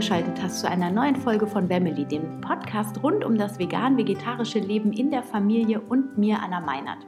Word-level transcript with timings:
eingeschaltet 0.00 0.42
hast 0.42 0.60
zu 0.60 0.66
einer 0.66 0.90
neuen 0.90 1.14
Folge 1.14 1.46
von 1.46 1.68
Family, 1.68 2.06
dem 2.06 2.40
Podcast 2.40 3.02
rund 3.02 3.22
um 3.22 3.36
das 3.36 3.58
vegan-vegetarische 3.58 4.58
Leben 4.58 4.94
in 4.94 5.10
der 5.10 5.22
Familie 5.22 5.78
und 5.78 6.16
mir, 6.16 6.38
Anna 6.42 6.58
Meinert. 6.58 7.06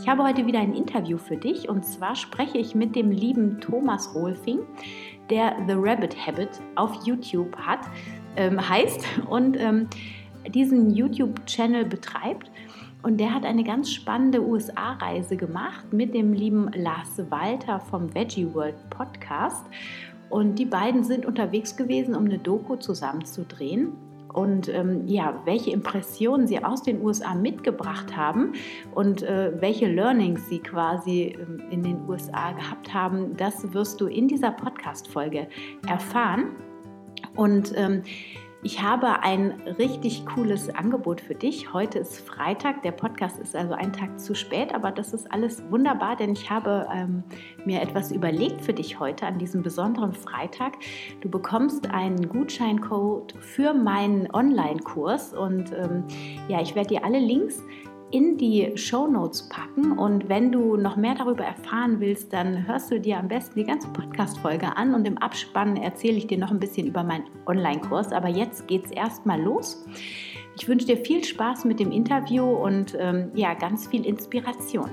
Ich 0.00 0.06
habe 0.06 0.22
heute 0.22 0.46
wieder 0.46 0.60
ein 0.60 0.72
Interview 0.72 1.18
für 1.18 1.36
dich 1.36 1.68
und 1.68 1.84
zwar 1.84 2.14
spreche 2.14 2.58
ich 2.58 2.76
mit 2.76 2.94
dem 2.94 3.10
lieben 3.10 3.60
Thomas 3.60 4.14
Rolfing, 4.14 4.60
der 5.30 5.56
The 5.66 5.74
Rabbit 5.76 6.16
Habit 6.24 6.60
auf 6.76 7.04
YouTube 7.04 7.56
hat, 7.56 7.80
ähm, 8.36 8.68
heißt 8.68 9.04
und 9.28 9.58
ähm, 9.58 9.88
diesen 10.48 10.90
YouTube-Channel 10.94 11.86
betreibt. 11.86 12.52
Und 13.02 13.18
der 13.18 13.34
hat 13.34 13.44
eine 13.44 13.64
ganz 13.64 13.90
spannende 13.90 14.40
USA-Reise 14.40 15.36
gemacht 15.36 15.92
mit 15.92 16.14
dem 16.14 16.32
lieben 16.32 16.70
Lars 16.72 17.20
Walter 17.30 17.80
vom 17.80 18.14
Veggie 18.14 18.46
World 18.54 18.76
Podcast. 18.90 19.66
Und 20.32 20.58
die 20.58 20.64
beiden 20.64 21.04
sind 21.04 21.26
unterwegs 21.26 21.76
gewesen, 21.76 22.14
um 22.14 22.24
eine 22.24 22.38
Doku 22.38 22.76
zusammenzudrehen. 22.76 23.92
Und 24.32 24.66
ähm, 24.70 25.06
ja, 25.06 25.42
welche 25.44 25.72
Impressionen 25.72 26.46
sie 26.46 26.64
aus 26.64 26.82
den 26.82 27.02
USA 27.02 27.34
mitgebracht 27.34 28.16
haben 28.16 28.54
und 28.94 29.22
äh, 29.22 29.52
welche 29.60 29.88
Learnings 29.88 30.48
sie 30.48 30.60
quasi 30.60 31.36
ähm, 31.38 31.62
in 31.70 31.82
den 31.82 32.08
USA 32.08 32.52
gehabt 32.52 32.94
haben, 32.94 33.36
das 33.36 33.74
wirst 33.74 34.00
du 34.00 34.06
in 34.06 34.26
dieser 34.26 34.52
Podcast-Folge 34.52 35.48
erfahren. 35.86 36.56
Und 37.36 37.74
ähm, 37.76 38.00
ich 38.64 38.80
habe 38.80 39.22
ein 39.22 39.60
richtig 39.78 40.24
cooles 40.24 40.72
Angebot 40.72 41.20
für 41.20 41.34
dich. 41.34 41.72
Heute 41.72 41.98
ist 41.98 42.20
Freitag, 42.20 42.82
der 42.82 42.92
Podcast 42.92 43.40
ist 43.40 43.56
also 43.56 43.74
einen 43.74 43.92
Tag 43.92 44.20
zu 44.20 44.36
spät, 44.36 44.72
aber 44.72 44.92
das 44.92 45.12
ist 45.12 45.30
alles 45.32 45.64
wunderbar, 45.70 46.14
denn 46.14 46.32
ich 46.32 46.48
habe 46.48 46.86
ähm, 46.94 47.24
mir 47.64 47.82
etwas 47.82 48.12
überlegt 48.12 48.60
für 48.60 48.72
dich 48.72 49.00
heute 49.00 49.26
an 49.26 49.38
diesem 49.38 49.62
besonderen 49.62 50.12
Freitag. 50.12 50.74
Du 51.22 51.28
bekommst 51.28 51.90
einen 51.90 52.28
Gutscheincode 52.28 53.34
für 53.40 53.74
meinen 53.74 54.30
Online-Kurs 54.32 55.34
und 55.34 55.72
ähm, 55.72 56.04
ja, 56.46 56.60
ich 56.60 56.76
werde 56.76 56.90
dir 56.90 57.04
alle 57.04 57.18
Links 57.18 57.64
in 58.12 58.36
die 58.38 58.72
Show 58.76 59.08
Notes 59.08 59.48
packen. 59.48 59.98
Und 59.98 60.28
wenn 60.28 60.52
du 60.52 60.76
noch 60.76 60.96
mehr 60.96 61.14
darüber 61.14 61.44
erfahren 61.44 61.98
willst, 61.98 62.32
dann 62.32 62.66
hörst 62.66 62.90
du 62.90 63.00
dir 63.00 63.18
am 63.18 63.28
besten 63.28 63.58
die 63.58 63.64
ganze 63.64 63.88
Podcast-Folge 63.88 64.76
an 64.76 64.94
und 64.94 65.06
im 65.06 65.18
Abspann 65.18 65.76
erzähle 65.76 66.18
ich 66.18 66.26
dir 66.26 66.38
noch 66.38 66.50
ein 66.50 66.60
bisschen 66.60 66.86
über 66.86 67.02
meinen 67.02 67.24
Online-Kurs. 67.46 68.12
Aber 68.12 68.28
jetzt 68.28 68.68
geht 68.68 68.84
es 68.84 68.90
erstmal 68.92 69.40
los. 69.40 69.84
Ich 70.56 70.68
wünsche 70.68 70.86
dir 70.86 70.98
viel 70.98 71.24
Spaß 71.24 71.64
mit 71.64 71.80
dem 71.80 71.90
Interview 71.90 72.44
und 72.44 72.96
ähm, 73.00 73.30
ja, 73.34 73.54
ganz 73.54 73.86
viel 73.88 74.06
Inspiration. 74.06 74.90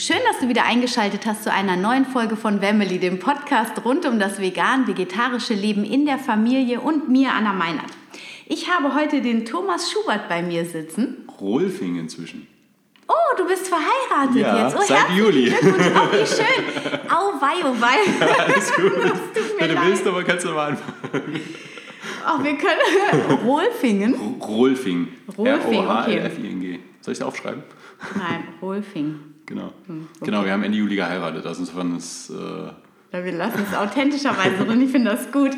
Schön, 0.00 0.16
dass 0.26 0.40
du 0.40 0.48
wieder 0.48 0.64
eingeschaltet 0.64 1.26
hast 1.26 1.44
zu 1.44 1.52
einer 1.52 1.76
neuen 1.76 2.06
Folge 2.06 2.34
von 2.34 2.62
Family, 2.62 2.98
dem 2.98 3.18
Podcast 3.18 3.84
rund 3.84 4.06
um 4.06 4.18
das 4.18 4.40
vegan-vegetarische 4.40 5.52
Leben 5.52 5.84
in 5.84 6.06
der 6.06 6.18
Familie 6.18 6.80
und 6.80 7.10
mir, 7.10 7.34
Anna 7.34 7.52
Meinert. 7.52 7.90
Ich 8.46 8.70
habe 8.70 8.94
heute 8.94 9.20
den 9.20 9.44
Thomas 9.44 9.92
Schubert 9.92 10.26
bei 10.26 10.40
mir 10.40 10.64
sitzen. 10.64 11.28
Rolfing 11.38 11.98
inzwischen. 11.98 12.46
Oh, 13.08 13.36
du 13.36 13.46
bist 13.46 13.68
verheiratet 13.68 14.40
ja, 14.40 14.64
jetzt. 14.68 14.78
Oh, 14.78 14.82
seit 14.88 15.10
Juli. 15.14 15.52
Oh, 15.52 15.66
wie 15.66 16.26
schön. 16.26 16.64
Au, 17.10 17.38
wei, 17.38 17.62
oh, 17.62 17.78
wei. 17.78 18.26
Ja, 18.26 18.44
alles 18.44 18.72
gut. 18.76 18.92
Wenn 19.58 19.68
du 19.68 19.74
leid. 19.74 19.84
willst, 19.84 20.06
aber 20.06 20.24
kannst 20.24 20.46
du 20.46 20.52
mal 20.52 20.70
anfangen. 20.70 21.40
Ach, 22.24 22.42
wir 22.42 22.56
können. 22.56 23.40
Rolfingen? 23.44 24.14
Rolfing. 24.40 25.08
Rolfing, 25.36 25.74
R-O-H-L-F-I-N-G. 25.74 26.78
Soll 27.02 27.12
ich 27.12 27.22
aufschreiben? 27.22 27.62
Nein, 28.14 28.44
Rolfing. 28.62 29.29
Genau. 29.50 29.72
Hm, 29.88 30.06
Genau, 30.20 30.44
wir 30.44 30.52
haben 30.52 30.62
Ende 30.62 30.78
Juli 30.78 30.94
geheiratet. 30.94 31.44
Also 31.44 31.62
insofern 31.62 31.96
ist. 31.96 32.30
Äh, 32.30 32.34
Ja, 33.12 33.24
wir 33.24 33.32
lassen 33.32 33.64
es 33.68 33.76
authentischerweise 33.76 34.64
drin, 34.64 34.80
ich 34.80 34.90
finde 34.92 35.10
das 35.10 35.32
gut. 35.32 35.50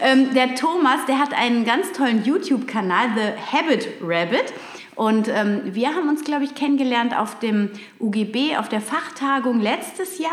Ähm, 0.00 0.32
der 0.34 0.54
Thomas, 0.54 1.04
der 1.06 1.18
hat 1.18 1.34
einen 1.38 1.66
ganz 1.66 1.92
tollen 1.92 2.24
YouTube-Kanal, 2.24 3.08
The 3.14 3.56
Habit 3.58 3.88
Rabbit. 4.02 4.54
Und 4.96 5.28
ähm, 5.28 5.60
wir 5.66 5.88
haben 5.94 6.08
uns, 6.08 6.24
glaube 6.24 6.44
ich, 6.44 6.54
kennengelernt 6.54 7.14
auf 7.16 7.38
dem 7.38 7.68
UGB, 8.00 8.56
auf 8.56 8.70
der 8.70 8.80
Fachtagung 8.80 9.60
letztes 9.60 10.18
Jahr. 10.18 10.30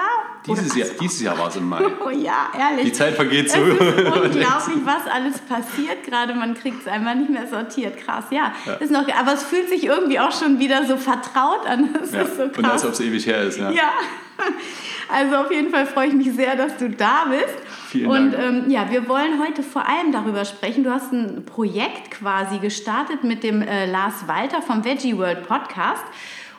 dieses, 0.48 0.72
Oder- 0.72 0.80
Jahr, 0.80 0.90
dieses 1.02 1.22
Jahr 1.22 1.38
war 1.38 1.50
es 1.50 1.58
im 1.58 1.68
Mai. 1.68 1.82
Oh 2.06 2.10
ja, 2.10 2.48
ehrlich. 2.58 2.86
Die 2.86 2.94
Zeit 2.94 3.16
vergeht 3.16 3.52
so. 3.52 3.60
Unglaublich, 3.62 4.78
was 4.86 5.06
alles 5.14 5.40
passiert. 5.40 6.04
Gerade 6.06 6.34
man 6.34 6.54
kriegt 6.54 6.82
es 6.82 6.88
einfach 6.88 7.14
nicht 7.16 7.30
mehr 7.30 7.46
sortiert. 7.48 7.98
Krass, 7.98 8.26
ja. 8.32 8.54
Ja. 8.66 8.74
Ist 8.76 8.92
noch, 8.92 9.06
aber 9.14 9.34
es 9.34 9.44
fühlt 9.44 9.68
sich 9.68 9.84
irgendwie 9.86 10.20
auch 10.20 10.32
schon 10.32 10.60
wieder 10.60 10.86
so 10.86 10.96
vertraut 10.98 11.66
an. 11.68 11.90
Das 12.00 12.12
Ja. 12.14 12.22
ist 12.22 12.38
so 12.38 12.44
Und 12.44 12.54
krass. 12.54 12.72
als 12.72 12.86
ob 12.86 12.92
es 12.94 13.00
ewig 13.02 13.26
her 13.28 13.42
ist. 13.42 13.58
Ja. 13.60 13.70
Ja, 13.72 13.92
also 15.10 15.36
auf 15.36 15.52
jeden 15.52 15.70
Fall 15.70 15.86
freue 15.86 16.08
ich 16.08 16.14
mich 16.14 16.32
sehr, 16.34 16.56
dass 16.56 16.78
du 16.78 16.90
da 16.90 17.26
bist. 17.30 17.58
Vielen 17.90 18.10
Und 18.10 18.32
Dank. 18.32 18.66
ähm, 18.66 18.70
ja, 18.70 18.90
wir 18.90 19.08
wollen 19.08 19.40
heute 19.40 19.64
vor 19.64 19.88
allem 19.88 20.12
darüber 20.12 20.46
sprechen. 20.46 20.84
Du 20.84 20.92
hast 20.92 21.12
ein 21.12 21.46
Projekt 21.46 22.12
quasi 22.12 22.60
gestartet 22.60 23.24
mit 23.24 23.44
dem 23.44 23.62
äh, 23.62 23.86
Lars 23.86 24.28
Walter 24.28 24.62
vom 24.62 24.84
Veggie 24.84 25.18
World 25.18 25.48
Podcast. 25.48 26.04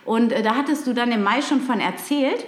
Und 0.05 0.33
äh, 0.33 0.43
da 0.43 0.55
hattest 0.55 0.87
du 0.87 0.93
dann 0.93 1.11
im 1.13 1.23
Mai 1.23 1.43
schon 1.43 1.61
von 1.61 1.81
erzählt. 1.81 2.45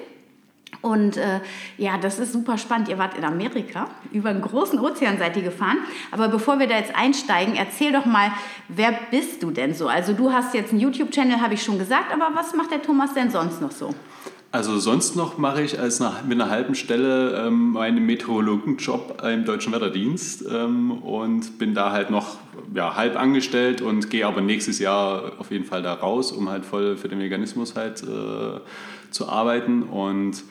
Und 0.83 1.17
äh, 1.17 1.41
ja, 1.79 1.99
das 1.99 2.19
ist 2.19 2.33
super 2.33 2.59
spannend. 2.59 2.89
Ihr 2.89 2.99
wart 2.99 3.17
in 3.17 3.25
Amerika, 3.25 3.89
über 4.13 4.29
einen 4.29 4.43
großen 4.43 4.79
Ozean 4.79 5.19
seid 5.19 5.37
ihr 5.37 5.43
gefahren. 5.43 5.79
Aber 6.13 6.29
bevor 6.29 6.59
wir 6.59 6.69
da 6.69 6.77
jetzt 6.77 6.95
einsteigen, 6.95 7.57
erzähl 7.57 7.93
doch 7.93 8.05
mal, 8.05 8.31
wer 8.69 8.93
bist 9.11 9.43
du 9.43 9.51
denn 9.51 9.75
so? 9.75 9.89
Also 9.89 10.13
du 10.13 10.33
hast 10.33 10.55
jetzt 10.55 10.71
einen 10.71 10.81
YouTube-Channel, 10.81 11.41
habe 11.41 11.55
ich 11.55 11.63
schon 11.63 11.79
gesagt, 11.79 12.13
aber 12.13 12.31
was 12.35 12.55
macht 12.55 12.71
der 12.71 12.83
Thomas 12.83 13.15
denn 13.15 13.31
sonst 13.31 13.61
noch 13.61 13.73
so? 13.73 13.95
Also 14.53 14.79
sonst 14.79 15.17
noch 15.17 15.39
mache 15.39 15.63
ich 15.63 15.79
als 15.79 16.01
nach, 16.01 16.25
mit 16.25 16.41
einer 16.41 16.51
halben 16.51 16.75
Stelle 16.75 17.47
ähm, 17.47 17.73
meinen 17.73 18.07
Meteorologenjob 18.07 19.23
im 19.23 19.45
Deutschen 19.45 19.73
Wetterdienst 19.73 20.45
ähm, 20.51 20.93
und 21.03 21.59
bin 21.59 21.75
da 21.75 21.91
halt 21.91 22.11
noch 22.11 22.39
ja, 22.73 22.97
halb 22.97 23.19
angestellt 23.19 23.83
und 23.83 24.09
gehe 24.09 24.27
aber 24.27 24.41
nächstes 24.41 24.79
Jahr 24.79 25.33
auf 25.39 25.51
jeden 25.51 25.65
Fall 25.65 25.83
da 25.83 25.95
raus, 25.95 26.33
um 26.33 26.49
halt 26.49 26.65
voll 26.65 26.97
für 26.97 27.09
den 27.09 27.19
Veganismus 27.19 27.75
halt 27.75 28.03
äh, 28.03 28.61
zu 29.11 29.29
arbeiten. 29.29 29.83
Und 29.83 30.43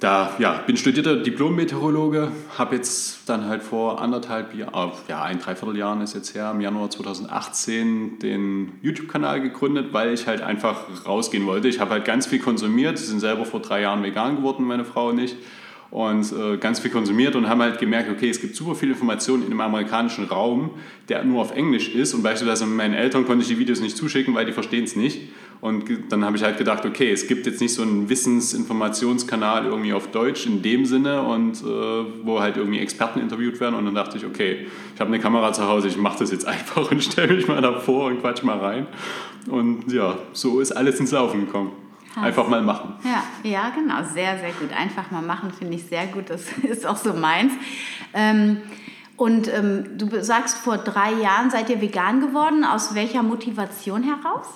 da 0.00 0.34
ja, 0.38 0.62
bin 0.66 0.78
studierter 0.78 1.16
Diplom-Meteorologe, 1.16 2.32
habe 2.56 2.76
jetzt 2.76 3.28
dann 3.28 3.46
halt 3.46 3.62
vor 3.62 4.00
anderthalb 4.00 4.54
Jahren, 4.54 4.92
ja, 5.08 5.22
ein 5.22 5.38
Dreivierteljahren 5.38 6.00
ist 6.00 6.14
jetzt 6.14 6.34
her, 6.34 6.50
im 6.54 6.62
Januar 6.62 6.88
2018 6.88 8.18
den 8.18 8.72
YouTube-Kanal 8.80 9.42
gegründet, 9.42 9.92
weil 9.92 10.14
ich 10.14 10.26
halt 10.26 10.40
einfach 10.40 11.06
rausgehen 11.06 11.46
wollte. 11.46 11.68
Ich 11.68 11.80
habe 11.80 11.90
halt 11.90 12.06
ganz 12.06 12.26
viel 12.26 12.38
konsumiert, 12.38 12.98
sind 12.98 13.20
selber 13.20 13.44
vor 13.44 13.60
drei 13.60 13.82
Jahren 13.82 14.02
vegan 14.02 14.36
geworden, 14.36 14.64
meine 14.64 14.86
Frau 14.86 15.10
und 15.10 15.18
ich. 15.18 15.36
Und 15.90 16.32
äh, 16.32 16.56
ganz 16.56 16.78
viel 16.78 16.92
konsumiert 16.92 17.34
und 17.34 17.48
haben 17.48 17.60
halt 17.60 17.80
gemerkt, 17.80 18.08
okay, 18.10 18.30
es 18.30 18.40
gibt 18.40 18.54
super 18.54 18.76
viele 18.76 18.92
Informationen 18.92 19.42
in 19.42 19.50
dem 19.50 19.60
amerikanischen 19.60 20.24
Raum, 20.26 20.70
der 21.08 21.24
nur 21.24 21.42
auf 21.42 21.50
Englisch 21.50 21.92
ist. 21.92 22.14
Und 22.14 22.22
beispielsweise 22.22 22.64
meinen 22.64 22.94
Eltern 22.94 23.26
konnte 23.26 23.42
ich 23.42 23.48
die 23.48 23.58
Videos 23.58 23.80
nicht 23.80 23.96
zuschicken, 23.96 24.32
weil 24.34 24.46
die 24.46 24.52
verstehen 24.52 24.84
es 24.84 24.94
nicht. 24.94 25.20
Und 25.60 25.84
dann 26.10 26.24
habe 26.24 26.38
ich 26.38 26.42
halt 26.42 26.56
gedacht, 26.56 26.86
okay, 26.86 27.12
es 27.12 27.26
gibt 27.26 27.44
jetzt 27.44 27.60
nicht 27.60 27.74
so 27.74 27.82
einen 27.82 28.08
Wissensinformationskanal 28.08 29.66
irgendwie 29.66 29.92
auf 29.92 30.10
Deutsch 30.10 30.46
in 30.46 30.62
dem 30.62 30.86
Sinne 30.86 31.22
und 31.22 31.60
äh, 31.60 31.64
wo 32.24 32.40
halt 32.40 32.56
irgendwie 32.56 32.78
Experten 32.78 33.20
interviewt 33.20 33.60
werden. 33.60 33.74
Und 33.74 33.84
dann 33.84 33.94
dachte 33.94 34.16
ich, 34.16 34.24
okay, 34.24 34.66
ich 34.94 35.00
habe 35.00 35.08
eine 35.08 35.20
Kamera 35.20 35.52
zu 35.52 35.66
Hause, 35.66 35.88
ich 35.88 35.98
mache 35.98 36.20
das 36.20 36.32
jetzt 36.32 36.46
einfach 36.46 36.90
und 36.90 37.04
stelle 37.04 37.34
mich 37.34 37.46
mal 37.46 37.60
davor 37.60 38.06
und 38.06 38.20
quatsch 38.20 38.42
mal 38.42 38.58
rein. 38.58 38.86
Und 39.48 39.92
ja, 39.92 40.16
so 40.32 40.60
ist 40.60 40.72
alles 40.72 40.98
ins 40.98 41.10
Laufen 41.10 41.44
gekommen. 41.46 41.72
Krass. 42.14 42.24
Einfach 42.24 42.48
mal 42.48 42.62
machen. 42.62 42.94
Ja, 43.04 43.22
ja, 43.48 43.70
genau, 43.70 44.02
sehr, 44.02 44.38
sehr 44.38 44.52
gut. 44.58 44.70
Einfach 44.76 45.10
mal 45.10 45.22
machen, 45.22 45.52
finde 45.52 45.76
ich 45.76 45.84
sehr 45.84 46.06
gut. 46.06 46.30
Das 46.30 46.44
ist 46.62 46.86
auch 46.86 46.96
so 46.96 47.12
meins. 47.12 47.52
Ähm, 48.14 48.62
und 49.16 49.48
ähm, 49.48 49.98
du 49.98 50.24
sagst, 50.24 50.56
vor 50.56 50.78
drei 50.78 51.12
Jahren 51.12 51.50
seid 51.50 51.68
ihr 51.68 51.82
vegan 51.82 52.20
geworden. 52.20 52.64
Aus 52.64 52.94
welcher 52.94 53.22
Motivation 53.22 54.02
heraus? 54.02 54.46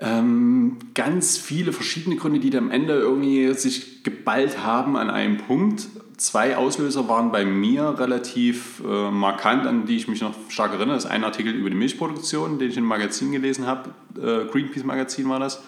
Ähm, 0.00 0.76
ganz 0.94 1.38
viele 1.38 1.72
verschiedene 1.72 2.16
Gründe, 2.16 2.40
die 2.40 2.56
am 2.56 2.70
Ende 2.70 2.94
irgendwie 2.94 3.52
sich 3.54 4.02
geballt 4.02 4.64
haben 4.64 4.96
an 4.96 5.10
einem 5.10 5.38
Punkt. 5.38 5.86
Zwei 6.16 6.56
Auslöser 6.56 7.08
waren 7.08 7.32
bei 7.32 7.44
mir 7.44 7.96
relativ 7.98 8.82
äh, 8.86 9.10
markant, 9.10 9.66
an 9.66 9.86
die 9.86 9.96
ich 9.96 10.08
mich 10.08 10.20
noch 10.20 10.34
stark 10.48 10.72
erinnere. 10.72 10.96
Das 10.96 11.04
ist 11.04 11.10
ein 11.10 11.24
Artikel 11.24 11.52
über 11.52 11.70
die 11.70 11.76
Milchproduktion, 11.76 12.58
den 12.58 12.70
ich 12.70 12.76
einem 12.76 12.86
Magazin 12.86 13.32
gelesen 13.32 13.66
habe. 13.66 13.90
Äh, 14.16 14.50
Greenpeace-Magazin 14.50 15.28
war 15.28 15.40
das. 15.40 15.62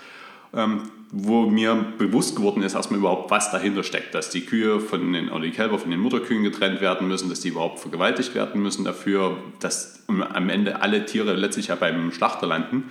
Ähm, 0.55 0.83
wo 1.13 1.49
mir 1.49 1.75
bewusst 1.99 2.35
geworden 2.37 2.63
ist, 2.63 2.75
erstmal 2.75 2.99
überhaupt, 2.99 3.31
was 3.31 3.51
dahinter 3.53 3.85
steckt. 3.85 4.15
Dass 4.15 4.31
die 4.31 4.45
Kühe 4.45 4.81
von 4.81 5.13
den, 5.13 5.29
oder 5.29 5.43
die 5.43 5.51
Kälber 5.51 5.79
von 5.79 5.91
den 5.91 6.01
Mutterkühen 6.01 6.43
getrennt 6.43 6.81
werden 6.81 7.07
müssen, 7.07 7.29
dass 7.29 7.41
die 7.41 7.49
überhaupt 7.49 7.79
vergewaltigt 7.79 8.35
werden 8.35 8.61
müssen 8.61 8.85
dafür, 8.85 9.37
dass 9.61 10.03
am 10.09 10.49
Ende 10.49 10.83
alle 10.83 11.07
Tiere 11.07 11.35
letztlich 11.35 11.69
ja 11.69 11.77
beim 11.77 12.13
Schlachter 12.13 12.47
landen. 12.47 12.85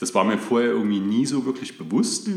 Das 0.00 0.14
war 0.14 0.24
mir 0.24 0.38
vorher 0.38 0.70
irgendwie 0.70 1.00
nie 1.00 1.26
so 1.26 1.46
wirklich 1.46 1.78
bewusst. 1.78 2.28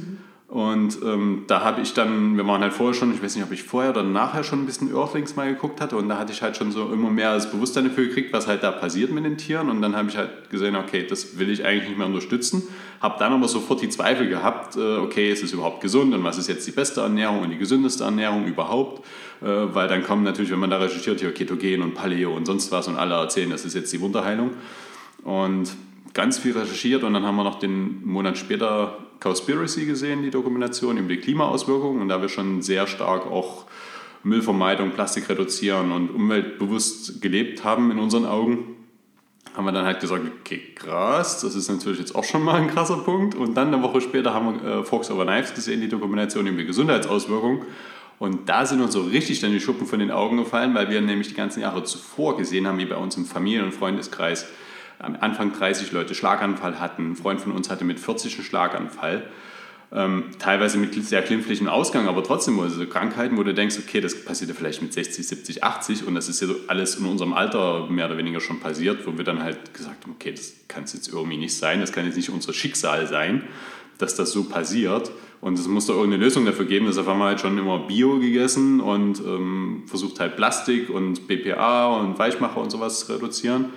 Und 0.50 1.00
ähm, 1.04 1.44
da 1.48 1.62
habe 1.62 1.81
ich 1.81 1.94
dann, 1.94 2.38
wir 2.38 2.48
waren 2.48 2.62
halt 2.62 2.71
vorher 2.71 2.94
schon, 2.94 3.13
ich 3.13 3.21
weiß 3.21 3.36
nicht, 3.36 3.44
ob 3.44 3.51
ich 3.51 3.63
vorher 3.63 3.92
oder 3.92 4.04
nachher 4.04 4.45
schon 4.45 4.63
ein 4.63 4.65
bisschen 4.65 4.95
Earthlings 4.95 5.36
mal 5.36 5.50
geguckt 5.54 5.81
hatte 5.81 5.98
und 5.98 6.07
da 6.07 6.18
hatte 6.18 6.31
ich 6.31 6.42
halt 6.42 6.56
schon 6.56 6.71
so 6.71 6.89
immer 6.89 7.09
mehr 7.09 7.33
das 7.33 7.51
Bewusstsein 7.51 7.83
dafür 7.83 8.06
gekriegt, 8.06 8.31
was 8.31 8.48
halt 8.48 8.63
da 8.63 8.71
passiert 8.71 9.12
mit 9.12 9.25
den 9.25 9.38
Tieren 9.38 9.69
und 9.69 9.81
dann 9.81 9.98
habe 9.98 10.07
ich 10.07 10.15
halt 10.15 10.50
gesehen, 10.50 10.77
okay, 10.77 11.06
das 11.06 11.38
will 11.38 11.50
ich 11.50 11.65
eigentlich 11.65 11.89
nicht 11.89 11.98
mehr 11.98 12.07
unterstützen. 12.07 12.63
Habe 13.01 13.19
dann 13.19 13.33
aber 13.33 13.50
sofort 13.50 13.81
die 13.81 13.89
Zweifel 13.89 14.30
gehabt, 14.30 14.77
äh, 14.77 14.95
okay, 14.95 15.30
ist 15.30 15.44
es 15.44 15.51
überhaupt 15.51 15.81
gesund 15.81 16.13
und 16.13 16.24
was 16.24 16.38
ist 16.38 16.48
jetzt 16.48 16.65
die 16.65 16.71
beste 16.71 17.01
Ernährung 17.01 17.42
und 17.42 17.50
die 17.50 17.57
gesündeste 17.57 18.06
Ernährung 18.06 18.45
überhaupt? 18.45 19.06
Äh, 19.42 19.45
weil 19.45 19.89
dann 19.89 20.01
kommen 20.06 20.24
natürlich, 20.24 20.50
wenn 20.50 20.59
man 20.59 20.69
da 20.69 20.77
recherchiert, 20.77 21.19
hier 21.19 21.33
Ketogen 21.33 21.81
und 21.81 21.94
Paleo 21.94 22.33
und 22.33 22.45
sonst 22.45 22.71
was 22.71 22.88
und 22.88 22.95
alle 22.95 23.15
erzählen, 23.15 23.50
das 23.50 23.65
ist 23.65 23.74
jetzt 23.74 23.92
die 23.92 24.00
Wunderheilung. 24.00 24.51
Und 25.25 25.75
ganz 26.18 26.40
viel 26.40 26.58
recherchiert 26.58 27.04
und 27.04 27.14
dann 27.14 27.24
haben 27.24 27.36
wir 27.36 27.44
noch 27.44 27.60
den 27.60 28.04
Monat 28.04 28.40
später 28.40 28.98
Cowspiracy 29.19 29.86
gesehen, 29.86 30.24
die 30.24 30.31
Dokumentation 30.31 30.98
über 30.98 31.10
die 31.10 31.18
Klimaauswirkungen 31.18 32.02
und 32.02 32.10
da 32.10 32.19
wir 32.24 32.28
schon 32.28 32.64
sehr 32.64 32.88
stark 32.88 33.28
auch 33.28 33.66
Müllvermeidung, 34.24 34.92
Plastik 34.92 35.30
reduzieren 35.30 35.92
und 35.92 36.10
umweltbewusst 36.10 37.22
gelebt 37.22 37.64
haben 37.64 37.92
in 37.92 38.00
unseren 38.00 38.25
Augen, 38.25 38.78
haben 39.56 39.66
wir 39.66 39.72
dann 39.72 39.86
halt 39.86 40.00
gesagt, 40.00 40.24
okay, 40.42 40.60
krass, 40.74 41.42
das 41.42 41.54
ist 41.54 41.69
natürlich 41.69 42.00
jetzt 42.00 42.16
auch 42.16 42.24
schon 42.24 42.44
mal 42.44 42.56
ein 42.56 42.68
krasser 42.68 42.98
Punkt. 42.98 43.36
Und 43.36 43.56
dann 43.56 43.68
eine 43.68 43.84
Woche 43.84 44.02
später 44.02 44.34
haben 44.34 44.60
wir 44.62 44.80
äh, 44.80 44.84
Fox 44.84 45.12
Over 45.12 45.25
Knives 45.25 45.54
gesehen, 45.54 45.81
die 45.81 45.88
Dokumentation 45.88 46.48
über 46.48 46.58
die 46.58 46.66
Gesundheitsauswirkungen. 46.66 47.62
Und 48.18 48.50
da 48.50 48.66
sind 48.66 48.81
uns 48.81 48.94
so 48.94 49.02
richtig 49.02 49.40
dann 49.40 49.52
die 49.52 49.60
Schuppen 49.60 49.86
von 49.86 50.00
den 50.00 50.10
Augen 50.10 50.38
gefallen, 50.38 50.74
weil 50.74 50.90
wir 50.90 51.00
nämlich 51.00 51.28
die 51.28 51.36
ganzen 51.36 51.62
Jahre 51.62 51.84
zuvor 51.84 52.38
gesehen 52.38 52.66
haben, 52.66 52.80
wie 52.80 52.86
bei 52.86 52.98
uns 52.98 53.18
im 53.18 53.25
Familien- 53.25 53.66
und 53.66 53.74
Freundeskreis 53.74 54.48
am 55.00 55.16
Anfang 55.20 55.54
30 55.54 55.92
Leute 55.92 56.16
Schlaganfall 56.16 56.80
hatten. 56.80 57.12
Ein 57.12 57.16
Freund 57.16 57.42
von 57.42 57.52
uns 57.52 57.70
hatte 57.70 57.86
mit 57.86 58.00
40 58.00 58.36
einen 58.36 58.44
Schlaganfall. 58.44 59.24
Ähm, 59.90 60.32
teilweise 60.38 60.78
mit 60.78 60.94
sehr 61.06 61.22
glimpflichem 61.22 61.70
Ausgang, 61.70 62.10
aber 62.10 62.22
trotzdem 62.22 62.60
also 62.60 62.86
Krankheiten, 62.86 63.38
wo 63.38 63.44
du 63.44 63.54
denkst, 63.54 63.78
okay, 63.80 64.02
das 64.02 64.26
passiert 64.26 64.50
ja 64.50 64.56
vielleicht 64.56 64.82
mit 64.82 64.92
60, 64.92 65.26
70, 65.26 65.64
80 65.64 66.06
und 66.06 66.14
das 66.14 66.28
ist 66.28 66.42
ja 66.42 66.48
so 66.48 66.56
alles 66.68 66.96
in 66.96 67.06
unserem 67.06 67.32
Alter 67.32 67.88
mehr 67.90 68.08
oder 68.08 68.18
weniger 68.18 68.42
schon 68.42 68.60
passiert, 68.60 69.08
wo 69.08 69.18
wir 69.18 69.24
dann 69.24 69.42
halt 69.42 69.74
gesagt 69.74 70.04
haben, 70.04 70.12
okay, 70.12 70.34
das 70.34 70.56
kann 70.68 70.84
es 70.84 70.92
jetzt 70.92 71.08
irgendwie 71.08 71.38
nicht 71.38 71.56
sein, 71.56 71.80
das 71.80 71.94
kann 71.94 72.06
jetzt 72.06 72.18
nicht 72.18 72.30
unser 72.30 72.52
Schicksal 72.52 73.08
sein, 73.08 73.44
dass 73.98 74.14
das 74.14 74.34
so 74.34 74.44
passiert 74.44 75.10
und 75.40 75.58
es 75.58 75.70
muss 75.70 75.86
da 75.86 75.94
irgendeine 75.94 76.22
Lösung 76.22 76.46
dafür 76.46 76.66
geben. 76.66 76.88
Deshalb 76.88 77.08
haben 77.08 77.20
wir 77.20 77.26
halt 77.26 77.40
schon 77.40 77.58
immer 77.58 77.80
Bio 77.80 78.20
gegessen 78.20 78.82
und 78.82 79.22
ähm, 79.22 79.84
versucht 79.86 80.20
halt 80.20 80.36
Plastik 80.36 80.90
und 80.90 81.28
BPA 81.28 81.96
und 81.96 82.20
Weichmacher 82.20 82.60
und 82.60 82.72
sowas 82.72 83.06
zu 83.06 83.14
reduzieren 83.14 83.68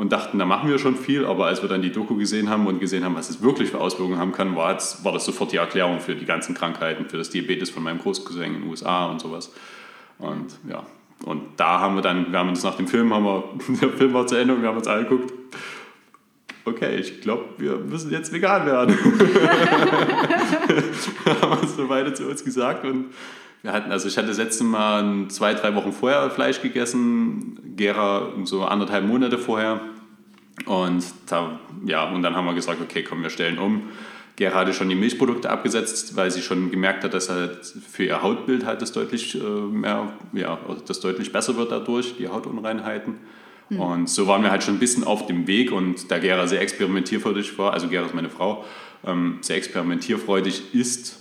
und 0.00 0.10
dachten, 0.10 0.38
da 0.38 0.46
machen 0.46 0.70
wir 0.70 0.78
schon 0.78 0.96
viel, 0.96 1.26
aber 1.26 1.44
als 1.44 1.60
wir 1.60 1.68
dann 1.68 1.82
die 1.82 1.92
Doku 1.92 2.16
gesehen 2.16 2.48
haben 2.48 2.66
und 2.66 2.80
gesehen 2.80 3.04
haben, 3.04 3.14
was 3.16 3.28
es 3.28 3.42
wirklich 3.42 3.68
für 3.68 3.82
Auswirkungen 3.82 4.18
haben 4.18 4.32
kann, 4.32 4.56
war, 4.56 4.72
das, 4.72 5.04
war 5.04 5.12
das 5.12 5.26
sofort 5.26 5.52
die 5.52 5.58
Erklärung 5.58 6.00
für 6.00 6.14
die 6.14 6.24
ganzen 6.24 6.54
Krankheiten, 6.54 7.04
für 7.04 7.18
das 7.18 7.28
Diabetes 7.28 7.68
von 7.68 7.82
meinem 7.82 7.98
Großcousin 7.98 8.44
in 8.44 8.54
den 8.62 8.70
USA 8.70 9.10
und 9.10 9.20
sowas. 9.20 9.52
Und 10.16 10.58
ja, 10.66 10.86
und 11.26 11.42
da 11.58 11.80
haben 11.80 11.96
wir 11.96 12.02
dann, 12.02 12.32
wir 12.32 12.38
haben 12.38 12.48
uns 12.48 12.62
nach 12.62 12.76
dem 12.76 12.88
Film, 12.88 13.12
haben 13.12 13.24
wir, 13.24 13.44
der 13.82 13.90
Film 13.90 14.14
war 14.14 14.26
zu 14.26 14.36
Ende 14.36 14.54
und 14.54 14.62
wir 14.62 14.70
haben 14.70 14.78
uns 14.78 14.88
angeguckt, 14.88 15.34
okay, 16.64 16.96
ich 16.96 17.20
glaube, 17.20 17.44
wir 17.58 17.76
müssen 17.76 18.10
jetzt 18.10 18.32
vegan 18.32 18.64
werden. 18.64 18.96
haben 21.42 21.60
wir 21.60 21.68
so 21.68 21.86
beide 21.88 22.14
zu 22.14 22.26
uns 22.26 22.42
gesagt 22.42 22.86
und 22.86 23.12
wir 23.62 23.72
hatten, 23.72 23.92
also 23.92 24.08
ich 24.08 24.16
hatte 24.16 24.28
das 24.28 24.38
letzte 24.38 24.64
Mal 24.64 25.28
zwei, 25.28 25.54
drei 25.54 25.74
Wochen 25.74 25.92
vorher 25.92 26.30
Fleisch 26.30 26.62
gegessen, 26.62 27.58
Gera 27.76 28.32
so 28.44 28.64
anderthalb 28.64 29.04
Monate 29.04 29.38
vorher. 29.38 29.80
Und, 30.66 31.04
da, 31.26 31.58
ja, 31.86 32.10
und 32.10 32.22
dann 32.22 32.36
haben 32.36 32.46
wir 32.46 32.54
gesagt, 32.54 32.80
okay, 32.80 33.02
komm, 33.02 33.22
wir 33.22 33.30
stellen 33.30 33.58
um. 33.58 33.82
Gera 34.36 34.60
hatte 34.60 34.72
schon 34.72 34.88
die 34.88 34.94
Milchprodukte 34.94 35.50
abgesetzt, 35.50 36.16
weil 36.16 36.30
sie 36.30 36.40
schon 36.40 36.70
gemerkt 36.70 37.04
hat, 37.04 37.12
dass 37.12 37.28
halt 37.28 37.58
für 37.66 38.04
ihr 38.04 38.22
Hautbild 38.22 38.64
halt 38.64 38.80
das 38.80 38.92
deutlich 38.92 39.34
äh, 39.34 39.38
mehr, 39.38 40.12
ja, 40.32 40.58
das 40.86 41.00
deutlich 41.00 41.32
besser 41.32 41.56
wird 41.56 41.70
dadurch, 41.70 42.16
die 42.16 42.28
Hautunreinheiten. 42.28 43.18
Mhm. 43.68 43.80
Und 43.80 44.08
so 44.08 44.26
waren 44.26 44.42
wir 44.42 44.50
halt 44.50 44.62
schon 44.62 44.76
ein 44.76 44.80
bisschen 44.80 45.04
auf 45.04 45.26
dem 45.26 45.46
Weg 45.46 45.72
und 45.72 46.10
da 46.10 46.18
Gera 46.18 46.46
sehr 46.46 46.62
experimentierfreudig 46.62 47.58
war, 47.58 47.74
also 47.74 47.88
Gera 47.88 48.06
ist 48.06 48.14
meine 48.14 48.30
Frau, 48.30 48.64
ähm, 49.04 49.38
sehr 49.42 49.56
experimentierfreudig 49.56 50.74
ist, 50.74 51.19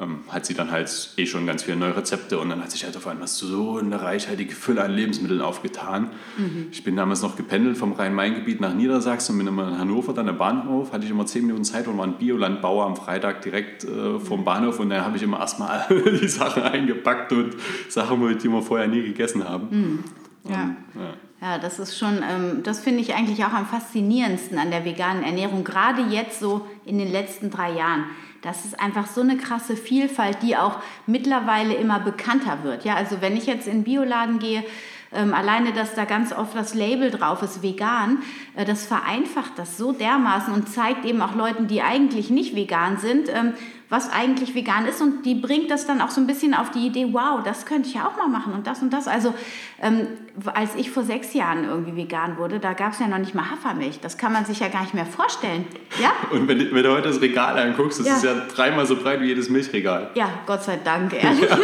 ähm, 0.00 0.20
hat 0.28 0.46
sie 0.46 0.54
dann 0.54 0.70
halt 0.70 1.10
eh 1.16 1.26
schon 1.26 1.46
ganz 1.46 1.64
viele 1.64 1.76
neue 1.76 1.96
Rezepte 1.96 2.38
und 2.38 2.50
dann 2.50 2.62
hat 2.62 2.70
sich 2.70 2.84
halt 2.84 2.96
auf 2.96 3.06
einmal 3.06 3.26
so 3.26 3.78
eine 3.78 4.00
reichhaltige 4.00 4.54
Fülle 4.54 4.82
an 4.82 4.92
Lebensmitteln 4.92 5.40
aufgetan. 5.40 6.10
Mhm. 6.36 6.68
Ich 6.70 6.84
bin 6.84 6.96
damals 6.96 7.22
noch 7.22 7.36
gependelt 7.36 7.76
vom 7.76 7.92
Rhein-Main-Gebiet 7.92 8.60
nach 8.60 8.74
Niedersachsen 8.74 9.32
und 9.32 9.38
bin 9.38 9.48
immer 9.48 9.68
in 9.68 9.78
Hannover, 9.78 10.12
dann 10.12 10.28
am 10.28 10.38
Bahnhof, 10.38 10.92
hatte 10.92 11.04
ich 11.04 11.10
immer 11.10 11.26
zehn 11.26 11.46
Minuten 11.46 11.64
Zeit 11.64 11.88
und 11.88 11.98
war 11.98 12.06
ein 12.06 12.18
Biolandbauer 12.18 12.86
am 12.86 12.96
Freitag 12.96 13.42
direkt 13.42 13.84
äh, 13.84 14.18
vom 14.20 14.44
Bahnhof 14.44 14.78
und 14.78 14.90
da 14.90 15.04
habe 15.04 15.16
ich 15.16 15.22
immer 15.22 15.40
erstmal 15.40 15.84
die 16.22 16.28
Sachen 16.28 16.62
eingepackt 16.62 17.32
und 17.32 17.56
Sachen, 17.88 18.38
die 18.38 18.48
wir 18.48 18.62
vorher 18.62 18.86
nie 18.86 19.02
gegessen 19.02 19.48
haben. 19.48 19.68
Mhm. 19.70 20.04
Ja. 20.48 20.62
Und, 20.62 20.76
ja. 20.94 21.14
Ja, 21.40 21.56
das 21.58 21.78
ist 21.78 21.96
schon, 21.96 22.16
ähm, 22.28 22.62
das 22.64 22.80
finde 22.80 23.00
ich 23.00 23.14
eigentlich 23.14 23.44
auch 23.44 23.52
am 23.52 23.64
faszinierendsten 23.66 24.58
an 24.58 24.72
der 24.72 24.84
veganen 24.84 25.22
Ernährung, 25.22 25.62
gerade 25.62 26.02
jetzt 26.02 26.40
so 26.40 26.66
in 26.84 26.98
den 26.98 27.12
letzten 27.12 27.50
drei 27.50 27.72
Jahren. 27.72 28.06
Das 28.42 28.64
ist 28.64 28.78
einfach 28.78 29.06
so 29.06 29.20
eine 29.20 29.36
krasse 29.36 29.76
Vielfalt, 29.76 30.42
die 30.42 30.56
auch 30.56 30.78
mittlerweile 31.06 31.74
immer 31.74 31.98
bekannter 32.00 32.62
wird. 32.62 32.84
Ja, 32.84 32.94
also 32.94 33.20
wenn 33.20 33.36
ich 33.36 33.46
jetzt 33.46 33.66
in 33.66 33.78
den 33.78 33.84
Bioladen 33.84 34.38
gehe, 34.38 34.64
ähm, 35.12 35.32
alleine, 35.32 35.72
dass 35.72 35.94
da 35.94 36.04
ganz 36.04 36.32
oft 36.32 36.54
das 36.54 36.74
Label 36.74 37.10
drauf 37.10 37.42
ist, 37.42 37.62
vegan, 37.62 38.18
äh, 38.54 38.64
das 38.64 38.86
vereinfacht 38.86 39.52
das 39.56 39.78
so 39.78 39.92
dermaßen 39.92 40.52
und 40.52 40.68
zeigt 40.68 41.04
eben 41.04 41.22
auch 41.22 41.34
Leuten, 41.34 41.66
die 41.66 41.82
eigentlich 41.82 42.30
nicht 42.30 42.54
vegan 42.54 42.98
sind, 42.98 43.28
ähm, 43.28 43.54
was 43.90 44.12
eigentlich 44.12 44.54
vegan 44.54 44.86
ist 44.86 45.00
und 45.00 45.24
die 45.24 45.34
bringt 45.34 45.70
das 45.70 45.86
dann 45.86 46.02
auch 46.02 46.10
so 46.10 46.20
ein 46.20 46.26
bisschen 46.26 46.52
auf 46.52 46.70
die 46.70 46.86
Idee, 46.86 47.08
wow, 47.12 47.40
das 47.42 47.64
könnte 47.64 47.88
ich 47.88 47.94
ja 47.94 48.06
auch 48.06 48.16
mal 48.18 48.28
machen 48.28 48.52
und 48.52 48.66
das 48.66 48.82
und 48.82 48.92
das. 48.92 49.08
Also 49.08 49.32
ähm, 49.80 50.06
als 50.52 50.74
ich 50.74 50.90
vor 50.90 51.04
sechs 51.04 51.32
Jahren 51.32 51.64
irgendwie 51.64 51.96
vegan 51.96 52.36
wurde, 52.36 52.60
da 52.60 52.74
gab 52.74 52.92
es 52.92 52.98
ja 52.98 53.08
noch 53.08 53.18
nicht 53.18 53.34
mal 53.34 53.50
Hafermilch. 53.50 54.00
Das 54.00 54.18
kann 54.18 54.32
man 54.32 54.44
sich 54.44 54.60
ja 54.60 54.68
gar 54.68 54.82
nicht 54.82 54.92
mehr 54.92 55.06
vorstellen. 55.06 55.66
Ja? 56.00 56.12
Und 56.30 56.48
wenn, 56.48 56.58
wenn 56.58 56.82
du 56.82 56.92
heute 56.92 57.08
das 57.08 57.20
Regal 57.20 57.58
anguckst, 57.58 58.00
das 58.00 58.06
ja. 58.06 58.16
ist 58.16 58.24
ja 58.24 58.34
dreimal 58.54 58.84
so 58.86 58.96
breit 58.96 59.20
wie 59.20 59.26
jedes 59.26 59.48
Milchregal. 59.48 60.10
Ja, 60.14 60.28
Gott 60.46 60.62
sei 60.64 60.78
Dank, 60.82 61.12
ehrlich. 61.22 61.48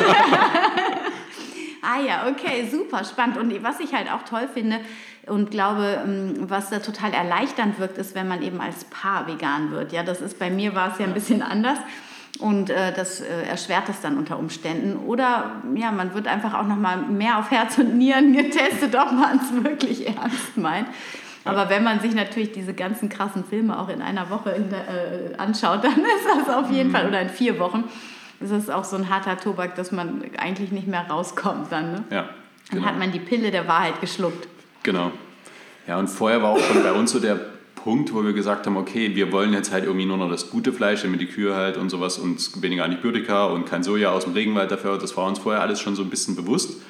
Ah 1.86 2.00
ja, 2.00 2.26
okay, 2.30 2.66
super 2.70 3.04
spannend. 3.04 3.36
Und 3.36 3.62
was 3.62 3.78
ich 3.78 3.92
halt 3.92 4.10
auch 4.10 4.22
toll 4.22 4.48
finde 4.52 4.80
und 5.26 5.50
glaube, 5.50 6.02
ähm, 6.02 6.34
was 6.48 6.70
da 6.70 6.78
total 6.78 7.12
erleichternd 7.12 7.78
wirkt, 7.78 7.98
ist, 7.98 8.14
wenn 8.14 8.26
man 8.26 8.42
eben 8.42 8.58
als 8.58 8.84
Paar 8.84 9.26
vegan 9.26 9.70
wird. 9.70 9.92
Ja, 9.92 10.02
das 10.02 10.22
ist 10.22 10.38
bei 10.38 10.48
mir 10.48 10.74
war 10.74 10.92
es 10.92 10.98
ja 10.98 11.04
ein 11.04 11.12
bisschen 11.12 11.42
anders. 11.42 11.78
Und 12.40 12.68
äh, 12.70 12.92
das 12.92 13.20
äh, 13.20 13.42
erschwert 13.48 13.88
es 13.88 14.00
dann 14.00 14.18
unter 14.18 14.38
Umständen. 14.38 14.96
Oder 15.06 15.62
ja, 15.76 15.92
man 15.92 16.14
wird 16.14 16.26
einfach 16.26 16.54
auch 16.54 16.66
noch 16.66 16.76
mal 16.76 16.96
mehr 16.96 17.38
auf 17.38 17.50
Herz 17.50 17.78
und 17.78 17.96
Nieren 17.96 18.32
getestet, 18.32 18.94
ob 18.96 19.12
man 19.12 19.38
es 19.38 19.64
wirklich 19.64 20.06
ernst 20.06 20.56
meint. 20.56 20.88
Aber 21.44 21.68
wenn 21.68 21.84
man 21.84 22.00
sich 22.00 22.14
natürlich 22.14 22.52
diese 22.52 22.74
ganzen 22.74 23.08
krassen 23.08 23.44
Filme 23.44 23.78
auch 23.78 23.88
in 23.88 24.02
einer 24.02 24.30
Woche 24.30 24.50
in 24.50 24.70
der, 24.70 24.80
äh, 24.88 25.34
anschaut, 25.36 25.84
dann 25.84 25.98
ist 25.98 26.46
das 26.46 26.54
auf 26.54 26.70
jeden 26.70 26.88
mhm. 26.88 26.94
Fall, 26.94 27.08
oder 27.08 27.20
in 27.20 27.28
vier 27.28 27.58
Wochen, 27.58 27.84
ist 28.40 28.52
das 28.52 28.68
auch 28.68 28.84
so 28.84 28.96
ein 28.96 29.08
harter 29.08 29.38
Tobak, 29.38 29.76
dass 29.76 29.92
man 29.92 30.24
eigentlich 30.38 30.72
nicht 30.72 30.88
mehr 30.88 31.06
rauskommt 31.08 31.70
dann. 31.70 31.92
Ne? 31.92 32.04
Ja. 32.10 32.28
Genau. 32.70 32.82
Dann 32.82 32.90
hat 32.90 32.98
man 32.98 33.12
die 33.12 33.20
Pille 33.20 33.50
der 33.50 33.68
Wahrheit 33.68 34.00
geschluckt. 34.00 34.48
Genau. 34.82 35.12
Ja, 35.86 35.98
und 35.98 36.08
vorher 36.08 36.42
war 36.42 36.50
auch 36.50 36.60
schon 36.60 36.82
bei 36.82 36.92
uns 36.92 37.12
so 37.12 37.20
der 37.20 37.38
Punkt, 37.84 38.14
wo 38.14 38.24
wir 38.24 38.32
gesagt 38.32 38.66
haben, 38.66 38.78
okay, 38.78 39.14
wir 39.14 39.30
wollen 39.30 39.52
jetzt 39.52 39.70
halt 39.70 39.84
irgendwie 39.84 40.06
nur 40.06 40.16
noch 40.16 40.30
das 40.30 40.48
gute 40.48 40.72
Fleisch, 40.72 41.02
damit 41.02 41.20
die 41.20 41.26
Kühe 41.26 41.54
halt 41.54 41.76
und 41.76 41.90
sowas 41.90 42.16
und 42.16 42.62
weniger 42.62 42.82
Antibiotika 42.82 43.44
und 43.44 43.66
kein 43.66 43.82
Soja 43.82 44.10
aus 44.10 44.24
dem 44.24 44.32
Regenwald 44.32 44.70
dafür. 44.70 44.96
Das 44.96 45.14
war 45.18 45.28
uns 45.28 45.38
vorher 45.38 45.60
alles 45.60 45.82
schon 45.82 45.94
so 45.94 46.02
ein 46.02 46.08
bisschen 46.08 46.34
bewusst. 46.34 46.80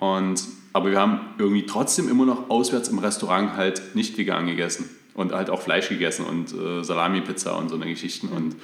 Und, 0.00 0.42
aber 0.72 0.90
wir 0.90 1.00
haben 1.00 1.20
irgendwie 1.38 1.66
trotzdem 1.66 2.08
immer 2.08 2.26
noch 2.26 2.50
auswärts 2.50 2.88
im 2.88 2.98
Restaurant 2.98 3.56
halt 3.56 3.94
nicht 3.94 4.18
vegan 4.18 4.46
gegessen 4.46 4.90
und 5.14 5.32
halt 5.32 5.50
auch 5.50 5.62
Fleisch 5.62 5.88
gegessen 5.88 6.26
und 6.26 6.52
äh, 6.52 6.82
Salami-Pizza 6.82 7.56
und 7.56 7.68
so 7.68 7.76
eine 7.76 7.86
Geschichten. 7.86 8.26
Und 8.26 8.56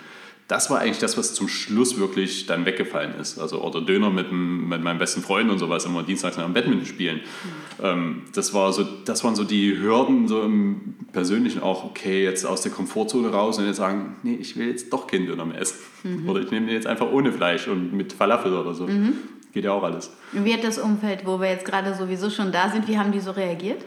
das 0.51 0.69
war 0.69 0.81
eigentlich 0.81 0.99
das, 0.99 1.17
was 1.17 1.33
zum 1.33 1.47
Schluss 1.47 1.97
wirklich 1.97 2.47
dann 2.47 2.67
weggefallen 2.67 3.15
ist. 3.21 3.39
Also 3.39 3.63
oder 3.63 3.81
Döner 3.81 4.11
mit, 4.11 4.33
mit 4.33 4.83
meinem 4.83 4.99
besten 4.99 5.23
Freund 5.23 5.49
und 5.49 5.61
sowas 5.61 5.85
immer 5.85 6.03
dienstags 6.03 6.39
am 6.39 6.53
Badminton 6.53 6.87
spielen. 6.87 7.19
Mhm. 7.19 7.85
Ähm, 7.85 8.23
das, 8.35 8.53
war 8.53 8.73
so, 8.73 8.85
das 9.05 9.23
waren 9.23 9.37
so 9.37 9.45
die 9.45 9.79
Hürden 9.79 10.27
so 10.27 10.43
im 10.43 10.97
Persönlichen 11.13 11.63
auch, 11.63 11.85
okay, 11.85 12.25
jetzt 12.25 12.45
aus 12.45 12.63
der 12.63 12.73
Komfortzone 12.73 13.31
raus 13.31 13.59
und 13.59 13.67
jetzt 13.67 13.77
sagen, 13.77 14.17
nee, 14.25 14.35
ich 14.35 14.57
will 14.57 14.67
jetzt 14.67 14.93
doch 14.93 15.07
kein 15.07 15.25
Döner 15.25 15.45
mehr 15.45 15.61
essen. 15.61 15.79
Mhm. 16.03 16.29
Oder 16.29 16.41
ich 16.41 16.51
nehme 16.51 16.67
den 16.67 16.75
jetzt 16.75 16.89
einfach 16.89 17.13
ohne 17.13 17.33
Fleisch 17.33 17.69
und 17.69 17.93
mit 17.93 18.13
Falafel 18.13 18.53
oder 18.53 18.75
so. 18.75 18.89
Mhm. 18.89 19.19
Geht 19.53 19.63
ja 19.63 19.71
auch 19.71 19.85
alles. 19.85 20.11
Wie 20.33 20.53
hat 20.53 20.65
das 20.65 20.79
Umfeld, 20.79 21.25
wo 21.27 21.41
wir 21.41 21.49
jetzt 21.49 21.65
gerade 21.65 21.95
sowieso 21.95 22.29
schon 22.29 22.51
da 22.51 22.71
sind, 22.71 22.89
wie 22.89 22.99
haben 22.99 23.13
die 23.13 23.21
so 23.21 23.31
reagiert? 23.31 23.85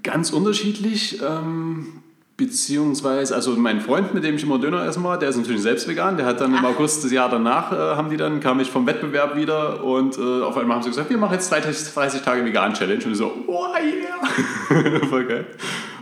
Ganz 0.00 0.30
unterschiedlich. 0.30 1.20
Ähm, 1.20 2.02
Beziehungsweise, 2.36 3.34
also 3.34 3.52
mein 3.56 3.80
Freund, 3.80 4.14
mit 4.14 4.24
dem 4.24 4.36
ich 4.36 4.42
immer 4.42 4.58
Döner 4.58 4.84
essen 4.86 5.04
war, 5.04 5.18
der 5.18 5.28
ist 5.28 5.36
natürlich 5.36 5.62
selbst 5.62 5.86
vegan. 5.86 6.16
Der 6.16 6.24
hat 6.24 6.40
dann 6.40 6.56
im 6.56 6.64
August 6.64 7.04
des 7.04 7.12
Jahr 7.12 7.28
danach, 7.28 7.72
äh, 7.72 7.76
haben 7.96 8.08
die 8.08 8.16
dann, 8.16 8.40
kam 8.40 8.58
ich 8.58 8.70
vom 8.70 8.86
Wettbewerb 8.86 9.36
wieder 9.36 9.84
und 9.84 10.16
äh, 10.16 10.42
auf 10.42 10.56
einmal 10.56 10.76
haben 10.76 10.82
sie 10.82 10.88
gesagt, 10.88 11.10
wir 11.10 11.18
machen 11.18 11.34
jetzt 11.34 11.52
30, 11.52 11.92
30 11.92 12.22
Tage 12.22 12.44
Vegan-Challenge. 12.44 13.04
Und 13.04 13.12
ich 13.12 13.18
so, 13.18 13.32
oh 13.46 13.66
yeah! 13.76 15.00
Voll 15.08 15.26
geil. 15.26 15.46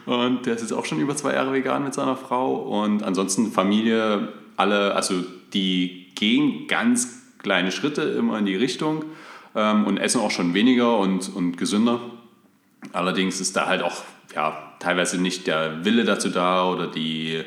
Und 0.07 0.47
der 0.47 0.55
ist 0.55 0.63
jetzt 0.63 0.73
auch 0.73 0.85
schon 0.85 1.01
über 1.01 1.17
zwei 1.17 1.35
Jahre 1.35 1.53
vegan 1.53 1.85
mit 1.85 1.95
seiner 1.95 2.17
Frau. 2.17 2.55
Und 2.55 3.03
ansonsten 3.03 3.51
Familie, 3.51 4.29
alle, 4.57 4.95
also 4.95 5.15
die 5.53 6.07
gehen 6.15 6.69
ganz 6.69 7.23
kleine 7.39 7.73
Schritte 7.73 8.03
immer 8.03 8.39
in 8.39 8.47
die 8.47 8.57
Richtung 8.57 9.05
ähm, 9.55 9.85
und 9.87 9.99
essen 9.99 10.21
auch 10.21 10.31
schon 10.31 10.55
weniger 10.55 10.99
und, 10.99 11.35
und 11.35 11.57
gesünder. 11.57 12.01
Allerdings 12.93 13.41
ist 13.41 13.57
da 13.57 13.67
halt 13.67 13.83
auch 13.83 14.03
ja, 14.35 14.70
teilweise 14.81 15.21
nicht 15.21 15.47
der 15.47 15.85
Wille 15.85 16.05
dazu 16.05 16.29
da 16.29 16.69
oder 16.69 16.89
die, 16.89 17.45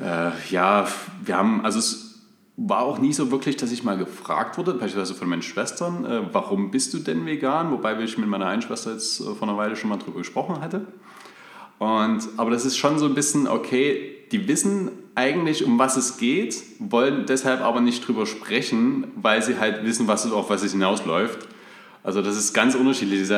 äh, 0.00 0.30
ja, 0.50 0.88
wir 1.24 1.36
haben, 1.36 1.64
also 1.64 1.78
es 1.78 2.08
war 2.56 2.80
auch 2.80 2.98
nie 2.98 3.12
so 3.12 3.30
wirklich, 3.30 3.56
dass 3.56 3.70
ich 3.70 3.84
mal 3.84 3.96
gefragt 3.96 4.58
wurde, 4.58 4.72
beispielsweise 4.72 5.14
von 5.14 5.28
meinen 5.28 5.42
Schwestern, 5.42 6.04
äh, 6.04 6.20
warum 6.32 6.72
bist 6.72 6.92
du 6.92 6.98
denn 6.98 7.24
vegan? 7.24 7.70
Wobei 7.70 8.00
ich 8.02 8.18
mit 8.18 8.28
meiner 8.28 8.46
einen 8.46 8.62
Schwester 8.62 8.92
jetzt 8.92 9.20
äh, 9.20 9.24
vor 9.34 9.46
einer 9.46 9.56
Weile 9.56 9.76
schon 9.76 9.90
mal 9.90 9.98
drüber 9.98 10.18
gesprochen 10.18 10.60
hatte. 10.60 10.86
Und, 11.78 12.28
aber 12.36 12.50
das 12.50 12.64
ist 12.64 12.76
schon 12.76 12.98
so 12.98 13.06
ein 13.06 13.14
bisschen, 13.14 13.46
okay, 13.46 14.16
die 14.32 14.48
wissen 14.48 14.90
eigentlich, 15.14 15.64
um 15.64 15.78
was 15.78 15.96
es 15.96 16.16
geht, 16.16 16.62
wollen 16.80 17.26
deshalb 17.26 17.60
aber 17.60 17.80
nicht 17.80 18.06
drüber 18.06 18.26
sprechen, 18.26 19.06
weil 19.14 19.42
sie 19.42 19.58
halt 19.58 19.84
wissen, 19.84 20.08
was, 20.08 20.30
auf 20.30 20.50
was 20.50 20.64
es 20.64 20.72
hinausläuft. 20.72 21.46
Also 22.02 22.22
das 22.22 22.36
ist 22.36 22.52
ganz 22.54 22.74
unterschiedlich. 22.74 23.30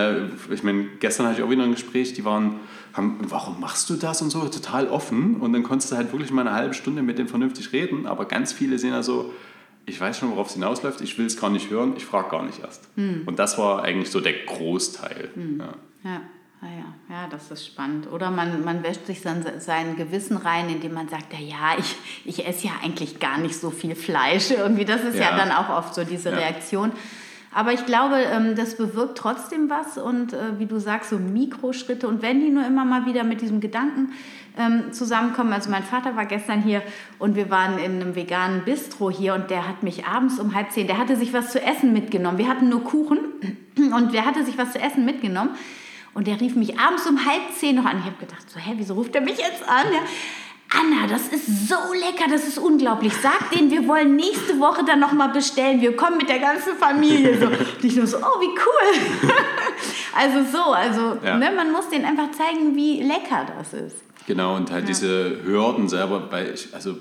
Ich 0.50 0.62
meine, 0.62 0.86
gestern 1.00 1.26
hatte 1.26 1.38
ich 1.38 1.44
auch 1.44 1.50
wieder 1.50 1.64
ein 1.64 1.72
Gespräch, 1.72 2.12
die 2.14 2.24
waren, 2.24 2.60
haben, 2.92 3.18
warum 3.28 3.60
machst 3.60 3.88
du 3.90 3.94
das 3.94 4.22
und 4.22 4.30
so, 4.30 4.40
total 4.48 4.88
offen. 4.88 5.36
Und 5.36 5.52
dann 5.52 5.62
konntest 5.62 5.92
du 5.92 5.96
halt 5.96 6.12
wirklich 6.12 6.30
mal 6.30 6.46
eine 6.46 6.52
halbe 6.52 6.74
Stunde 6.74 7.02
mit 7.02 7.18
dem 7.18 7.28
vernünftig 7.28 7.72
reden. 7.72 8.06
Aber 8.06 8.26
ganz 8.26 8.52
viele 8.52 8.78
sehen 8.78 8.90
ja 8.90 9.02
so, 9.02 9.32
ich 9.86 10.00
weiß 10.00 10.18
schon, 10.18 10.30
worauf 10.30 10.48
es 10.48 10.54
hinausläuft, 10.54 11.00
ich 11.00 11.18
will 11.18 11.26
es 11.26 11.40
gar 11.40 11.50
nicht 11.50 11.70
hören, 11.70 11.94
ich 11.96 12.04
frage 12.04 12.30
gar 12.30 12.44
nicht 12.44 12.60
erst. 12.60 12.88
Hm. 12.96 13.22
Und 13.26 13.38
das 13.38 13.58
war 13.58 13.82
eigentlich 13.82 14.10
so 14.10 14.20
der 14.20 14.34
Großteil. 14.44 15.30
Hm. 15.34 15.60
Ja. 15.60 16.10
ja. 16.10 16.20
Ah 16.62 16.66
ja, 16.66 17.14
ja, 17.14 17.26
das 17.26 17.50
ist 17.50 17.66
spannend. 17.66 18.12
Oder 18.12 18.30
man, 18.30 18.62
man 18.62 18.82
wäscht 18.82 19.06
sich 19.06 19.22
dann 19.22 19.42
sein 19.60 19.96
Gewissen 19.96 20.36
rein, 20.36 20.68
indem 20.68 20.92
man 20.92 21.08
sagt, 21.08 21.32
ja, 21.32 21.38
ja, 21.38 21.78
ich, 21.78 21.96
ich 22.26 22.46
esse 22.46 22.66
ja 22.66 22.72
eigentlich 22.82 23.18
gar 23.18 23.38
nicht 23.38 23.54
so 23.54 23.70
viel 23.70 23.94
Fleisch. 23.94 24.50
Irgendwie, 24.50 24.84
das 24.84 25.02
ist 25.02 25.14
ja, 25.14 25.30
ja 25.30 25.36
dann 25.38 25.52
auch 25.52 25.70
oft 25.70 25.94
so 25.94 26.04
diese 26.04 26.28
ja. 26.28 26.36
Reaktion. 26.36 26.92
Aber 27.52 27.72
ich 27.72 27.84
glaube, 27.84 28.16
ähm, 28.16 28.54
das 28.54 28.76
bewirkt 28.76 29.18
trotzdem 29.18 29.68
was 29.68 29.98
und 29.98 30.32
äh, 30.32 30.58
wie 30.58 30.66
du 30.66 30.78
sagst, 30.78 31.10
so 31.10 31.18
Mikroschritte. 31.18 32.06
Und 32.06 32.22
wenn 32.22 32.40
die 32.40 32.50
nur 32.50 32.64
immer 32.64 32.84
mal 32.84 33.06
wieder 33.06 33.24
mit 33.24 33.40
diesem 33.40 33.60
Gedanken 33.60 34.12
ähm, 34.58 34.92
zusammenkommen. 34.92 35.52
Also 35.52 35.70
mein 35.70 35.82
Vater 35.82 36.16
war 36.16 36.26
gestern 36.26 36.62
hier 36.62 36.82
und 37.18 37.34
wir 37.34 37.50
waren 37.50 37.78
in 37.78 38.00
einem 38.00 38.14
veganen 38.14 38.64
Bistro 38.64 39.10
hier 39.10 39.34
und 39.34 39.50
der 39.50 39.66
hat 39.66 39.82
mich 39.82 40.06
abends 40.06 40.38
um 40.38 40.54
halb 40.54 40.70
zehn, 40.70 40.86
der 40.86 40.98
hatte 40.98 41.16
sich 41.16 41.32
was 41.32 41.52
zu 41.52 41.62
essen 41.62 41.92
mitgenommen. 41.92 42.38
Wir 42.38 42.48
hatten 42.48 42.68
nur 42.68 42.84
Kuchen 42.84 43.18
und 43.76 44.12
der 44.12 44.26
hatte 44.26 44.44
sich 44.44 44.58
was 44.58 44.72
zu 44.72 44.80
essen 44.80 45.04
mitgenommen. 45.04 45.50
Und 46.12 46.26
der 46.26 46.40
rief 46.40 46.56
mich 46.56 46.78
abends 46.78 47.06
um 47.06 47.24
halb 47.24 47.52
zehn 47.56 47.76
noch 47.76 47.84
an. 47.84 47.98
Ich 47.98 48.04
habe 48.04 48.16
gedacht, 48.18 48.50
so, 48.50 48.58
hä, 48.58 48.72
wieso 48.76 48.94
ruft 48.94 49.14
er 49.14 49.20
mich 49.20 49.38
jetzt 49.38 49.62
an? 49.68 49.86
Ja. 49.92 50.00
Anna, 50.72 51.06
das 51.08 51.28
ist 51.28 51.68
so 51.68 51.92
lecker, 51.92 52.30
das 52.30 52.46
ist 52.46 52.58
unglaublich. 52.58 53.12
Sag 53.20 53.50
denen, 53.50 53.70
wir 53.70 53.88
wollen 53.88 54.14
nächste 54.14 54.58
Woche 54.60 54.84
dann 54.84 55.00
nochmal 55.00 55.30
bestellen. 55.30 55.80
Wir 55.80 55.96
kommen 55.96 56.18
mit 56.18 56.28
der 56.28 56.38
ganzen 56.38 56.76
Familie. 56.76 57.38
So. 57.38 57.46
Und 57.46 57.84
ich 57.84 57.96
nur 57.96 58.06
so, 58.06 58.18
oh, 58.18 58.40
wie 58.40 58.46
cool. 58.46 59.30
also 60.16 60.44
so, 60.50 60.72
also 60.72 61.18
ja. 61.24 61.36
ne, 61.36 61.50
man 61.50 61.72
muss 61.72 61.88
denen 61.88 62.04
einfach 62.04 62.30
zeigen, 62.30 62.76
wie 62.76 63.02
lecker 63.02 63.46
das 63.58 63.72
ist. 63.72 63.96
Genau, 64.26 64.54
und 64.54 64.70
halt 64.70 64.82
ja. 64.82 64.86
diese 64.88 65.42
Hürden 65.44 65.88
selber, 65.88 66.20
bei, 66.20 66.54
also 66.72 66.96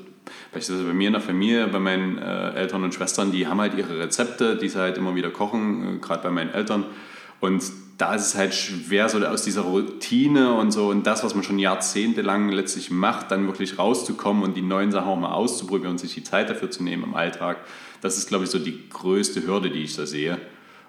beispielsweise 0.52 0.88
bei 0.88 0.94
mir 0.94 1.08
in 1.08 1.14
der 1.14 1.22
Familie, 1.22 1.68
bei 1.68 1.80
meinen 1.80 2.18
äh, 2.18 2.54
Eltern 2.54 2.84
und 2.84 2.94
Schwestern, 2.96 3.32
die 3.32 3.46
haben 3.46 3.62
halt 3.62 3.76
ihre 3.76 4.00
Rezepte, 4.00 4.56
die 4.58 4.68
sie 4.68 4.80
halt 4.80 4.98
immer 4.98 5.14
wieder 5.14 5.30
kochen, 5.30 5.98
äh, 5.98 6.00
gerade 6.00 6.24
bei 6.24 6.32
meinen 6.32 6.52
Eltern. 6.52 6.86
Und 7.40 7.64
da 8.00 8.16
ist 8.16 8.28
es 8.28 8.36
halt 8.36 8.56
schwer, 8.56 9.10
so 9.10 9.20
aus 9.20 9.44
dieser 9.44 9.62
Routine 9.62 10.54
und 10.54 10.72
so 10.72 10.88
und 10.88 11.06
das, 11.06 11.24
was 11.24 11.36
man 11.36 11.44
schon 11.44 11.60
jahrzehntelang 11.60 12.50
letztlich 12.50 12.92
macht, 12.92 13.30
dann 13.30 13.46
wirklich 13.46 13.78
rauszukommen 13.78 14.42
und 14.42 14.56
die 14.56 14.62
neuen 14.62 14.92
Sachen 14.92 15.10
auch 15.10 15.20
mal 15.20 15.34
auszuprobieren 15.34 15.92
und 15.92 15.98
sich 16.00 16.14
die 16.14 16.24
Zeit 16.24 16.50
dafür 16.50 16.72
zu 16.72 16.82
nehmen 16.82 17.04
im 17.04 17.14
Alltag. 17.14 17.58
Das 18.02 18.18
ist, 18.18 18.30
glaube 18.30 18.46
ich, 18.46 18.50
so 18.50 18.58
die 18.58 18.88
größte 18.90 19.46
Hürde, 19.46 19.70
die 19.70 19.84
ich 19.84 19.98
da 19.98 20.06
sehe. 20.06 20.38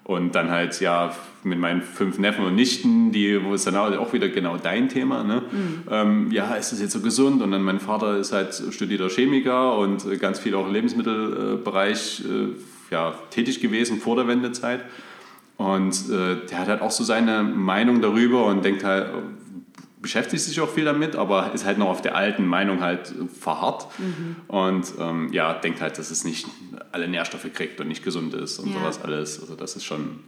Und 0.04 0.36
dann 0.36 0.50
halt, 0.50 0.80
ja, 0.80 1.12
mit 1.42 1.58
meinen 1.58 1.82
fünf 1.82 2.18
Neffen 2.18 2.44
und 2.44 2.54
Nichten, 2.54 3.10
die, 3.10 3.44
wo 3.44 3.54
es 3.54 3.64
dann 3.64 3.76
auch 3.76 4.12
wieder 4.12 4.28
genau 4.28 4.56
dein 4.56 4.88
Thema, 4.88 5.24
ne? 5.24 5.42
Mhm. 5.50 5.82
Ähm, 5.90 6.32
ja, 6.32 6.54
ist 6.54 6.72
das 6.72 6.80
jetzt 6.80 6.92
so 6.92 7.00
gesund? 7.00 7.42
Und 7.42 7.50
dann 7.50 7.62
mein 7.62 7.80
Vater 7.80 8.16
ist 8.18 8.32
halt 8.32 8.54
studierter 8.70 9.08
Chemiker 9.08 9.76
und 9.76 10.20
ganz 10.20 10.38
viel 10.38 10.54
auch 10.54 10.66
im 10.66 10.72
Lebensmittelbereich 10.72 12.24
äh, 12.24 12.92
ja, 12.94 13.14
tätig 13.30 13.60
gewesen 13.60 14.00
vor 14.00 14.16
der 14.16 14.28
Wendezeit. 14.28 14.80
Und 15.60 16.08
äh, 16.08 16.46
der 16.46 16.58
hat 16.58 16.68
halt 16.68 16.80
auch 16.80 16.90
so 16.90 17.04
seine 17.04 17.42
Meinung 17.42 18.00
darüber 18.00 18.46
und 18.46 18.64
denkt 18.64 18.82
halt, 18.82 19.12
beschäftigt 20.00 20.42
sich 20.42 20.58
auch 20.62 20.70
viel 20.70 20.86
damit, 20.86 21.16
aber 21.16 21.52
ist 21.52 21.66
halt 21.66 21.76
noch 21.76 21.88
auf 21.88 22.00
der 22.00 22.16
alten 22.16 22.46
Meinung 22.46 22.80
halt 22.80 23.12
verharrt 23.38 23.86
mhm. 23.98 24.36
und 24.48 24.86
ähm, 24.98 25.30
ja, 25.34 25.52
denkt 25.52 25.82
halt, 25.82 25.98
dass 25.98 26.10
es 26.10 26.24
nicht 26.24 26.46
alle 26.92 27.08
Nährstoffe 27.08 27.52
kriegt 27.52 27.78
und 27.78 27.88
nicht 27.88 28.02
gesund 28.02 28.32
ist 28.32 28.58
und 28.58 28.72
ja. 28.72 28.78
sowas 28.78 29.02
alles. 29.02 29.38
Also 29.38 29.54
das 29.54 29.76
ist 29.76 29.84
schon, 29.84 30.20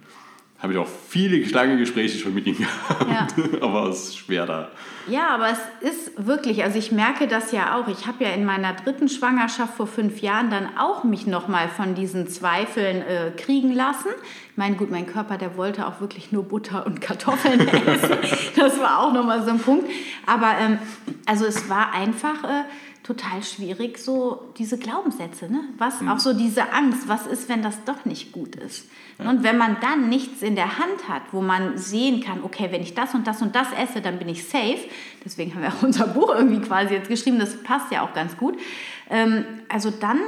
habe 0.62 0.74
ich 0.74 0.78
auch 0.78 0.88
viele 1.08 1.38
lange 1.50 1.76
Gespräche 1.76 2.18
schon 2.18 2.34
mit 2.34 2.46
ihm 2.46 2.56
gehabt, 2.56 3.10
ja. 3.10 3.26
aber 3.60 3.88
es 3.88 4.04
ist 4.04 4.18
schwer 4.18 4.46
da. 4.46 4.70
Ja, 5.08 5.30
aber 5.34 5.48
es 5.48 5.58
ist 5.80 6.26
wirklich, 6.26 6.62
also 6.62 6.78
ich 6.78 6.92
merke 6.92 7.26
das 7.26 7.50
ja 7.50 7.76
auch. 7.76 7.88
Ich 7.88 8.06
habe 8.06 8.22
ja 8.22 8.30
in 8.30 8.44
meiner 8.44 8.72
dritten 8.72 9.08
Schwangerschaft 9.08 9.74
vor 9.74 9.88
fünf 9.88 10.20
Jahren 10.20 10.50
dann 10.50 10.76
auch 10.78 11.02
mich 11.02 11.26
nochmal 11.26 11.68
von 11.68 11.96
diesen 11.96 12.28
Zweifeln 12.28 13.02
äh, 13.02 13.32
kriegen 13.36 13.72
lassen. 13.72 14.10
Ich 14.52 14.56
meine, 14.56 14.76
gut, 14.76 14.92
mein 14.92 15.06
Körper, 15.06 15.36
der 15.36 15.56
wollte 15.56 15.84
auch 15.84 16.00
wirklich 16.00 16.30
nur 16.30 16.44
Butter 16.44 16.86
und 16.86 17.00
Kartoffeln 17.00 17.60
essen. 17.68 18.18
Das 18.54 18.78
war 18.78 19.00
auch 19.00 19.12
nochmal 19.12 19.42
so 19.42 19.50
ein 19.50 19.58
Punkt. 19.58 19.90
Aber 20.26 20.54
ähm, 20.60 20.78
also 21.26 21.44
es 21.44 21.68
war 21.68 21.92
einfach... 21.92 22.44
Äh, 22.44 22.62
total 23.02 23.42
schwierig, 23.42 23.98
so 23.98 24.52
diese 24.58 24.78
Glaubenssätze, 24.78 25.50
ne? 25.50 25.64
Was, 25.78 26.00
mhm. 26.00 26.08
auch 26.08 26.20
so 26.20 26.32
diese 26.32 26.72
Angst, 26.72 27.08
was 27.08 27.26
ist, 27.26 27.48
wenn 27.48 27.62
das 27.62 27.82
doch 27.84 28.04
nicht 28.04 28.32
gut 28.32 28.54
ist? 28.56 28.86
Ja. 29.18 29.28
Und 29.28 29.42
wenn 29.42 29.58
man 29.58 29.76
dann 29.80 30.08
nichts 30.08 30.42
in 30.42 30.54
der 30.54 30.78
Hand 30.78 31.08
hat, 31.08 31.22
wo 31.32 31.40
man 31.40 31.78
sehen 31.78 32.22
kann, 32.22 32.44
okay, 32.44 32.68
wenn 32.70 32.80
ich 32.80 32.94
das 32.94 33.14
und 33.14 33.26
das 33.26 33.42
und 33.42 33.56
das 33.56 33.68
esse, 33.72 34.00
dann 34.00 34.18
bin 34.18 34.28
ich 34.28 34.44
safe. 34.44 34.78
Deswegen 35.24 35.54
haben 35.54 35.62
wir 35.62 35.70
auch 35.70 35.82
unser 35.82 36.06
Buch 36.06 36.32
irgendwie 36.34 36.60
quasi 36.60 36.94
jetzt 36.94 37.08
geschrieben, 37.08 37.38
das 37.38 37.60
passt 37.62 37.90
ja 37.90 38.02
auch 38.02 38.14
ganz 38.14 38.36
gut. 38.36 38.56
Ähm, 39.10 39.44
also 39.68 39.90
dann, 39.90 40.20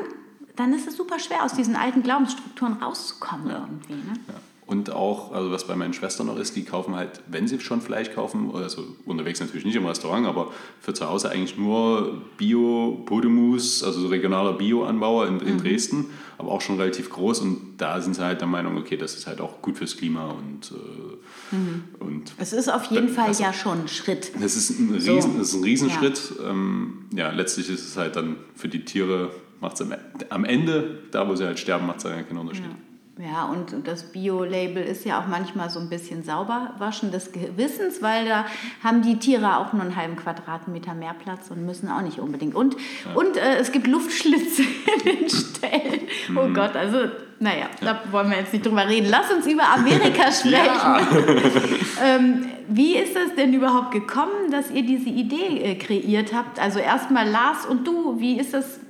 dann 0.56 0.72
ist 0.74 0.88
es 0.88 0.96
super 0.96 1.20
schwer, 1.20 1.44
aus 1.44 1.54
diesen 1.54 1.76
alten 1.76 2.02
Glaubensstrukturen 2.02 2.74
rauszukommen 2.82 3.48
ja. 3.48 3.68
irgendwie. 3.68 3.94
Ne? 3.94 4.18
Ja. 4.28 4.34
Und 4.66 4.90
auch, 4.90 5.33
also 5.33 5.50
was 5.50 5.66
bei 5.66 5.76
meinen 5.76 5.92
Schwestern 5.92 6.26
noch 6.26 6.38
ist, 6.38 6.56
die 6.56 6.64
kaufen 6.64 6.94
halt, 6.94 7.21
wenn 7.26 7.47
sie 7.47 7.61
schon 7.61 7.83
Fleisch 7.83 8.12
kaufen, 8.12 8.50
also 8.54 8.83
unterwegs 9.04 9.38
natürlich 9.40 9.66
nicht 9.66 9.76
im 9.76 9.85
Restaurant, 9.85 10.26
aber 10.26 10.52
für 10.80 10.94
zu 10.94 11.06
Hause 11.06 11.28
eigentlich 11.28 11.59
nur 11.59 12.23
Bio-Podemus, 12.38 13.85
also 13.85 14.00
so 14.00 14.06
regionaler 14.09 14.54
Bio-Anbauer 14.54 15.26
in, 15.26 15.40
in 15.40 15.54
mhm. 15.54 15.59
Dresden, 15.59 16.06
aber 16.38 16.50
auch 16.50 16.62
schon 16.62 16.80
relativ 16.80 17.11
groß. 17.11 17.40
Und 17.40 17.75
da 17.76 18.00
sind 18.00 18.14
sie 18.14 18.25
halt 18.25 18.40
der 18.40 18.49
Meinung, 18.49 18.78
okay, 18.78 18.97
das 18.97 19.14
ist 19.14 19.26
halt 19.26 19.42
auch 19.42 19.61
gut 19.61 19.76
fürs 19.76 19.99
Klima 19.99 20.30
und. 20.30 20.73
Äh, 20.73 21.56
mhm. 21.56 21.85
und 22.00 22.33
es 22.38 22.54
ist 22.54 22.71
auf 22.71 22.85
jeden 22.87 23.11
Fall 23.11 23.33
ja 23.33 23.52
schon 23.52 23.83
ein 23.83 23.88
Schritt. 23.88 24.33
Das 24.40 24.56
ist 24.56 24.71
ein, 24.71 24.94
Riesen, 24.94 25.35
so. 25.35 25.40
ist 25.42 25.54
ein 25.54 25.62
Riesenschritt. 25.62 26.33
Ja. 26.38 26.50
Ähm, 26.50 27.04
ja, 27.14 27.30
letztlich 27.33 27.68
ist 27.68 27.87
es 27.87 27.99
halt 27.99 28.16
dann 28.16 28.37
für 28.56 28.68
die 28.68 28.87
Tiere, 28.87 29.30
macht 29.61 29.78
es 29.78 29.87
am, 30.30 30.44
Ende, 30.44 31.02
da 31.11 31.28
wo 31.28 31.37
sie 31.37 31.44
halt 31.44 31.59
sterben, 31.59 31.87
macht 31.87 31.99
es 31.99 32.04
ja 32.04 32.23
keinen 32.23 32.38
Unterschied. 32.38 32.64
Ja. 32.64 32.93
Ja, 33.16 33.44
und 33.44 33.87
das 33.87 34.02
Bio-Label 34.11 34.83
ist 34.83 35.04
ja 35.04 35.21
auch 35.21 35.28
manchmal 35.28 35.71
so 35.71 35.78
ein 35.78 35.88
bisschen 35.88 36.25
Sauberwaschen 36.25 37.12
des 37.12 37.30
Gewissens, 37.30 38.02
weil 38.02 38.26
da 38.26 38.44
haben 38.83 39.02
die 39.02 39.21
Tiere 39.21 39.59
auch 39.59 39.73
nur 39.73 39.83
einen 39.83 39.94
halben 39.94 40.16
Quadratmeter 40.16 40.94
mehr 40.94 41.14
Platz 41.14 41.49
und 41.49 41.64
müssen 41.64 41.88
auch 41.88 42.02
nicht 42.02 42.18
unbedingt. 42.18 42.56
Und, 42.56 42.75
ja. 42.75 43.14
und 43.14 43.37
äh, 43.37 43.59
es 43.59 43.71
gibt 43.71 43.87
Luftschlitze 43.87 44.62
in 45.04 45.18
den 45.21 45.30
Ställen. 45.30 46.00
Oh 46.30 46.49
mhm. 46.49 46.54
Gott, 46.54 46.75
also 46.75 46.99
naja, 47.38 47.68
ja. 47.80 47.92
da 47.92 48.12
wollen 48.12 48.30
wir 48.30 48.38
jetzt 48.38 48.52
nicht 48.52 48.66
drüber 48.66 48.88
reden. 48.88 49.09
Lass 49.09 49.30
uns 49.30 49.47
über 49.47 49.68
Amerika 49.68 50.33
sprechen. 50.33 51.78
ähm, 52.04 52.47
wie 52.66 52.97
ist 52.97 53.14
es 53.14 53.37
denn 53.37 53.52
überhaupt 53.54 53.92
gekommen, 53.92 54.50
dass 54.50 54.73
ihr 54.73 54.83
diese 54.83 55.11
Idee 55.11 55.61
äh, 55.62 55.75
kreiert 55.76 56.33
habt? 56.35 56.59
Also 56.59 56.80
erstmal 56.80 57.28
Lars 57.28 57.64
und 57.64 57.87
du, 57.87 58.18
wie 58.18 58.40
ist 58.40 58.54
das 58.54 58.80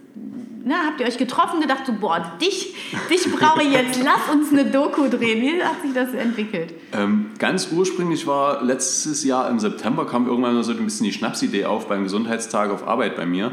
na, 0.64 0.86
habt 0.86 1.00
ihr 1.00 1.06
euch 1.06 1.18
getroffen, 1.18 1.60
gedacht, 1.60 1.84
so, 1.86 1.92
boah, 1.92 2.32
dich, 2.40 2.74
dich 3.10 3.30
brauche 3.32 3.62
ich 3.62 3.72
jetzt, 3.72 4.02
lass 4.04 4.34
uns 4.34 4.50
eine 4.50 4.64
Doku 4.64 5.08
drehen. 5.08 5.42
Wie 5.42 5.62
hat 5.62 5.82
sich 5.82 5.92
das 5.92 6.14
entwickelt? 6.14 6.72
Ähm, 6.92 7.26
ganz 7.38 7.68
ursprünglich 7.70 8.26
war 8.26 8.62
letztes 8.62 9.24
Jahr 9.24 9.50
im 9.50 9.58
September, 9.58 10.06
kam 10.06 10.26
irgendwann 10.26 10.62
so 10.62 10.72
ein 10.72 10.84
bisschen 10.84 11.04
die 11.04 11.12
Schnapsidee 11.12 11.66
auf 11.66 11.88
beim 11.88 12.04
Gesundheitstag 12.04 12.70
auf 12.70 12.86
Arbeit 12.88 13.16
bei 13.16 13.26
mir. 13.26 13.52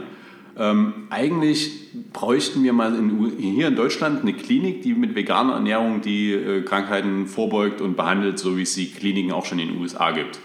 Ähm, 0.57 1.07
eigentlich 1.09 1.89
bräuchten 2.13 2.63
wir 2.63 2.73
mal 2.73 2.95
in, 2.95 3.31
hier 3.37 3.67
in 3.67 3.75
Deutschland 3.75 4.21
eine 4.21 4.33
Klinik, 4.33 4.81
die 4.81 4.93
mit 4.93 5.15
veganer 5.15 5.53
Ernährung 5.53 6.01
die 6.01 6.31
äh, 6.31 6.61
Krankheiten 6.61 7.27
vorbeugt 7.27 7.81
und 7.81 7.95
behandelt, 7.95 8.39
so 8.39 8.57
wie 8.57 8.63
es 8.63 8.73
die 8.75 8.91
Kliniken 8.91 9.31
auch 9.31 9.45
schon 9.45 9.59
in 9.59 9.69
den 9.69 9.81
USA 9.81 10.11
gibt. 10.11 10.39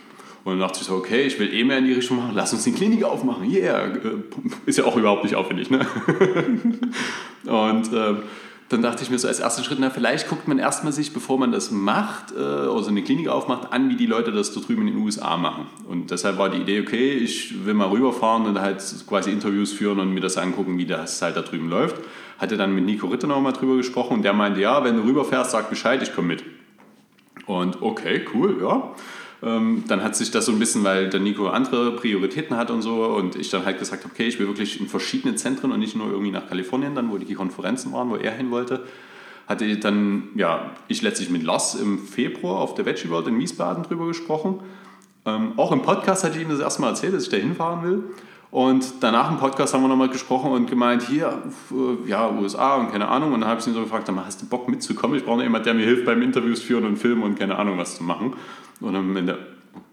Und 0.46 0.52
dann 0.52 0.60
dachte 0.60 0.78
ich 0.80 0.86
so, 0.86 0.94
okay, 0.94 1.22
ich 1.22 1.40
will 1.40 1.52
eh 1.52 1.64
mehr 1.64 1.78
in 1.78 1.86
die 1.86 1.92
Richtung 1.92 2.18
machen, 2.18 2.30
lass 2.32 2.52
uns 2.52 2.62
die 2.62 2.70
Klinik 2.70 3.02
aufmachen. 3.02 3.50
Yeah, 3.50 3.86
äh, 3.86 3.98
ist 4.66 4.78
ja 4.78 4.84
auch 4.84 4.96
überhaupt 4.96 5.24
nicht 5.24 5.34
aufwendig. 5.34 5.70
Ne? 5.70 5.84
und 7.46 7.92
äh, 7.92 8.14
dann 8.68 8.80
dachte 8.80 9.02
ich 9.02 9.10
mir 9.10 9.18
so 9.18 9.26
als 9.26 9.40
erster 9.40 9.64
Schritt, 9.64 9.78
na 9.80 9.90
vielleicht 9.90 10.28
guckt 10.28 10.46
man 10.46 10.60
erstmal 10.60 10.92
sich, 10.92 11.12
bevor 11.12 11.36
man 11.36 11.50
das 11.50 11.72
macht, 11.72 12.30
äh, 12.30 12.38
also 12.38 12.90
eine 12.90 13.02
Klinik 13.02 13.26
aufmacht, 13.26 13.72
an, 13.72 13.88
wie 13.88 13.96
die 13.96 14.06
Leute 14.06 14.30
das 14.30 14.54
da 14.54 14.60
drüben 14.60 14.86
in 14.86 14.94
den 14.94 15.02
USA 15.02 15.36
machen. 15.36 15.66
Und 15.88 16.12
deshalb 16.12 16.38
war 16.38 16.48
die 16.48 16.58
Idee, 16.58 16.80
okay, 16.80 17.14
ich 17.14 17.66
will 17.66 17.74
mal 17.74 17.88
rüberfahren 17.88 18.46
und 18.46 18.60
halt 18.60 18.84
quasi 19.08 19.32
Interviews 19.32 19.72
führen 19.72 19.98
und 19.98 20.14
mir 20.14 20.20
das 20.20 20.36
angucken, 20.36 20.78
wie 20.78 20.86
das 20.86 21.20
halt 21.22 21.36
da 21.36 21.42
drüben 21.42 21.68
läuft. 21.68 21.96
hatte 22.38 22.56
dann 22.56 22.72
mit 22.72 22.84
Nico 22.84 23.08
Ritter 23.08 23.26
noch 23.26 23.40
mal 23.40 23.50
drüber 23.50 23.78
gesprochen 23.78 24.18
und 24.18 24.22
der 24.22 24.32
meinte, 24.32 24.60
ja, 24.60 24.84
wenn 24.84 24.96
du 24.96 25.02
rüberfährst, 25.02 25.50
sag 25.50 25.70
Bescheid, 25.70 26.00
ich 26.04 26.14
komme 26.14 26.28
mit. 26.28 26.44
Und 27.46 27.82
okay, 27.82 28.24
cool, 28.32 28.58
ja. 28.60 28.94
Ähm, 29.46 29.84
dann 29.86 30.02
hat 30.02 30.16
sich 30.16 30.32
das 30.32 30.46
so 30.46 30.52
ein 30.52 30.58
bisschen, 30.58 30.82
weil 30.82 31.08
der 31.08 31.20
Nico 31.20 31.46
andere 31.46 31.92
Prioritäten 31.92 32.56
hat 32.56 32.72
und 32.72 32.82
so 32.82 33.04
und 33.04 33.36
ich 33.36 33.48
dann 33.48 33.64
halt 33.64 33.78
gesagt 33.78 34.02
habe, 34.02 34.12
okay, 34.12 34.26
ich 34.26 34.40
will 34.40 34.48
wirklich 34.48 34.80
in 34.80 34.88
verschiedene 34.88 35.36
Zentren 35.36 35.70
und 35.70 35.78
nicht 35.78 35.94
nur 35.94 36.10
irgendwie 36.10 36.32
nach 36.32 36.48
Kalifornien 36.48 36.96
dann, 36.96 37.12
wo 37.12 37.18
die 37.18 37.34
Konferenzen 37.34 37.92
waren, 37.92 38.10
wo 38.10 38.16
er 38.16 38.32
hin 38.32 38.50
wollte. 38.50 38.84
Hatte 39.46 39.76
dann, 39.76 40.30
ja, 40.34 40.72
ich 40.88 41.00
letztlich 41.00 41.30
mit 41.30 41.44
Lars 41.44 41.76
im 41.76 42.00
Februar 42.00 42.58
auf 42.58 42.74
der 42.74 42.86
Veggie 42.86 43.08
World 43.08 43.28
in 43.28 43.38
Wiesbaden 43.38 43.84
drüber 43.84 44.08
gesprochen. 44.08 44.60
Ähm, 45.24 45.52
auch 45.56 45.70
im 45.70 45.82
Podcast 45.82 46.24
hatte 46.24 46.38
ich 46.38 46.42
ihm 46.42 46.50
das 46.50 46.58
erste 46.58 46.80
Mal 46.82 46.88
erzählt, 46.88 47.14
dass 47.14 47.22
ich 47.22 47.28
da 47.28 47.36
hinfahren 47.36 47.84
will. 47.84 48.04
Und 48.56 49.02
danach 49.02 49.30
im 49.30 49.36
Podcast 49.36 49.74
haben 49.74 49.82
wir 49.82 49.88
nochmal 49.88 50.08
gesprochen 50.08 50.50
und 50.50 50.70
gemeint, 50.70 51.02
hier, 51.02 51.42
ja, 52.06 52.30
USA 52.30 52.76
und 52.76 52.90
keine 52.90 53.06
Ahnung. 53.06 53.34
Und 53.34 53.42
dann 53.42 53.50
habe 53.50 53.60
ich 53.60 53.66
ihn 53.66 53.74
so 53.74 53.82
gefragt, 53.82 54.10
hast 54.10 54.40
du 54.40 54.46
Bock 54.46 54.66
mitzukommen? 54.66 55.14
Ich 55.18 55.26
brauche 55.26 55.42
jemanden, 55.42 55.66
der 55.66 55.74
mir 55.74 55.84
hilft 55.84 56.06
beim 56.06 56.22
Interviews 56.22 56.62
führen 56.62 56.86
und 56.86 56.96
filmen 56.96 57.22
und 57.22 57.38
keine 57.38 57.58
Ahnung 57.58 57.76
was 57.76 57.98
zu 57.98 58.02
machen. 58.02 58.32
Und 58.80 58.94
dann 58.94 59.10
am 59.10 59.14
Ende, 59.14 59.38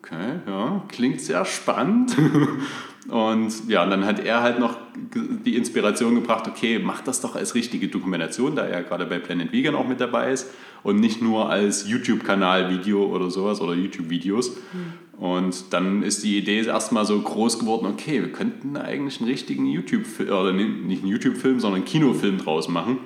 okay, 0.01 0.39
ja, 0.47 0.81
klingt 0.87 1.19
sehr 1.19 1.43
spannend. 1.43 2.15
Und 3.09 3.67
ja, 3.67 3.85
dann 3.85 4.05
hat 4.05 4.21
er 4.21 4.41
halt 4.41 4.59
noch 4.59 4.77
die 5.13 5.57
Inspiration 5.57 6.15
gebracht, 6.15 6.47
okay, 6.47 6.79
mach 6.79 7.01
das 7.01 7.19
doch 7.19 7.35
als 7.35 7.53
richtige 7.55 7.89
Dokumentation, 7.89 8.55
da 8.55 8.63
er 8.63 8.81
gerade 8.81 9.05
bei 9.05 9.19
Planet 9.19 9.51
Vegan 9.51 9.75
auch 9.75 9.85
mit 9.85 9.99
dabei 9.99 10.31
ist 10.31 10.49
und 10.83 11.01
nicht 11.01 11.21
nur 11.21 11.49
als 11.49 11.85
YouTube-Kanal-Video 11.89 13.03
oder 13.03 13.29
sowas 13.29 13.59
oder 13.59 13.73
YouTube-Videos. 13.73 14.51
Mhm. 14.51 14.93
Und 15.17 15.71
dann 15.71 16.03
ist 16.03 16.23
die 16.23 16.37
Idee 16.37 16.65
erstmal 16.65 17.05
so 17.05 17.19
groß 17.19 17.59
geworden, 17.59 17.85
okay, 17.85 18.21
wir 18.21 18.31
könnten 18.31 18.75
eigentlich 18.77 19.19
einen 19.19 19.29
richtigen 19.29 19.65
YouTube-Film, 19.65 20.29
oder 20.29 20.53
nicht 20.53 21.03
einen 21.03 21.11
YouTube-Film, 21.11 21.59
sondern 21.59 21.81
einen 21.81 21.85
Kinofilm 21.85 22.39
draus 22.39 22.67
machen, 22.67 22.97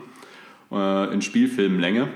äh, 0.71 1.13
in 1.13 1.21
Spielfilmlänge. 1.21 2.07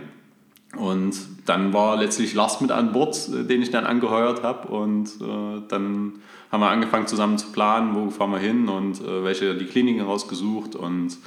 Und 0.77 1.15
dann 1.45 1.73
war 1.73 1.97
letztlich 1.97 2.33
Lars 2.33 2.61
mit 2.61 2.71
an 2.71 2.93
Bord, 2.93 3.29
äh, 3.29 3.43
den 3.43 3.61
ich 3.61 3.71
dann 3.71 3.85
angeheuert 3.85 4.43
habe. 4.43 4.69
Und 4.69 5.09
äh, 5.21 5.61
dann 5.67 6.13
haben 6.51 6.61
wir 6.61 6.69
angefangen 6.69 7.07
zusammen 7.07 7.37
zu 7.37 7.51
planen, 7.51 7.93
wo 7.95 8.09
fahren 8.09 8.31
wir 8.31 8.39
hin 8.39 8.69
und 8.69 9.01
äh, 9.01 9.23
welche 9.23 9.55
die 9.55 9.65
Kliniken 9.65 10.01
rausgesucht 10.01 10.75
und 10.75 11.17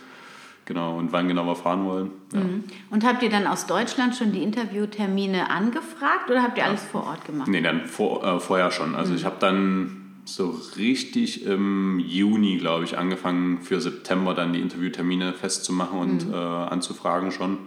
genau 0.65 0.99
und 0.99 1.13
wann 1.13 1.29
genau 1.29 1.47
wir 1.47 1.57
fahren 1.57 1.85
wollen. 1.85 2.11
Ja. 2.33 2.41
Mhm. 2.41 2.65
Und 2.91 3.05
habt 3.05 3.23
ihr 3.23 3.31
dann 3.31 3.47
aus 3.47 3.67
Deutschland 3.67 4.15
schon 4.17 4.33
die 4.33 4.43
Interviewtermine 4.43 5.51
angefragt 5.51 6.31
oder 6.31 6.43
habt 6.43 6.59
ihr 6.59 6.65
alles 6.65 6.83
vor 6.85 7.07
Ort 7.07 7.25
gemacht? 7.25 7.49
Nee, 7.49 7.61
dann 7.61 7.87
vor, 7.87 8.25
äh, 8.25 8.41
vorher 8.41 8.71
schon. 8.71 8.95
Also 8.95 9.13
mhm. 9.13 9.19
ich 9.19 9.25
habe 9.25 9.37
dann 9.41 10.01
so 10.25 10.59
richtig 10.77 11.45
im 11.45 11.99
Juni, 11.99 12.57
glaube 12.57 12.85
ich, 12.85 12.97
angefangen 12.97 13.61
für 13.61 13.81
September 13.81 14.35
dann 14.35 14.53
die 14.53 14.61
Interviewtermine 14.61 15.35
festzumachen 15.35 15.99
und 15.99 16.29
mhm. 16.29 16.35
äh, 16.35 16.37
anzufragen 16.37 17.31
schon. 17.31 17.59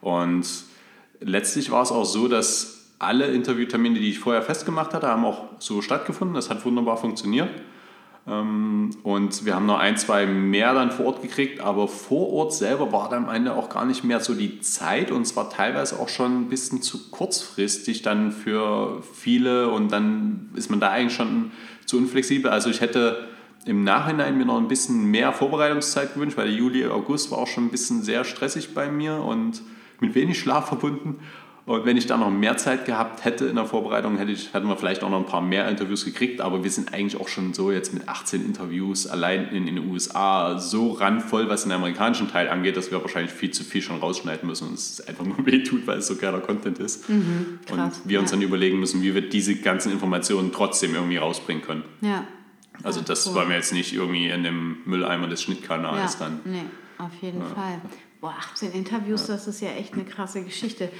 Und 0.00 0.46
letztlich 1.20 1.70
war 1.70 1.82
es 1.82 1.92
auch 1.92 2.04
so, 2.04 2.28
dass 2.28 2.94
alle 2.98 3.26
Interviewtermine, 3.26 3.98
die 3.98 4.10
ich 4.10 4.18
vorher 4.18 4.42
festgemacht 4.42 4.94
hatte, 4.94 5.08
haben 5.08 5.24
auch 5.24 5.44
so 5.58 5.82
stattgefunden. 5.82 6.34
Das 6.34 6.48
hat 6.48 6.64
wunderbar 6.64 6.96
funktioniert. 6.96 7.50
Ähm, 8.28 8.90
und 9.02 9.44
wir 9.44 9.54
haben 9.54 9.66
noch 9.66 9.78
ein, 9.78 9.96
zwei 9.96 10.26
mehr 10.26 10.74
dann 10.74 10.90
vor 10.90 11.06
Ort 11.06 11.22
gekriegt, 11.22 11.60
aber 11.60 11.86
vor 11.86 12.32
Ort 12.32 12.52
selber 12.52 12.90
war 12.92 13.08
dann 13.08 13.26
am 13.26 13.34
Ende 13.34 13.54
auch 13.54 13.68
gar 13.68 13.84
nicht 13.84 14.02
mehr 14.02 14.20
so 14.20 14.34
die 14.34 14.60
Zeit 14.60 15.10
und 15.10 15.26
zwar 15.26 15.48
teilweise 15.48 16.00
auch 16.00 16.08
schon 16.08 16.42
ein 16.42 16.48
bisschen 16.48 16.82
zu 16.82 17.10
kurzfristig 17.10 18.02
dann 18.02 18.32
für 18.32 19.02
viele 19.14 19.70
und 19.70 19.92
dann 19.92 20.50
ist 20.54 20.70
man 20.70 20.80
da 20.80 20.90
eigentlich 20.90 21.14
schon 21.14 21.52
zu 21.84 21.98
unflexibel. 21.98 22.50
Also 22.50 22.68
ich 22.68 22.80
hätte 22.80 23.28
im 23.64 23.84
Nachhinein 23.84 24.36
mir 24.36 24.44
noch 24.44 24.58
ein 24.58 24.68
bisschen 24.68 25.06
mehr 25.10 25.32
Vorbereitungszeit 25.32 26.14
gewünscht, 26.14 26.36
weil 26.36 26.46
der 26.46 26.56
Juli, 26.56 26.86
August 26.86 27.30
war 27.30 27.38
auch 27.38 27.46
schon 27.46 27.66
ein 27.66 27.70
bisschen 27.70 28.02
sehr 28.02 28.24
stressig 28.24 28.74
bei 28.74 28.90
mir 28.90 29.16
und 29.16 29.62
mit 30.00 30.14
wenig 30.14 30.38
Schlaf 30.38 30.68
verbunden. 30.68 31.20
Und 31.66 31.84
wenn 31.84 31.96
ich 31.96 32.06
da 32.06 32.16
noch 32.16 32.30
mehr 32.30 32.56
Zeit 32.56 32.84
gehabt 32.84 33.24
hätte 33.24 33.46
in 33.46 33.56
der 33.56 33.66
Vorbereitung, 33.66 34.18
hätte 34.18 34.30
ich, 34.30 34.54
hätten 34.54 34.68
wir 34.68 34.76
vielleicht 34.76 35.02
auch 35.02 35.10
noch 35.10 35.18
ein 35.18 35.26
paar 35.26 35.40
mehr 35.40 35.68
Interviews 35.68 36.04
gekriegt. 36.04 36.40
Aber 36.40 36.62
wir 36.62 36.70
sind 36.70 36.94
eigentlich 36.94 37.20
auch 37.20 37.26
schon 37.26 37.54
so 37.54 37.72
jetzt 37.72 37.92
mit 37.92 38.08
18 38.08 38.46
Interviews 38.46 39.08
allein 39.08 39.48
in, 39.48 39.66
in 39.66 39.74
den 39.74 39.90
USA 39.90 40.60
so 40.60 40.92
randvoll, 40.92 41.48
was 41.48 41.64
den 41.64 41.72
amerikanischen 41.72 42.30
Teil 42.30 42.48
angeht, 42.48 42.76
dass 42.76 42.92
wir 42.92 43.02
wahrscheinlich 43.02 43.32
viel 43.32 43.50
zu 43.50 43.64
viel 43.64 43.82
schon 43.82 43.98
rausschneiden 43.98 44.48
müssen 44.48 44.68
und 44.68 44.74
es 44.74 45.00
einfach 45.08 45.24
nur 45.24 45.38
wehtut, 45.44 45.88
weil 45.88 45.98
es 45.98 46.06
so 46.06 46.14
geiler 46.14 46.38
Content 46.38 46.78
ist. 46.78 47.08
Mhm, 47.08 47.58
und 47.72 47.92
wir 48.04 48.20
uns 48.20 48.30
ja. 48.30 48.36
dann 48.36 48.42
überlegen 48.42 48.78
müssen, 48.78 49.02
wie 49.02 49.12
wir 49.12 49.28
diese 49.28 49.56
ganzen 49.56 49.90
Informationen 49.90 50.52
trotzdem 50.52 50.94
irgendwie 50.94 51.16
rausbringen 51.16 51.64
können. 51.64 51.82
Ja. 52.00 52.28
Also 52.84 53.00
das 53.00 53.26
cool. 53.26 53.34
wollen 53.34 53.48
wir 53.48 53.56
jetzt 53.56 53.72
nicht 53.72 53.92
irgendwie 53.92 54.28
in 54.28 54.44
dem 54.44 54.78
Mülleimer 54.84 55.26
des 55.26 55.42
Schnittkanals 55.42 56.12
ja, 56.12 56.26
dann. 56.26 56.40
Nee, 56.44 56.62
auf 56.98 57.10
jeden 57.20 57.40
ja. 57.40 57.46
Fall. 57.46 57.80
Boah, 58.20 58.34
18 58.38 58.72
Interviews, 58.72 59.26
das 59.26 59.48
ist 59.48 59.60
ja 59.60 59.70
echt 59.70 59.94
eine 59.94 60.04
krasse 60.04 60.42
Geschichte. 60.42 60.90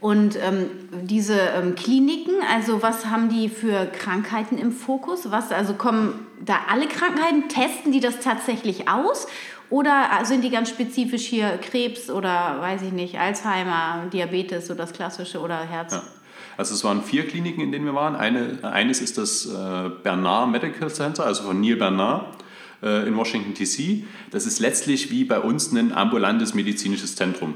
Und 0.00 0.36
ähm, 0.36 0.70
diese 1.02 1.38
ähm, 1.38 1.74
Kliniken, 1.74 2.34
also 2.50 2.82
was 2.82 3.06
haben 3.06 3.28
die 3.28 3.50
für 3.50 3.84
Krankheiten 3.86 4.56
im 4.56 4.72
Fokus? 4.72 5.30
Was, 5.30 5.52
also 5.52 5.74
kommen 5.74 6.26
da 6.42 6.60
alle 6.70 6.86
Krankheiten, 6.86 7.48
testen 7.48 7.92
die 7.92 8.00
das 8.00 8.20
tatsächlich 8.20 8.88
aus? 8.88 9.26
Oder 9.68 10.08
sind 10.24 10.42
die 10.42 10.50
ganz 10.50 10.70
spezifisch 10.70 11.26
hier 11.26 11.58
Krebs 11.58 12.10
oder 12.10 12.56
weiß 12.60 12.82
ich 12.82 12.92
nicht, 12.92 13.20
Alzheimer, 13.20 14.06
Diabetes, 14.12 14.66
so 14.66 14.74
das 14.74 14.92
klassische 14.92 15.38
oder 15.38 15.58
Herz? 15.58 15.92
Ja. 15.92 16.02
Also 16.56 16.74
es 16.74 16.82
waren 16.82 17.02
vier 17.02 17.26
Kliniken, 17.26 17.60
in 17.60 17.70
denen 17.70 17.84
wir 17.84 17.94
waren. 17.94 18.16
Eine, 18.16 18.58
eines 18.62 19.00
ist 19.00 19.18
das 19.18 19.46
äh, 19.46 19.90
Bernard 20.02 20.50
Medical 20.50 20.90
Center, 20.90 21.24
also 21.24 21.44
von 21.44 21.60
Neil 21.60 21.76
Bernard 21.76 22.26
äh, 22.82 23.06
in 23.06 23.16
Washington, 23.16 23.54
D.C. 23.54 24.04
Das 24.30 24.46
ist 24.46 24.60
letztlich 24.60 25.10
wie 25.10 25.24
bei 25.24 25.38
uns 25.38 25.72
ein 25.72 25.92
ambulantes 25.92 26.54
medizinisches 26.54 27.16
Zentrum 27.16 27.54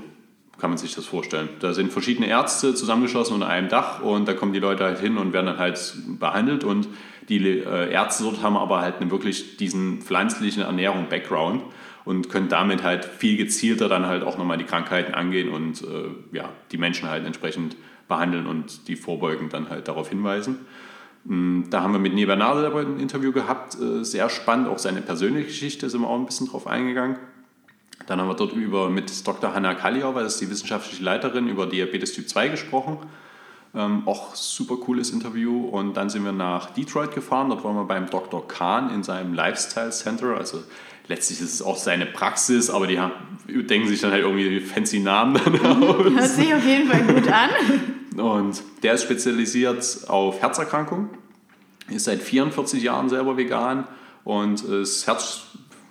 kann 0.59 0.71
man 0.71 0.79
sich 0.79 0.95
das 0.95 1.07
vorstellen. 1.07 1.49
Da 1.61 1.73
sind 1.73 1.93
verschiedene 1.93 2.29
Ärzte 2.29 2.75
zusammengeschlossen 2.75 3.35
unter 3.35 3.49
einem 3.49 3.69
Dach 3.69 4.01
und 4.01 4.29
da 4.29 4.35
kommen 4.35 4.53
die 4.53 4.61
Leute 4.61 4.85
halt 4.85 5.01
hin 5.01 5.19
und 5.19 5.33
werden 5.33 5.47
dann 5.47 5.59
halt 5.59 5.95
behandelt 6.19 6.65
und 6.65 6.89
die 7.29 7.39
äh, 7.39 7.91
Ärzte 7.91 8.25
dort 8.25 8.43
haben 8.43 8.57
aber 8.57 8.81
halt 8.81 8.95
wirklich 9.11 9.57
diesen 9.57 10.03
pflanzlichen 10.03 10.63
Ernährung-Background 10.63 11.63
und 12.05 12.29
können 12.29 12.49
damit 12.49 12.83
halt 12.83 13.05
viel 13.05 13.37
gezielter 13.37 13.89
dann 13.89 14.07
halt 14.07 14.23
auch 14.23 14.37
nochmal 14.37 14.59
die 14.59 14.65
Krankheiten 14.65 15.15
angehen 15.15 15.49
und 15.49 15.83
äh, 15.83 16.37
ja, 16.37 16.51
die 16.71 16.79
Menschen 16.79 17.09
halt 17.09 17.25
entsprechend 17.25 17.77
behandeln 18.09 18.47
und 18.47 18.89
die 18.89 18.97
vorbeugend 18.97 19.53
dann 19.53 19.71
halt 19.71 19.89
darauf 19.89 20.11
hinweisen. 20.11 20.67
Mm, 21.25 21.63
da 21.71 21.83
haben 21.83 21.93
wir 21.93 21.99
mit 21.99 22.15
Neva 22.15 22.37
Nadel 22.37 22.71
ein 22.77 23.01
Interview 23.01 23.33
gehabt, 23.33 23.77
äh, 23.81 24.05
sehr 24.05 24.29
spannend, 24.29 24.69
auch 24.69 24.79
seine 24.79 25.01
persönliche 25.01 25.47
Geschichte 25.47 25.89
sind 25.89 26.03
wir 26.03 26.09
auch 26.09 26.19
ein 26.19 26.27
bisschen 26.27 26.49
drauf 26.49 26.67
eingegangen. 26.67 27.17
Dann 28.07 28.21
haben 28.21 28.29
wir 28.29 28.35
dort 28.35 28.53
über, 28.53 28.91
mit 28.91 29.27
Dr. 29.27 29.55
Hanna 29.55 29.75
Kalliauer, 29.75 30.23
das 30.23 30.35
ist 30.35 30.41
die 30.41 30.51
wissenschaftliche 30.51 31.03
Leiterin, 31.03 31.49
über 31.49 31.67
Diabetes 31.67 32.13
Typ 32.13 32.29
2 32.29 32.49
gesprochen. 32.49 32.99
Ähm, 33.75 34.03
auch 34.07 34.35
super 34.35 34.77
cooles 34.77 35.11
Interview. 35.11 35.67
Und 35.67 35.95
dann 35.95 36.11
sind 36.11 36.25
wir 36.25 36.33
nach 36.33 36.71
Detroit 36.71 37.15
gefahren. 37.15 37.49
Dort 37.49 37.65
waren 37.65 37.77
wir 37.77 37.85
beim 37.85 38.09
Dr. 38.09 38.47
Kahn 38.47 38.91
in 38.91 39.03
seinem 39.03 39.35
Lifestyle 39.35 39.91
Center. 39.91 40.37
Also 40.37 40.63
letztlich 41.09 41.41
ist 41.41 41.55
es 41.55 41.63
auch 41.63 41.77
seine 41.77 42.07
Praxis, 42.07 42.71
aber 42.71 42.87
die 42.87 43.01
haben, 43.01 43.13
denken 43.49 43.89
sich 43.89 44.01
dann 44.01 44.13
halt 44.13 44.23
irgendwie 44.23 44.61
fancy 44.61 45.01
Namen 45.01 45.41
dann 45.45 45.83
aus. 45.83 46.13
Hört 46.13 46.29
sich 46.29 46.55
auf 46.55 46.65
jeden 46.65 46.89
Fall 46.89 47.03
gut 47.03 47.29
an. 47.29 47.51
Und 48.21 48.63
der 48.85 48.95
ist 48.95 49.03
spezialisiert 49.03 50.09
auf 50.09 50.41
Herzerkrankungen, 50.41 51.09
ist 51.89 52.05
seit 52.05 52.23
44 52.23 52.81
Jahren 52.81 53.09
selber 53.09 53.37
vegan 53.37 53.89
und 54.23 54.63
ist 54.63 55.09
Herz, 55.09 55.47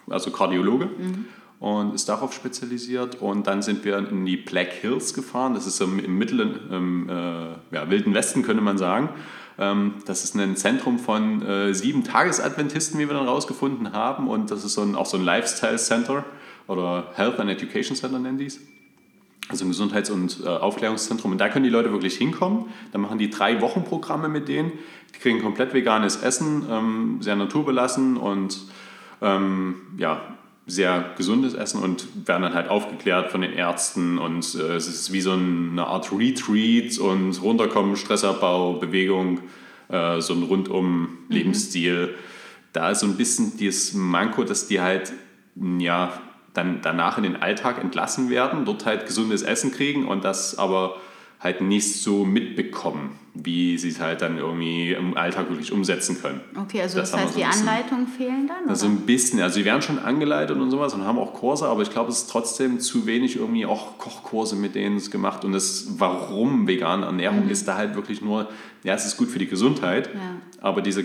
also 0.10 0.32
Kardiologe. 0.32 0.86
Mhm 0.86 1.26
und 1.63 1.95
ist 1.95 2.10
darauf 2.10 2.34
spezialisiert. 2.34 3.21
Und 3.21 3.47
dann 3.47 3.62
sind 3.62 3.86
wir 3.86 3.97
in 3.97 4.26
die 4.26 4.36
Black 4.36 4.73
Hills 4.73 5.13
gefahren. 5.13 5.54
Das 5.54 5.65
ist 5.65 5.80
im, 5.80 5.97
im 5.97 6.17
mittleren, 6.17 6.60
im, 6.69 7.10
äh, 7.10 7.13
ja, 7.71 7.89
wilden 7.89 8.13
Westen, 8.13 8.43
könnte 8.43 8.62
man 8.62 8.78
sagen. 8.78 9.08
Ähm, 9.58 9.93
das 10.06 10.26
ist 10.26 10.36
ein 10.36 10.58
Zentrum 10.58 10.99
von 10.99 11.41
äh, 11.41 11.73
sieben 11.73 12.04
Tagesadventisten, 12.04 12.99
wie 12.99 13.08
wir 13.08 13.13
dann 13.13 13.30
rausgefunden 13.30 13.93
haben. 13.93 14.28
Und 14.28 14.52
das 14.52 14.65
ist 14.65 14.73
so 14.73 14.82
ein, 14.82 14.95
auch 14.95 15.06
so 15.06 15.15
ein 15.15 15.23
Lifestyle 15.23 15.78
Center 15.78 16.26
oder 16.67 17.13
Health 17.15 17.39
and 17.39 17.49
Education 17.49 17.95
Center 17.95 18.19
nennen 18.19 18.38
die 18.38 18.47
es. 18.47 18.60
Also 19.47 19.63
ein 19.63 19.69
Gesundheits- 19.69 20.10
und 20.10 20.41
äh, 20.43 20.49
Aufklärungszentrum. 20.49 21.32
Und 21.32 21.38
da 21.38 21.47
können 21.47 21.63
die 21.63 21.71
Leute 21.71 21.93
wirklich 21.93 22.17
hinkommen. 22.17 22.65
Da 22.91 22.97
machen 22.97 23.19
die 23.19 23.30
drei 23.30 23.62
Wochen 23.62 23.86
Programme 23.86 24.28
mit 24.28 24.49
denen. 24.49 24.73
Die 25.15 25.19
kriegen 25.19 25.41
komplett 25.41 25.73
veganes 25.73 26.17
Essen, 26.17 26.65
ähm, 26.69 27.17
sehr 27.21 27.38
naturbelassen 27.38 28.17
und 28.17 28.60
ähm, 29.21 29.76
ja, 29.95 30.19
sehr 30.65 31.13
gesundes 31.17 31.54
Essen 31.54 31.82
und 31.82 32.28
werden 32.28 32.43
dann 32.43 32.54
halt 32.54 32.69
aufgeklärt 32.69 33.32
von 33.32 33.41
den 33.41 33.54
Ärzten 33.54 34.17
und 34.17 34.56
äh, 34.56 34.76
es 34.76 34.88
ist 34.88 35.12
wie 35.12 35.21
so 35.21 35.34
eine 35.34 35.86
Art 35.86 36.12
Retreat 36.12 36.97
und 36.99 37.41
runterkommen, 37.41 37.97
Stressabbau, 37.97 38.73
Bewegung, 38.73 39.41
äh, 39.89 40.21
so 40.21 40.34
ein 40.34 40.43
rundum 40.43 41.02
mhm. 41.02 41.08
Lebensstil. 41.30 42.08
Mhm. 42.08 42.10
Da 42.71 42.91
ist 42.91 43.02
so 43.02 43.08
ein 43.08 43.17
bisschen 43.17 43.58
dieses 43.58 43.93
Manko, 43.93 44.43
dass 44.43 44.67
die 44.67 44.80
halt 44.80 45.13
ja 45.80 46.13
dann 46.54 46.80
danach 46.82 47.17
in 47.17 47.23
den 47.23 47.36
Alltag 47.36 47.82
entlassen 47.82 48.30
werden, 48.30 48.65
dort 48.65 48.86
halt 48.86 49.06
gesundes 49.06 49.41
Essen 49.41 49.71
kriegen 49.71 50.08
und 50.08 50.23
das 50.23 50.58
aber 50.58 50.97
halt 51.43 51.60
nicht 51.60 52.01
so 52.01 52.23
mitbekommen, 52.23 53.19
wie 53.34 53.77
sie 53.77 53.89
es 53.89 53.99
halt 53.99 54.21
dann 54.21 54.38
irgendwie 54.38 54.93
im 54.93 55.17
Alltag 55.17 55.49
wirklich 55.49 55.73
umsetzen 55.73 56.21
können. 56.21 56.39
Okay, 56.56 56.82
also 56.82 56.97
das, 56.99 57.12
das 57.12 57.19
heißt, 57.19 57.34
so 57.34 57.39
die 57.39 57.45
Anleitungen 57.45 58.08
fehlen 58.08 58.47
dann? 58.47 58.69
Also 58.69 58.86
ein 58.86 59.01
bisschen, 59.01 59.41
also 59.41 59.56
sie 59.56 59.65
werden 59.65 59.82
schon 59.82 59.99
angeleitet 59.99 60.58
und 60.58 60.71
sowas 60.71 60.93
und 60.93 61.03
haben 61.03 61.19
auch 61.19 61.34
Kurse, 61.34 61.67
aber 61.67 61.82
ich 61.82 61.89
glaube, 61.89 62.12
es 62.12 62.19
ist 62.19 62.29
trotzdem 62.29 62.79
zu 62.79 63.06
wenig 63.06 63.36
irgendwie 63.36 63.65
auch 63.65 63.97
Kochkurse 63.97 64.56
mit 64.56 64.75
denen 64.75 64.95
es 64.95 65.12
gemacht 65.12 65.43
und 65.43 65.51
das, 65.51 65.88
warum 65.97 66.65
vegane 66.65 67.06
Ernährung 67.06 67.45
mhm. 67.45 67.51
ist 67.51 67.67
da 67.67 67.75
halt 67.75 67.95
wirklich 67.95 68.21
nur, 68.21 68.49
ja, 68.84 68.93
es 68.93 69.06
ist 69.06 69.17
gut 69.17 69.29
für 69.29 69.39
die 69.39 69.47
Gesundheit, 69.47 70.10
ja. 70.13 70.21
aber 70.62 70.82
dieser 70.82 71.03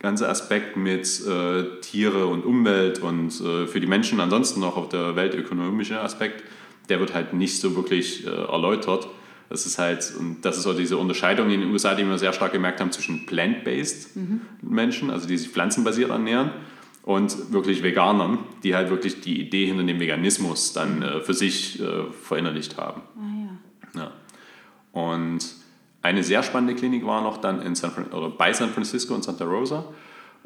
ganze 0.00 0.28
Aspekt 0.28 0.76
mit 0.76 1.24
äh, 1.24 1.80
Tiere 1.80 2.26
und 2.26 2.44
Umwelt 2.44 2.98
und 2.98 3.40
äh, 3.40 3.68
für 3.68 3.80
die 3.80 3.86
Menschen 3.86 4.18
ansonsten 4.18 4.58
noch 4.58 4.76
auf 4.76 4.88
der 4.88 5.14
weltökonomische 5.14 6.00
Aspekt, 6.00 6.42
der 6.88 7.00
wird 7.00 7.14
halt 7.14 7.32
nicht 7.32 7.60
so 7.60 7.76
wirklich 7.76 8.26
äh, 8.26 8.30
erläutert. 8.30 9.08
Das 9.48 9.66
ist 9.66 9.78
halt, 9.78 10.12
und 10.18 10.42
das 10.42 10.56
ist 10.56 10.66
auch 10.66 10.74
diese 10.74 10.96
Unterscheidung 10.96 11.50
in 11.50 11.60
den 11.60 11.70
USA, 11.70 11.94
die 11.94 12.06
wir 12.06 12.18
sehr 12.18 12.32
stark 12.32 12.52
gemerkt 12.52 12.80
haben 12.80 12.90
zwischen 12.90 13.26
plant-based 13.26 14.16
mhm. 14.16 14.40
Menschen, 14.62 15.10
also 15.10 15.28
die 15.28 15.36
sich 15.36 15.50
pflanzenbasiert 15.50 16.10
ernähren, 16.10 16.52
und 17.02 17.52
wirklich 17.52 17.82
Veganern, 17.82 18.38
die 18.62 18.74
halt 18.74 18.90
wirklich 18.90 19.20
die 19.20 19.40
Idee 19.40 19.66
hinter 19.66 19.82
dem 19.82 19.98
Veganismus 19.98 20.72
dann 20.72 21.02
äh, 21.02 21.20
für 21.20 21.34
sich 21.34 21.80
äh, 21.80 22.04
verinnerlicht 22.12 22.76
haben. 22.76 23.02
Ah, 23.16 23.96
ja. 23.96 24.02
ja. 24.02 24.10
Und 24.92 25.44
eine 26.00 26.22
sehr 26.22 26.42
spannende 26.42 26.74
Klinik 26.74 27.04
war 27.04 27.22
noch 27.22 27.38
dann 27.38 27.60
in 27.62 27.74
San 27.74 27.92
oder 28.12 28.30
bei 28.30 28.52
San 28.52 28.70
Francisco 28.70 29.14
und 29.14 29.24
Santa 29.24 29.44
Rosa. 29.44 29.84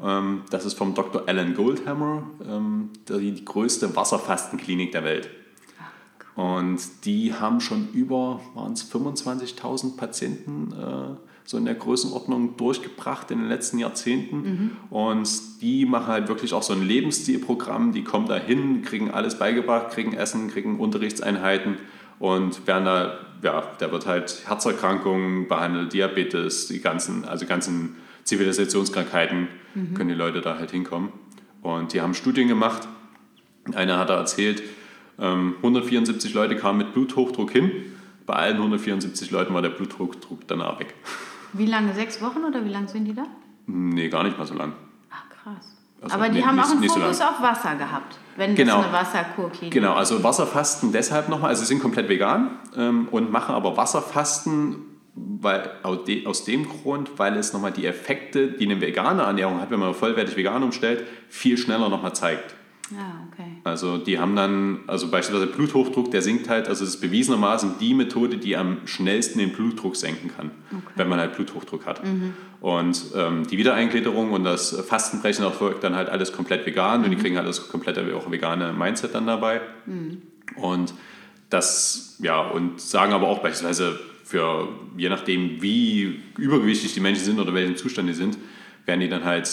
Ähm, 0.03 0.43
das 0.51 0.65
ist 0.65 0.75
vom 0.75 0.95
Dr. 0.95 1.25
Alan 1.27 1.55
Goldhammer, 1.55 2.31
ähm, 2.47 2.91
die 3.09 3.45
größte 3.45 3.95
Wasserfastenklinik 3.95 4.93
der 4.93 5.05
Welt. 5.05 5.29
Und 6.37 6.81
die 7.07 7.33
haben 7.33 7.61
schon 7.61 7.89
über, 7.95 8.41
waren 8.55 8.75
es 8.75 8.93
25.000 8.93 9.97
Patienten 9.97 10.73
äh, 10.73 11.17
so 11.45 11.57
in 11.57 11.65
der 11.65 11.75
Größenordnung 11.75 12.59
durchgebracht 12.59 13.31
in 13.31 13.39
den 13.39 13.49
letzten 13.49 13.79
Jahrzehnten. 13.79 14.37
Mhm. 14.37 14.71
Und 14.91 15.29
die 15.63 15.87
machen 15.87 16.09
halt 16.09 16.29
wirklich 16.29 16.53
auch 16.53 16.63
so 16.63 16.75
ein 16.75 16.87
Lebensstilprogramm. 16.87 17.93
Die 17.93 18.05
kommen 18.05 18.29
da 18.29 18.37
hin, 18.37 18.83
kriegen 18.83 19.11
alles 19.11 19.39
beigebracht, 19.39 19.91
kriegen 19.91 20.13
Essen, 20.13 20.49
kriegen 20.49 20.79
Unterrichtseinheiten 20.79 21.79
und 22.19 22.67
werden 22.67 22.85
da, 22.85 23.19
ja, 23.43 23.63
da 23.79 23.91
wird 23.91 24.07
halt 24.07 24.43
Herzerkrankungen 24.47 25.49
behandelt, 25.49 25.93
Diabetes, 25.93 26.67
die 26.67 26.81
ganzen, 26.81 27.25
also 27.25 27.47
ganzen 27.47 27.97
Zivilisationskrankheiten 28.25 29.49
mhm. 29.75 29.95
können 29.95 30.09
die 30.09 30.15
Leute 30.15 30.41
da 30.43 30.59
halt 30.59 30.71
hinkommen. 30.71 31.11
Und 31.63 31.93
die 31.93 32.01
haben 32.01 32.13
Studien 32.15 32.49
gemacht. 32.49 32.89
Einer 33.75 33.99
hat 33.99 34.11
da 34.11 34.19
erzählt, 34.19 34.63
174 35.19 36.31
ähm, 36.31 36.37
Leute 36.37 36.57
kamen 36.57 36.79
mit 36.79 36.93
Bluthochdruck 36.93 37.51
hin. 37.51 37.71
Bei 38.27 38.35
allen 38.35 38.57
174 38.57 39.31
Leuten 39.31 39.55
war 39.55 39.63
der 39.63 39.71
Bluthochdruck 39.71 40.47
danach 40.47 40.81
weg. 40.81 40.95
Wie 41.53 41.67
lange? 41.67 41.95
Sechs 41.95 42.21
Wochen 42.21 42.45
oder 42.45 42.65
wie 42.65 42.71
lange 42.71 42.89
sind 42.89 43.05
die 43.05 43.15
da? 43.15 43.25
Nee, 43.67 44.09
gar 44.09 44.25
nicht 44.25 44.37
mal 44.37 44.47
so 44.47 44.55
lang. 44.55 44.73
Ach, 45.11 45.29
krass. 45.29 45.77
Also 46.01 46.15
Aber 46.15 46.29
die 46.29 46.39
nee, 46.39 46.45
haben 46.45 46.59
auch 46.59 46.71
einen 46.71 46.83
Fokus 46.83 47.19
so 47.19 47.25
auf 47.25 47.41
Wasser 47.41 47.75
gehabt, 47.77 48.19
wenn 48.37 48.55
genau. 48.55 48.77
das 48.77 48.85
eine 48.85 48.93
Wasserkurklinik 48.93 49.73
Genau, 49.73 49.95
also 49.95 50.23
Wasserfasten 50.23 50.93
deshalb 50.93 51.29
nochmal, 51.31 51.51
also 51.51 51.61
sie 51.61 51.69
sind 51.69 51.81
komplett 51.81 52.09
vegan 52.09 52.51
ähm, 52.77 53.09
und 53.11 53.33
machen 53.33 53.55
aber 53.55 53.77
Wasserfasten 53.79 54.77
weil, 55.17 55.71
aus 55.83 56.45
dem 56.45 56.69
Grund, 56.69 57.19
weil 57.19 57.37
es 57.37 57.55
nochmal 57.55 57.73
die 57.73 57.87
Effekte, 57.87 58.49
die 58.49 58.67
eine 58.67 58.81
vegane 58.81 59.23
Ernährung 59.23 59.61
hat, 59.61 59.71
wenn 59.71 59.81
man 59.81 59.95
vollwertig 59.95 60.37
vegan 60.37 60.63
umstellt, 60.63 61.07
viel 61.29 61.57
schneller 61.57 61.89
nochmal 61.89 62.15
zeigt. 62.15 62.55
Ah, 62.93 63.27
okay. 63.33 63.46
Also 63.67 63.99
die 63.99 64.21
haben 64.21 64.37
dann, 64.37 64.81
also 64.87 65.09
beispielsweise 65.09 65.49
Bluthochdruck, 65.49 66.13
der 66.13 66.23
sinkt 66.23 66.49
halt, 66.49 66.69
also 66.69 66.85
es 66.85 66.91
ist 66.91 67.01
bewiesenermaßen 67.01 67.75
die 67.81 67.95
Methode, 67.95 68.39
die 68.39 68.57
am 68.57 68.87
schnellsten 68.87 69.41
den 69.41 69.51
Blutdruck 69.51 69.97
senken 69.97 70.31
kann, 70.35 70.53
okay. 70.71 70.93
wenn 70.95 71.09
man 71.09 71.19
halt 71.19 71.35
Bluthochdruck 71.35 71.85
hat. 71.85 72.05
Mhm. 72.05 72.35
Und 72.61 73.07
ähm, 73.17 73.45
die 73.45 73.59
Wiedereingliederung 73.59 74.31
und 74.31 74.45
das 74.45 74.71
Fastenbrechen 74.87 75.45
erfolgt 75.45 75.83
dann 75.83 75.97
halt 75.97 76.09
alles 76.09 76.33
komplett 76.33 76.65
vegan 76.65 77.01
mhm. 77.01 77.05
und 77.05 77.11
die 77.11 77.17
mhm. 77.17 77.21
kriegen 77.23 77.37
halt 77.37 77.49
das 77.49 77.69
komplette 77.69 78.15
auch 78.15 78.31
vegane 78.31 78.73
Mindset 78.73 79.17
dann 79.17 79.27
dabei. 79.27 79.61
Mhm. 79.87 80.23
Und 80.55 80.95
das, 81.51 82.19
ja, 82.21 82.41
und 82.43 82.81
sagen 82.81 83.13
aber 83.15 83.27
auch 83.27 83.41
beispielsweise 83.41 83.99
für, 84.23 84.69
je 84.97 85.09
nachdem 85.09 85.61
wie 85.61 86.21
übergewichtig 86.39 86.95
die 86.95 87.01
Menschen 87.01 87.25
sind 87.25 87.41
oder 87.41 87.53
welchen 87.53 87.75
Zustand 87.75 88.09
die 88.09 88.15
sind, 88.15 88.39
werden 88.85 89.01
die 89.01 89.09
dann 89.09 89.25
halt 89.25 89.49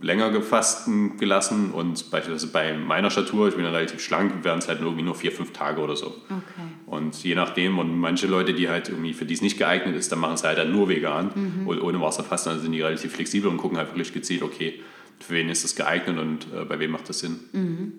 länger 0.00 0.30
gefasten 0.30 1.16
gelassen 1.16 1.72
und 1.72 2.10
beispielsweise 2.10 2.48
bei 2.48 2.76
meiner 2.76 3.10
Statur, 3.10 3.48
ich 3.48 3.54
bin 3.54 3.64
ja 3.64 3.70
relativ 3.70 4.00
schlank, 4.00 4.44
werden 4.44 4.58
es 4.58 4.68
halt 4.68 4.80
irgendwie 4.80 5.02
nur 5.02 5.14
vier, 5.14 5.32
fünf 5.32 5.52
Tage 5.52 5.80
oder 5.80 5.96
so. 5.96 6.06
Okay. 6.06 6.68
Und 6.86 7.22
je 7.22 7.34
nachdem, 7.34 7.78
und 7.78 7.98
manche 7.98 8.26
Leute, 8.26 8.54
die 8.54 8.68
halt 8.68 8.88
irgendwie 8.88 9.14
für 9.14 9.24
die 9.24 9.34
es 9.34 9.42
nicht 9.42 9.58
geeignet 9.58 9.96
ist, 9.96 10.12
dann 10.12 10.20
machen 10.20 10.34
es 10.34 10.44
halt 10.44 10.58
dann 10.58 10.72
nur 10.72 10.88
vegan 10.88 11.30
mhm. 11.34 11.66
und 11.66 11.80
ohne 11.80 12.00
Wasserfasten, 12.00 12.52
dann 12.52 12.62
sind 12.62 12.72
die 12.72 12.82
relativ 12.82 13.12
flexibel 13.12 13.50
und 13.50 13.56
gucken 13.56 13.78
halt 13.78 13.88
wirklich 13.88 14.12
gezielt, 14.12 14.42
okay, 14.42 14.80
für 15.20 15.34
wen 15.34 15.48
ist 15.48 15.64
das 15.64 15.74
geeignet 15.74 16.18
und 16.18 16.46
äh, 16.54 16.64
bei 16.64 16.78
wem 16.78 16.92
macht 16.92 17.08
das 17.08 17.20
Sinn. 17.20 17.40
Mhm. 17.52 17.92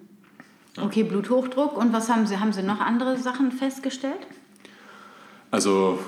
Ja. 0.77 0.84
Okay, 0.84 1.03
Bluthochdruck 1.03 1.77
und 1.77 1.93
was 1.93 2.10
haben 2.10 2.25
Sie, 2.27 2.38
haben 2.38 2.53
Sie 2.53 2.63
noch 2.63 2.79
andere 2.79 3.17
Sachen 3.17 3.51
festgestellt? 3.51 4.27
Also 5.51 5.99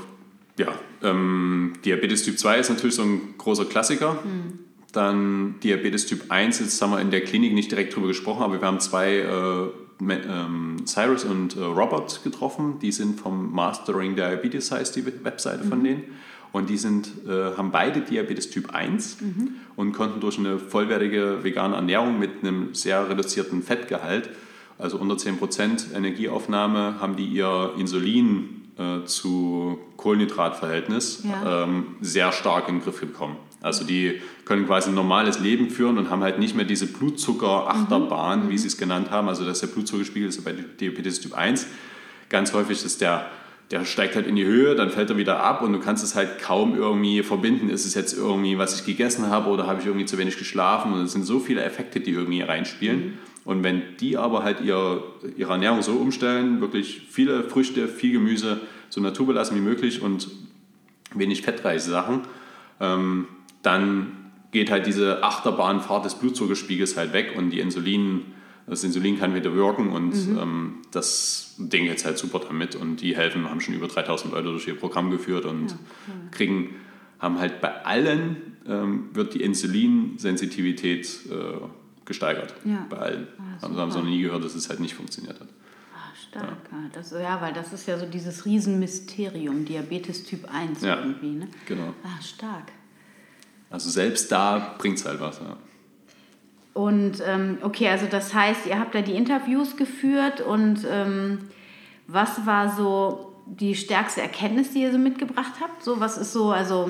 ja, 0.58 0.68
ähm, 1.02 1.74
Diabetes 1.84 2.24
Typ 2.24 2.38
2 2.38 2.60
ist 2.60 2.70
natürlich 2.70 2.96
so 2.96 3.04
ein 3.04 3.36
großer 3.38 3.66
Klassiker. 3.66 4.20
Mhm. 4.24 4.60
Dann 4.92 5.56
Diabetes 5.64 6.06
Typ 6.06 6.26
1, 6.30 6.60
jetzt 6.60 6.82
haben 6.82 6.92
wir 6.92 7.00
in 7.00 7.12
der 7.12 7.22
Klinik 7.22 7.54
nicht 7.54 7.72
direkt 7.72 7.96
drüber 7.96 8.08
gesprochen, 8.08 8.44
aber 8.44 8.60
wir 8.60 8.68
haben 8.68 8.80
zwei, 8.80 9.18
äh, 9.18 9.68
ähm, 10.10 10.78
Cyrus 10.86 11.24
und 11.24 11.56
äh, 11.56 11.64
Robert 11.64 12.24
getroffen. 12.24 12.80
Die 12.80 12.92
sind 12.92 13.20
vom 13.20 13.54
Mastering 13.54 14.16
Diabetes, 14.16 14.72
heißt 14.72 14.96
die 14.96 15.06
Webseite 15.06 15.64
mhm. 15.64 15.70
von 15.70 15.84
denen. 15.84 16.04
Und 16.52 16.70
die 16.70 16.78
sind, 16.78 17.10
äh, 17.28 17.56
haben 17.56 17.72
beide 17.72 18.02
Diabetes 18.02 18.50
Typ 18.50 18.74
1 18.74 19.22
mhm. 19.22 19.56
und 19.78 19.94
konnten 19.94 20.20
durch 20.20 20.38
eine 20.38 20.60
vollwertige 20.60 21.44
vegane 21.44 21.76
Ernährung 21.76 22.20
mit 22.20 22.44
einem 22.44 22.74
sehr 22.74 23.10
reduzierten 23.10 23.64
Fettgehalt, 23.64 24.30
also 24.78 24.98
unter 24.98 25.16
10% 25.16 25.96
Energieaufnahme, 25.96 26.96
haben 27.00 27.16
die 27.16 27.28
ihr 27.28 27.74
Insulin 27.78 28.62
äh, 28.78 29.06
zu 29.06 29.80
Kohlenhydratverhältnis 29.96 31.24
ja. 31.24 31.64
ähm, 31.64 31.96
sehr 32.02 32.32
stark 32.34 32.68
in 32.68 32.76
den 32.76 32.84
Griff 32.84 33.00
bekommen. 33.00 33.38
Also 33.62 33.86
die 33.86 34.22
können 34.46 34.66
quasi 34.66 34.90
ein 34.90 34.96
normales 34.96 35.40
Leben 35.40 35.70
führen 35.70 35.98
und 35.98 36.10
haben 36.10 36.24
halt 36.24 36.40
nicht 36.40 36.56
mehr 36.56 36.66
diese 36.66 36.88
Blutzucker-Achterbahn, 36.88 38.46
mhm. 38.46 38.50
wie 38.50 38.58
sie 38.58 38.68
es 38.68 38.78
genannt 38.78 39.12
haben. 39.12 39.30
Also 39.30 39.46
dass 39.46 39.60
der 39.60 39.68
Blutzuckerspiegel 39.68 40.30
ist 40.30 40.44
bei 40.44 40.54
Diabetes 40.54 41.22
Typ 41.22 41.34
1 41.34 41.68
ganz 42.30 42.54
häufig 42.54 42.84
ist 42.84 43.02
der 43.02 43.30
der 43.72 43.86
steigt 43.86 44.16
halt 44.16 44.28
in 44.28 44.36
die 44.36 44.44
Höhe, 44.44 44.76
dann 44.76 44.90
fällt 44.90 45.10
er 45.10 45.18
wieder 45.18 45.42
ab 45.44 45.62
und 45.62 45.72
du 45.72 45.80
kannst 45.80 46.04
es 46.04 46.14
halt 46.14 46.40
kaum 46.40 46.76
irgendwie 46.76 47.24
verbinden. 47.24 47.70
Ist 47.70 47.86
es 47.86 47.96
jetzt 47.96 48.14
irgendwie, 48.14 48.58
was 48.58 48.78
ich 48.78 48.86
gegessen 48.86 49.30
habe 49.30 49.50
oder 49.50 49.66
habe 49.66 49.80
ich 49.80 49.86
irgendwie 49.86 50.06
zu 50.06 50.18
wenig 50.18 50.38
geschlafen? 50.38 50.92
Und 50.92 51.00
es 51.04 51.14
sind 51.14 51.24
so 51.24 51.40
viele 51.40 51.64
Effekte, 51.64 52.02
die 52.02 52.12
irgendwie 52.12 52.42
reinspielen. 52.42 53.00
Mhm. 53.00 53.14
Und 53.46 53.64
wenn 53.64 53.82
die 54.00 54.18
aber 54.18 54.44
halt 54.44 54.60
ihr, 54.62 55.04
ihre 55.38 55.54
Ernährung 55.54 55.82
so 55.82 55.94
umstellen, 55.94 56.60
wirklich 56.60 57.08
viele 57.10 57.44
Früchte, 57.46 57.88
viel 57.88 58.12
Gemüse, 58.12 58.60
so 58.90 59.00
naturbelassen 59.00 59.56
wie 59.56 59.62
möglich 59.62 60.02
und 60.02 60.30
wenig 61.16 61.42
fettreiche 61.42 61.80
Sachen, 61.80 62.22
ähm, 62.82 63.28
dann 63.62 64.22
geht 64.52 64.70
halt 64.70 64.86
diese 64.86 65.24
Achterbahnfahrt 65.24 66.06
des 66.06 66.16
Blutzuckerspiegels 66.16 66.98
halt 66.98 67.14
weg 67.14 67.34
und 67.38 67.52
die 67.52 67.60
Insulin, 67.60 68.26
das 68.68 68.84
Insulin 68.84 69.18
kann 69.18 69.34
wieder 69.34 69.54
wirken 69.56 69.90
und 69.90 70.14
mhm. 70.28 70.38
ähm, 70.38 70.74
das 70.92 71.56
Ding 71.58 71.86
jetzt 71.86 72.06
halt 72.06 72.18
super 72.18 72.40
damit 72.40 72.76
und 72.76 72.98
die 72.98 73.16
helfen, 73.16 73.50
haben 73.50 73.62
schon 73.62 73.74
über 73.74 73.88
3000 73.88 74.34
Leute 74.34 74.50
durch 74.50 74.68
ihr 74.68 74.76
Programm 74.76 75.10
geführt 75.10 75.46
und 75.46 75.72
ja, 75.72 75.78
kriegen, 76.32 76.76
haben 77.20 77.40
halt 77.40 77.62
bei 77.62 77.86
allen 77.86 78.38
ähm, 78.68 79.10
wird 79.14 79.34
die 79.34 79.42
Insulinsensitivität 79.42 81.08
äh, 81.30 81.66
gesteigert. 82.06 82.54
Ja. 82.66 82.86
Bei 82.90 82.98
allen. 82.98 83.28
Ah, 83.38 83.66
also 83.66 83.80
haben 83.80 83.92
sie 83.92 83.98
noch 84.00 84.06
nie 84.06 84.22
gehört, 84.22 84.44
dass 84.44 84.56
es 84.56 84.70
halt 84.70 84.80
nicht 84.80 84.94
funktioniert 84.94 85.40
hat. 85.40 85.48
Ah, 85.94 86.16
stark. 86.16 86.58
Ja. 86.72 86.90
Das, 86.94 87.12
ja, 87.12 87.42
weil 87.42 87.54
das 87.54 87.74
ist 87.74 87.88
ja 87.88 87.98
so 87.98 88.06
dieses 88.06 88.46
Riesenmysterium, 88.46 89.66
Diabetes 89.66 90.26
Typ 90.26 90.48
1 90.52 90.82
ja, 90.82 91.00
irgendwie. 91.00 91.32
Ne? 91.32 91.48
Genau. 91.66 91.94
Ah, 92.04 92.22
stark. 92.22 92.72
Also 93.72 93.90
selbst 93.90 94.32
da 94.32 94.76
bringt 94.78 95.00
es 95.00 95.06
halt 95.06 95.20
was, 95.20 95.40
ja. 95.40 95.58
Und 96.74 97.22
ähm, 97.26 97.58
okay, 97.64 97.90
also 97.90 98.06
das 98.06 98.34
heißt, 98.34 98.66
ihr 98.66 98.80
habt 98.80 98.96
da 98.96 99.02
die 99.02 99.16
Interviews 99.16 99.76
geführt 99.76 100.40
und 100.40 100.88
ähm, 100.90 101.50
was 102.08 102.46
war 102.46 102.74
so 102.76 103.36
die 103.46 103.76
stärkste 103.76 104.22
Erkenntnis, 104.22 104.72
die 104.72 104.84
ihr 104.84 104.94
so 104.94 104.98
mitgebracht 104.98 105.56
habt? 105.60 105.84
So, 105.84 106.00
was 106.00 106.18
ist 106.18 106.32
so, 106.32 106.52
also 106.52 106.90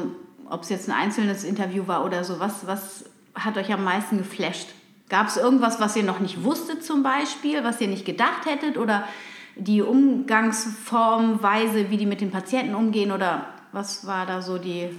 ob 0.50 0.62
es 0.64 0.70
jetzt 0.70 0.88
ein 0.88 0.96
einzelnes 0.96 1.44
Interview 1.44 1.88
war 1.88 2.06
oder 2.06 2.24
so, 2.24 2.40
was, 2.40 2.68
was 2.68 3.06
hat 3.34 3.58
euch 3.58 3.74
am 3.74 3.84
meisten 3.84 4.20
geflasht? 4.20 4.68
Gab 5.10 5.26
es 5.28 5.38
irgendwas, 5.38 5.80
was 5.80 5.96
ihr 5.96 6.04
noch 6.04 6.20
nicht 6.20 6.44
wusstet 6.44 6.84
zum 6.84 7.02
Beispiel, 7.02 7.64
was 7.64 7.82
ihr 7.82 7.88
nicht 7.88 8.06
gedacht 8.06 8.46
hättet 8.46 8.78
oder 8.78 9.08
die 9.56 9.82
Umgangsformweise, 9.82 11.90
wie 11.90 11.98
die 11.98 12.06
mit 12.06 12.22
den 12.22 12.30
Patienten 12.32 12.76
umgehen 12.76 13.12
oder 13.12 13.48
was 13.72 14.06
war 14.06 14.28
da 14.28 14.42
so 14.42 14.58
die 14.58 14.90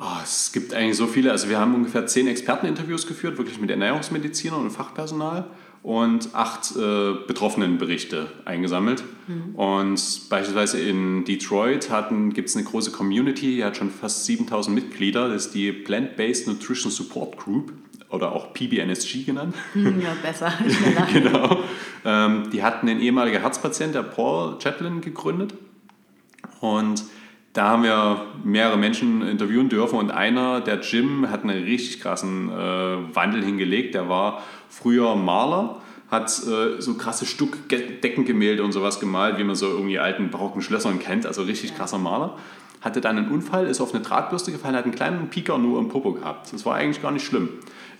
Oh, 0.00 0.04
es 0.22 0.52
gibt 0.52 0.72
eigentlich 0.72 0.96
so 0.96 1.06
viele. 1.06 1.32
Also 1.32 1.48
wir 1.48 1.58
haben 1.58 1.74
ungefähr 1.74 2.06
zehn 2.06 2.28
Experteninterviews 2.28 3.06
geführt, 3.06 3.36
wirklich 3.36 3.60
mit 3.60 3.70
Ernährungsmedizinern 3.70 4.60
und 4.60 4.70
Fachpersonal. 4.70 5.46
und 5.82 6.34
acht 6.34 6.76
äh, 6.76 7.14
Betroffenenberichte 7.26 8.30
eingesammelt. 8.44 9.02
Mhm. 9.26 9.54
Und 9.54 10.28
beispielsweise 10.28 10.80
in 10.80 11.24
Detroit 11.24 11.88
gibt 12.34 12.48
es 12.48 12.56
eine 12.56 12.64
große 12.64 12.90
Community, 12.90 13.56
die 13.56 13.64
hat 13.64 13.76
schon 13.76 13.90
fast 13.90 14.24
7000 14.26 14.74
Mitglieder. 14.74 15.28
Das 15.28 15.46
ist 15.46 15.54
die 15.54 15.72
Plant-Based 15.72 16.46
Nutrition 16.48 16.90
Support 16.92 17.38
Group 17.38 17.72
oder 18.10 18.32
auch 18.32 18.52
PBNSG 18.54 19.24
genannt. 19.24 19.54
Hm, 19.72 20.00
ja, 20.00 20.16
besser. 20.22 20.52
genau. 21.12 21.62
Ähm, 22.04 22.50
die 22.50 22.62
hatten 22.62 22.88
ein 22.88 23.00
ehemaliger 23.00 23.40
Herzpatient, 23.40 23.94
der 23.94 24.02
Paul 24.02 24.60
Chaplin, 24.60 25.00
gegründet. 25.00 25.54
Und 26.60 27.04
da 27.52 27.68
haben 27.68 27.82
wir 27.82 28.26
mehrere 28.44 28.76
Menschen 28.76 29.26
interviewen 29.26 29.68
dürfen 29.68 29.98
und 29.98 30.10
einer, 30.10 30.60
der 30.60 30.80
Jim, 30.80 31.30
hat 31.30 31.42
einen 31.42 31.64
richtig 31.64 32.00
krassen 32.00 32.50
äh, 32.50 33.14
Wandel 33.14 33.42
hingelegt. 33.42 33.94
Der 33.94 34.08
war 34.08 34.42
früher 34.68 35.16
Maler, 35.16 35.80
hat 36.10 36.28
äh, 36.28 36.80
so 36.80 36.94
krasse 36.94 37.26
Stuckdeckengemälde 37.26 38.62
und 38.62 38.72
sowas 38.72 39.00
gemalt, 39.00 39.38
wie 39.38 39.44
man 39.44 39.56
so 39.56 39.66
irgendwie 39.66 39.98
alten 39.98 40.30
barocken 40.30 40.62
Schlössern 40.62 40.98
kennt, 40.98 41.26
also 41.26 41.42
richtig 41.42 41.74
krasser 41.74 41.98
Maler. 41.98 42.36
Hatte 42.80 43.00
dann 43.00 43.18
einen 43.18 43.30
Unfall, 43.30 43.66
ist 43.66 43.80
auf 43.80 43.92
eine 43.92 44.04
Drahtbürste 44.04 44.52
gefallen, 44.52 44.76
hat 44.76 44.84
einen 44.84 44.94
kleinen 44.94 45.28
Pieker 45.30 45.58
nur 45.58 45.80
im 45.80 45.88
Popo 45.88 46.12
gehabt. 46.12 46.52
Das 46.52 46.64
war 46.64 46.76
eigentlich 46.76 47.02
gar 47.02 47.10
nicht 47.10 47.26
schlimm. 47.26 47.48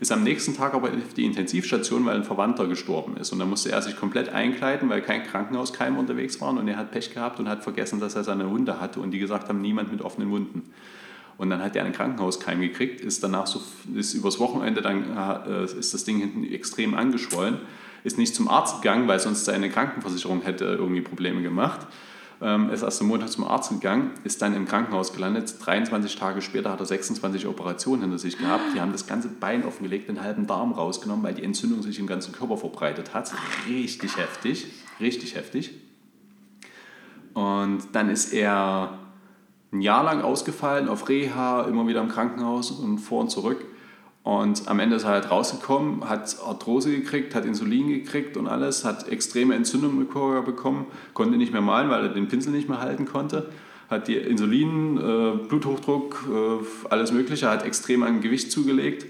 Ist 0.00 0.12
am 0.12 0.22
nächsten 0.22 0.56
Tag 0.56 0.74
aber 0.74 0.88
auf 0.88 1.14
die 1.16 1.24
Intensivstation, 1.24 2.06
weil 2.06 2.16
ein 2.16 2.24
Verwandter 2.24 2.68
gestorben 2.68 3.16
ist. 3.16 3.32
Und 3.32 3.40
dann 3.40 3.50
musste 3.50 3.72
er 3.72 3.82
sich 3.82 3.96
komplett 3.96 4.28
einkleiden, 4.28 4.88
weil 4.88 5.02
kein 5.02 5.24
Krankenhauskeim 5.24 5.96
unterwegs 5.98 6.40
waren. 6.40 6.56
Und 6.56 6.68
er 6.68 6.76
hat 6.76 6.92
Pech 6.92 7.12
gehabt 7.12 7.40
und 7.40 7.48
hat 7.48 7.64
vergessen, 7.64 7.98
dass 7.98 8.14
er 8.14 8.22
seine 8.22 8.48
Wunde 8.48 8.80
hatte. 8.80 9.00
Und 9.00 9.10
die 9.10 9.18
gesagt 9.18 9.48
haben, 9.48 9.60
niemand 9.60 9.90
mit 9.90 10.02
offenen 10.02 10.30
Wunden. 10.30 10.70
Und 11.38 11.50
dann 11.50 11.62
hat 11.62 11.76
er 11.76 11.84
einen 11.84 11.94
Krankenhauskeim 11.94 12.60
gekriegt, 12.60 13.00
ist 13.00 13.22
danach 13.22 13.46
so, 13.46 13.62
ist 13.94 14.12
übers 14.14 14.40
Wochenende 14.40 14.82
dann 14.82 15.16
äh, 15.46 15.64
ist 15.64 15.94
das 15.94 16.04
Ding 16.04 16.18
hinten 16.18 16.44
extrem 16.44 16.94
angeschwollen, 16.94 17.58
ist 18.02 18.18
nicht 18.18 18.34
zum 18.34 18.48
Arzt 18.48 18.82
gegangen, 18.82 19.06
weil 19.06 19.20
sonst 19.20 19.44
seine 19.44 19.70
Krankenversicherung 19.70 20.42
hätte 20.42 20.64
irgendwie 20.64 21.00
Probleme 21.00 21.40
gemacht. 21.42 21.86
Ähm, 22.40 22.70
ist 22.70 22.82
erst 22.82 23.00
am 23.00 23.08
Montag 23.08 23.30
zum 23.30 23.44
Arzt 23.44 23.70
gegangen, 23.70 24.12
ist 24.22 24.40
dann 24.42 24.54
im 24.54 24.64
Krankenhaus 24.64 25.12
gelandet. 25.12 25.54
23 25.58 26.14
Tage 26.14 26.40
später 26.40 26.70
hat 26.70 26.78
er 26.78 26.86
26 26.86 27.48
Operationen 27.48 28.02
hinter 28.02 28.18
sich 28.18 28.38
gehabt. 28.38 28.62
Die 28.74 28.80
haben 28.80 28.92
das 28.92 29.08
ganze 29.08 29.28
Bein 29.28 29.64
offengelegt, 29.64 30.08
den 30.08 30.22
halben 30.22 30.46
Darm 30.46 30.70
rausgenommen, 30.70 31.24
weil 31.24 31.34
die 31.34 31.42
Entzündung 31.42 31.82
sich 31.82 31.98
im 31.98 32.06
ganzen 32.06 32.32
Körper 32.32 32.56
verbreitet 32.56 33.12
hat. 33.12 33.32
Richtig 33.68 34.16
heftig, 34.16 34.66
richtig 35.00 35.34
heftig. 35.34 35.74
Und 37.34 37.80
dann 37.92 38.08
ist 38.08 38.32
er 38.32 38.98
ein 39.72 39.80
Jahr 39.80 40.04
lang 40.04 40.22
ausgefallen, 40.22 40.88
auf 40.88 41.08
Reha, 41.08 41.62
immer 41.62 41.88
wieder 41.88 42.00
im 42.00 42.08
Krankenhaus 42.08 42.70
und 42.70 42.98
vor 42.98 43.20
und 43.20 43.30
zurück. 43.30 43.64
Und 44.22 44.68
am 44.68 44.78
Ende 44.78 44.96
ist 44.96 45.04
er 45.04 45.10
halt 45.10 45.30
rausgekommen, 45.30 46.08
hat 46.08 46.36
Arthrose 46.44 46.90
gekriegt, 46.90 47.34
hat 47.34 47.44
Insulin 47.44 47.88
gekriegt 47.88 48.36
und 48.36 48.46
alles, 48.46 48.84
hat 48.84 49.08
extreme 49.08 49.54
Entzündungen 49.54 50.02
im 50.02 50.10
Körper 50.10 50.42
bekommen, 50.42 50.86
konnte 51.14 51.38
nicht 51.38 51.52
mehr 51.52 51.62
malen, 51.62 51.88
weil 51.88 52.04
er 52.04 52.08
den 52.10 52.28
Pinsel 52.28 52.52
nicht 52.52 52.68
mehr 52.68 52.80
halten 52.80 53.06
konnte, 53.06 53.48
hat 53.88 54.06
die 54.06 54.16
Insulin, 54.16 54.98
äh, 54.98 55.46
Bluthochdruck, 55.48 56.26
äh, 56.30 56.88
alles 56.90 57.12
Mögliche, 57.12 57.48
hat 57.48 57.64
extrem 57.64 58.02
an 58.02 58.20
Gewicht 58.20 58.52
zugelegt 58.52 59.06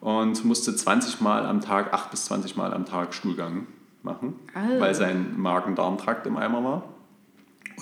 und 0.00 0.44
musste 0.44 0.74
20 0.74 1.20
Mal 1.20 1.46
am 1.46 1.60
Tag, 1.60 1.92
8 1.92 2.10
bis 2.10 2.26
20 2.26 2.56
Mal 2.56 2.72
am 2.72 2.86
Tag 2.86 3.12
Stuhlgang 3.12 3.66
machen, 4.02 4.34
also. 4.54 4.80
weil 4.80 4.94
sein 4.94 5.34
Magen-Darm-Trakt 5.36 6.26
im 6.26 6.36
Eimer 6.36 6.64
war. 6.64 6.84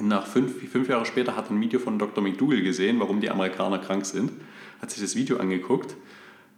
Und 0.01 0.09
nach 0.09 0.27
fünf, 0.27 0.63
fünf 0.71 0.89
Jahre 0.89 1.07
später 1.07 1.37
hat 1.37 1.47
er 1.47 1.53
ein 1.53 1.61
Video 1.61 1.81
von 1.81 1.99
Dr. 1.99 2.23
McDougall 2.23 2.63
gesehen, 2.63 3.01
warum 3.01 3.21
die 3.21 3.31
Amerikaner 3.31 3.79
krank 3.79 4.07
sind, 4.07 4.33
hat 4.81 4.91
sich 4.91 5.03
das 5.03 5.17
Video 5.17 5.39
angeguckt, 5.39 5.97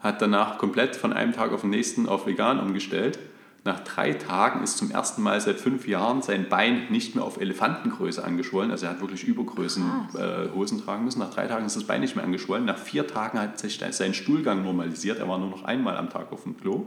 hat 0.01 0.21
danach 0.23 0.59
komplett 0.59 0.97
von 0.97 1.13
einem 1.13 1.33
Tag 1.33 1.53
auf 1.53 1.61
den 1.61 1.71
nächsten 1.71 2.09
auf 2.09 2.27
vegan 2.27 2.59
umgestellt. 2.59 3.19
Nach 3.63 3.81
drei 3.81 4.15
Tagen 4.15 4.63
ist 4.63 4.79
zum 4.79 4.91
ersten 4.91 5.23
Mal 5.23 5.39
seit 5.39 5.61
fünf 5.61 5.87
Jahren 5.87 6.23
sein 6.23 6.49
Bein 6.49 6.91
nicht 6.91 7.15
mehr 7.15 7.25
auf 7.25 7.39
Elefantengröße 7.39 8.25
angeschwollen. 8.25 8.71
Also 8.71 8.87
er 8.87 8.93
hat 8.93 9.01
wirklich 9.03 9.25
Übergrößen 9.25 9.85
äh, 10.15 10.55
Hosen 10.55 10.83
tragen 10.83 11.05
müssen. 11.05 11.19
Nach 11.19 11.29
drei 11.29 11.47
Tagen 11.47 11.67
ist 11.67 11.77
das 11.77 11.85
Bein 11.85 12.01
nicht 12.01 12.17
mehr 12.17 12.25
angeschwollen. 12.25 12.65
Nach 12.65 12.79
vier 12.79 13.07
Tagen 13.07 13.39
hat 13.39 13.59
sich 13.59 13.79
sein 13.91 14.15
Stuhlgang 14.15 14.63
normalisiert. 14.63 15.19
Er 15.19 15.29
war 15.29 15.37
nur 15.37 15.51
noch 15.51 15.65
einmal 15.65 15.99
am 15.99 16.09
Tag 16.09 16.33
auf 16.33 16.45
dem 16.45 16.57
Klo 16.57 16.87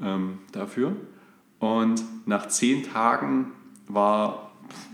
ähm, 0.00 0.38
dafür. 0.52 0.94
Und 1.58 2.00
nach 2.26 2.46
zehn 2.46 2.84
Tagen 2.84 3.50
war 3.88 4.52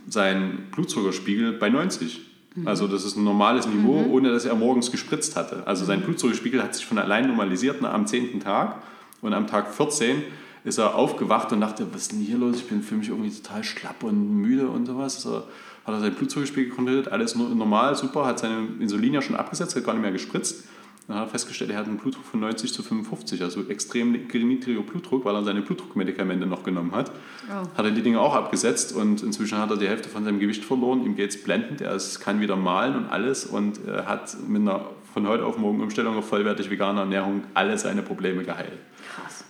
sein 0.08 0.68
Blutzuckerspiegel 0.72 1.52
bei 1.52 1.68
90. 1.68 2.22
Mhm. 2.56 2.66
Also 2.66 2.88
das 2.88 3.04
ist 3.04 3.16
ein 3.16 3.24
normales 3.24 3.66
Niveau, 3.66 4.02
mhm. 4.02 4.10
ohne 4.10 4.32
dass 4.32 4.44
er 4.44 4.54
morgens 4.54 4.90
gespritzt 4.90 5.36
hatte. 5.36 5.66
Also 5.66 5.84
sein 5.84 6.00
mhm. 6.00 6.04
Blutzuckerspiegel 6.04 6.62
hat 6.62 6.74
sich 6.74 6.86
von 6.86 6.98
allein 6.98 7.28
normalisiert 7.28 7.84
am 7.84 8.06
10. 8.06 8.40
Tag 8.40 8.82
und 9.20 9.32
am 9.32 9.46
Tag 9.46 9.72
14 9.72 10.22
ist 10.64 10.78
er 10.78 10.96
aufgewacht 10.96 11.52
und 11.52 11.60
dachte, 11.60 11.86
was 11.92 12.02
ist 12.02 12.12
denn 12.12 12.20
hier 12.20 12.38
los? 12.38 12.56
Ich 12.56 12.68
bin 12.68 12.82
für 12.82 12.96
mich 12.96 13.08
irgendwie 13.08 13.30
total 13.30 13.62
schlapp 13.62 14.02
und 14.02 14.40
müde 14.40 14.68
und 14.68 14.86
sowas. 14.86 15.16
Also 15.16 15.44
hat 15.84 15.94
er 15.94 16.00
seinen 16.00 16.14
Blutzuckerspiegel 16.14 16.72
kontrolliert, 16.72 17.12
alles 17.12 17.36
normal, 17.36 17.94
super, 17.94 18.26
hat 18.26 18.40
seine 18.40 18.66
Insulin 18.80 19.14
ja 19.14 19.22
schon 19.22 19.36
abgesetzt, 19.36 19.76
hat 19.76 19.84
gar 19.84 19.92
nicht 19.92 20.02
mehr 20.02 20.10
gespritzt. 20.10 20.64
Dann 21.08 21.18
hat 21.18 21.26
er 21.26 21.30
festgestellt, 21.30 21.70
er 21.70 21.78
hat 21.78 21.86
einen 21.86 21.98
Blutdruck 21.98 22.24
von 22.24 22.40
90 22.40 22.72
zu 22.72 22.82
55, 22.82 23.40
also 23.42 23.62
extrem 23.68 24.12
niedriger 24.12 24.80
Blutdruck, 24.80 25.24
weil 25.24 25.36
er 25.36 25.44
seine 25.44 25.62
Blutdruckmedikamente 25.62 26.46
noch 26.46 26.64
genommen 26.64 26.92
hat. 26.92 27.12
Oh. 27.48 27.78
Hat 27.78 27.84
er 27.84 27.92
die 27.92 28.02
Dinge 28.02 28.20
auch 28.20 28.34
abgesetzt 28.34 28.92
und 28.92 29.22
inzwischen 29.22 29.58
hat 29.58 29.70
er 29.70 29.76
die 29.76 29.86
Hälfte 29.86 30.08
von 30.08 30.24
seinem 30.24 30.40
Gewicht 30.40 30.64
verloren. 30.64 31.04
Ihm 31.04 31.14
geht 31.14 31.30
es 31.30 31.42
blendend, 31.42 31.80
er 31.80 31.96
kann 32.18 32.40
wieder 32.40 32.56
malen 32.56 32.96
und 32.96 33.06
alles 33.06 33.44
und 33.44 33.86
er 33.86 34.06
hat 34.06 34.36
mit 34.48 34.62
einer 34.62 34.86
von 35.14 35.28
heute 35.28 35.46
auf 35.46 35.56
morgen 35.58 35.80
Umstellung 35.80 36.16
auf 36.16 36.28
vollwertig 36.28 36.70
vegane 36.70 37.00
Ernährung 37.00 37.44
alle 37.54 37.78
seine 37.78 38.02
Probleme 38.02 38.42
geheilt. 38.42 38.72
Krass. 39.14 39.44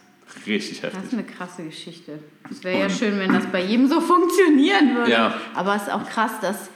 Richtig 0.46 0.82
heftig. 0.82 1.00
Das 1.00 1.12
ist 1.12 1.14
eine 1.14 1.24
krasse 1.24 1.64
Geschichte. 1.64 2.20
Es 2.50 2.62
wäre 2.62 2.80
ja 2.80 2.90
schön, 2.90 3.18
wenn 3.18 3.32
das 3.32 3.46
bei 3.46 3.64
jedem 3.64 3.88
so 3.88 4.00
funktionieren 4.00 4.94
würde. 4.94 5.10
Ja. 5.10 5.34
Aber 5.54 5.74
es 5.74 5.84
ist 5.84 5.92
auch 5.92 6.04
krass, 6.04 6.32
dass 6.40 6.70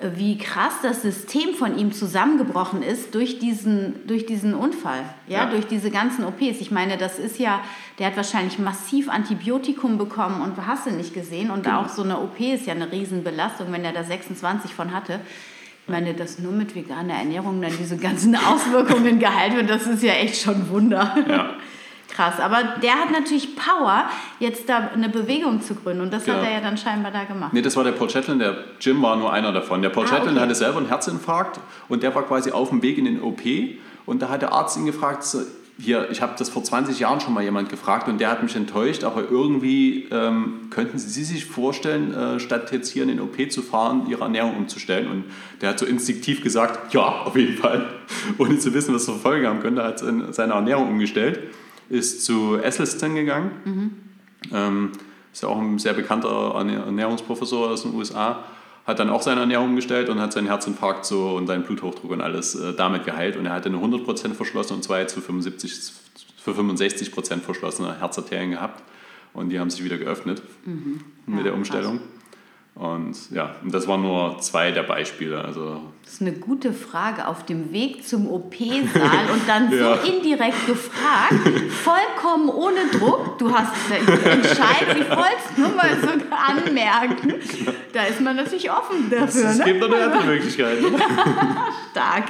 wie 0.00 0.38
krass 0.38 0.74
das 0.82 1.02
System 1.02 1.54
von 1.54 1.76
ihm 1.76 1.92
zusammengebrochen 1.92 2.82
ist 2.82 3.14
durch 3.14 3.38
diesen, 3.38 4.06
durch 4.06 4.26
diesen 4.26 4.54
Unfall, 4.54 5.02
ja? 5.26 5.44
ja? 5.44 5.50
durch 5.50 5.66
diese 5.66 5.90
ganzen 5.90 6.24
OPs. 6.24 6.60
Ich 6.60 6.70
meine, 6.70 6.96
das 6.96 7.18
ist 7.18 7.38
ja, 7.38 7.60
der 7.98 8.08
hat 8.08 8.16
wahrscheinlich 8.16 8.58
massiv 8.58 9.08
Antibiotikum 9.08 9.98
bekommen 9.98 10.40
und 10.40 10.66
hast 10.66 10.86
du 10.86 10.90
nicht 10.90 11.14
gesehen. 11.14 11.50
Und 11.50 11.64
genau. 11.64 11.80
auch 11.80 11.88
so 11.88 12.02
eine 12.02 12.18
OP 12.18 12.38
ist 12.40 12.66
ja 12.66 12.74
eine 12.74 12.90
Riesenbelastung, 12.90 13.72
wenn 13.72 13.84
er 13.84 13.92
da 13.92 14.04
26 14.04 14.72
von 14.72 14.92
hatte. 14.92 15.20
Ich 15.82 15.90
meine, 15.90 16.14
dass 16.14 16.38
nur 16.38 16.52
mit 16.52 16.74
veganer 16.74 17.14
Ernährung 17.14 17.60
dann 17.60 17.72
diese 17.76 17.96
ganzen 17.96 18.36
Auswirkungen 18.46 19.18
geheilt 19.18 19.56
wird, 19.56 19.68
das 19.68 19.86
ist 19.86 20.02
ja 20.02 20.12
echt 20.12 20.40
schon 20.40 20.68
Wunder. 20.68 21.16
Ja. 21.28 21.54
Krass. 22.08 22.40
Aber 22.40 22.74
der 22.82 22.94
hat 22.94 23.10
natürlich 23.10 23.54
Power, 23.54 24.08
jetzt 24.40 24.68
da 24.68 24.90
eine 24.92 25.08
Bewegung 25.08 25.60
zu 25.60 25.74
gründen. 25.74 26.02
Und 26.02 26.12
das 26.12 26.24
genau. 26.24 26.38
hat 26.38 26.44
er 26.44 26.52
ja 26.52 26.60
dann 26.60 26.76
scheinbar 26.76 27.12
da 27.12 27.24
gemacht. 27.24 27.52
Nee, 27.52 27.62
das 27.62 27.76
war 27.76 27.84
der 27.84 27.92
Paul 27.92 28.08
Chatlin. 28.08 28.38
Der 28.38 28.56
Jim 28.80 29.00
war 29.02 29.16
nur 29.16 29.32
einer 29.32 29.52
davon. 29.52 29.82
Der 29.82 29.90
Paul 29.90 30.04
ah, 30.06 30.08
Chatlin 30.08 30.32
okay. 30.32 30.40
hatte 30.40 30.54
selber 30.54 30.78
einen 30.78 30.88
Herzinfarkt 30.88 31.60
und 31.88 32.02
der 32.02 32.14
war 32.14 32.24
quasi 32.24 32.50
auf 32.50 32.70
dem 32.70 32.82
Weg 32.82 32.98
in 32.98 33.04
den 33.04 33.22
OP. 33.22 33.42
Und 34.06 34.22
da 34.22 34.30
hat 34.30 34.42
der 34.42 34.52
Arzt 34.52 34.76
ihn 34.76 34.86
gefragt, 34.86 35.24
hier, 35.80 36.10
ich 36.10 36.20
habe 36.20 36.34
das 36.36 36.48
vor 36.48 36.64
20 36.64 36.98
Jahren 36.98 37.20
schon 37.20 37.32
mal 37.32 37.44
jemand 37.44 37.68
gefragt 37.68 38.08
und 38.08 38.20
der 38.20 38.30
hat 38.30 38.42
mich 38.42 38.56
enttäuscht, 38.56 39.04
aber 39.04 39.30
irgendwie 39.30 40.08
ähm, 40.10 40.66
könnten 40.70 40.98
Sie 40.98 41.22
sich 41.22 41.44
vorstellen, 41.44 42.12
äh, 42.12 42.40
statt 42.40 42.72
jetzt 42.72 42.90
hier 42.90 43.04
in 43.04 43.10
den 43.10 43.20
OP 43.20 43.36
zu 43.52 43.62
fahren, 43.62 44.06
Ihre 44.08 44.22
Ernährung 44.22 44.56
umzustellen? 44.56 45.08
Und 45.08 45.24
der 45.60 45.68
hat 45.68 45.78
so 45.78 45.86
instinktiv 45.86 46.42
gesagt, 46.42 46.92
ja, 46.94 47.02
auf 47.02 47.36
jeden 47.36 47.56
Fall, 47.56 47.86
ohne 48.38 48.58
zu 48.58 48.74
wissen, 48.74 48.92
was 48.92 49.04
zur 49.04 49.18
Folge 49.18 49.46
haben 49.46 49.60
könnte, 49.60 49.84
hat 49.84 50.00
seine 50.00 50.54
Ernährung 50.54 50.88
umgestellt 50.88 51.38
ist 51.88 52.24
zu 52.24 52.56
Esselstyn 52.56 53.14
gegangen. 53.14 53.50
Mhm. 53.64 53.90
Ähm, 54.52 54.92
ist 55.32 55.42
ja 55.42 55.48
auch 55.48 55.58
ein 55.58 55.78
sehr 55.78 55.92
bekannter 55.92 56.54
Ernährungsprofessor 56.54 57.70
aus 57.70 57.82
den 57.82 57.94
USA. 57.94 58.44
Hat 58.86 58.98
dann 58.98 59.10
auch 59.10 59.22
seine 59.22 59.40
Ernährung 59.40 59.68
umgestellt 59.68 60.08
und 60.08 60.18
hat 60.18 60.32
seinen 60.32 60.46
Herzinfarkt 60.46 61.04
so 61.04 61.36
und 61.36 61.46
seinen 61.46 61.64
Bluthochdruck 61.64 62.10
und 62.10 62.20
alles 62.20 62.54
äh, 62.54 62.72
damit 62.74 63.04
geheilt. 63.04 63.36
Und 63.36 63.46
er 63.46 63.52
hatte 63.52 63.68
eine 63.68 63.78
100% 63.78 64.34
verschlossene 64.34 64.76
und 64.76 64.82
zwei 64.82 65.04
zu 65.04 65.20
75, 65.20 65.92
für 66.38 66.52
65% 66.52 67.40
verschlossene 67.40 68.00
Herzarterien 68.00 68.50
gehabt. 68.50 68.82
Und 69.34 69.50
die 69.50 69.60
haben 69.60 69.70
sich 69.70 69.84
wieder 69.84 69.98
geöffnet 69.98 70.42
mhm. 70.64 71.00
mit 71.26 71.38
ja, 71.38 71.44
der 71.44 71.54
Umstellung. 71.54 71.98
Krass. 71.98 72.17
Und 72.78 73.32
ja, 73.32 73.56
das 73.64 73.88
waren 73.88 74.02
nur 74.02 74.38
zwei 74.38 74.70
der 74.70 74.84
Beispiele. 74.84 75.44
Also 75.44 75.80
das 76.04 76.12
ist 76.12 76.20
eine 76.22 76.32
gute 76.32 76.72
Frage 76.72 77.26
auf 77.26 77.44
dem 77.44 77.72
Weg 77.72 78.06
zum 78.06 78.28
OP-Saal 78.28 79.30
und 79.32 79.48
dann 79.48 79.72
ja. 79.76 79.96
so 79.96 80.08
indirekt 80.08 80.64
gefragt, 80.64 81.34
vollkommen 81.82 82.48
ohne 82.48 82.86
Druck. 82.92 83.36
Du 83.38 83.52
hast 83.52 83.72
entscheid, 83.90 84.96
ich 84.96 85.10
wollte 85.10 85.38
es 85.50 85.58
nur 85.58 85.70
mal 85.70 85.90
so 86.00 86.08
anmerken. 86.30 87.34
Da 87.92 88.04
ist 88.04 88.20
man 88.20 88.36
natürlich 88.36 88.70
offen 88.70 89.10
dafür. 89.10 89.50
Es 89.50 89.58
ne? 89.58 89.64
gibt 89.64 89.80
noch 89.80 89.90
eine 89.90 90.24
Möglichkeit. 90.24 90.78
Stark. 91.90 92.26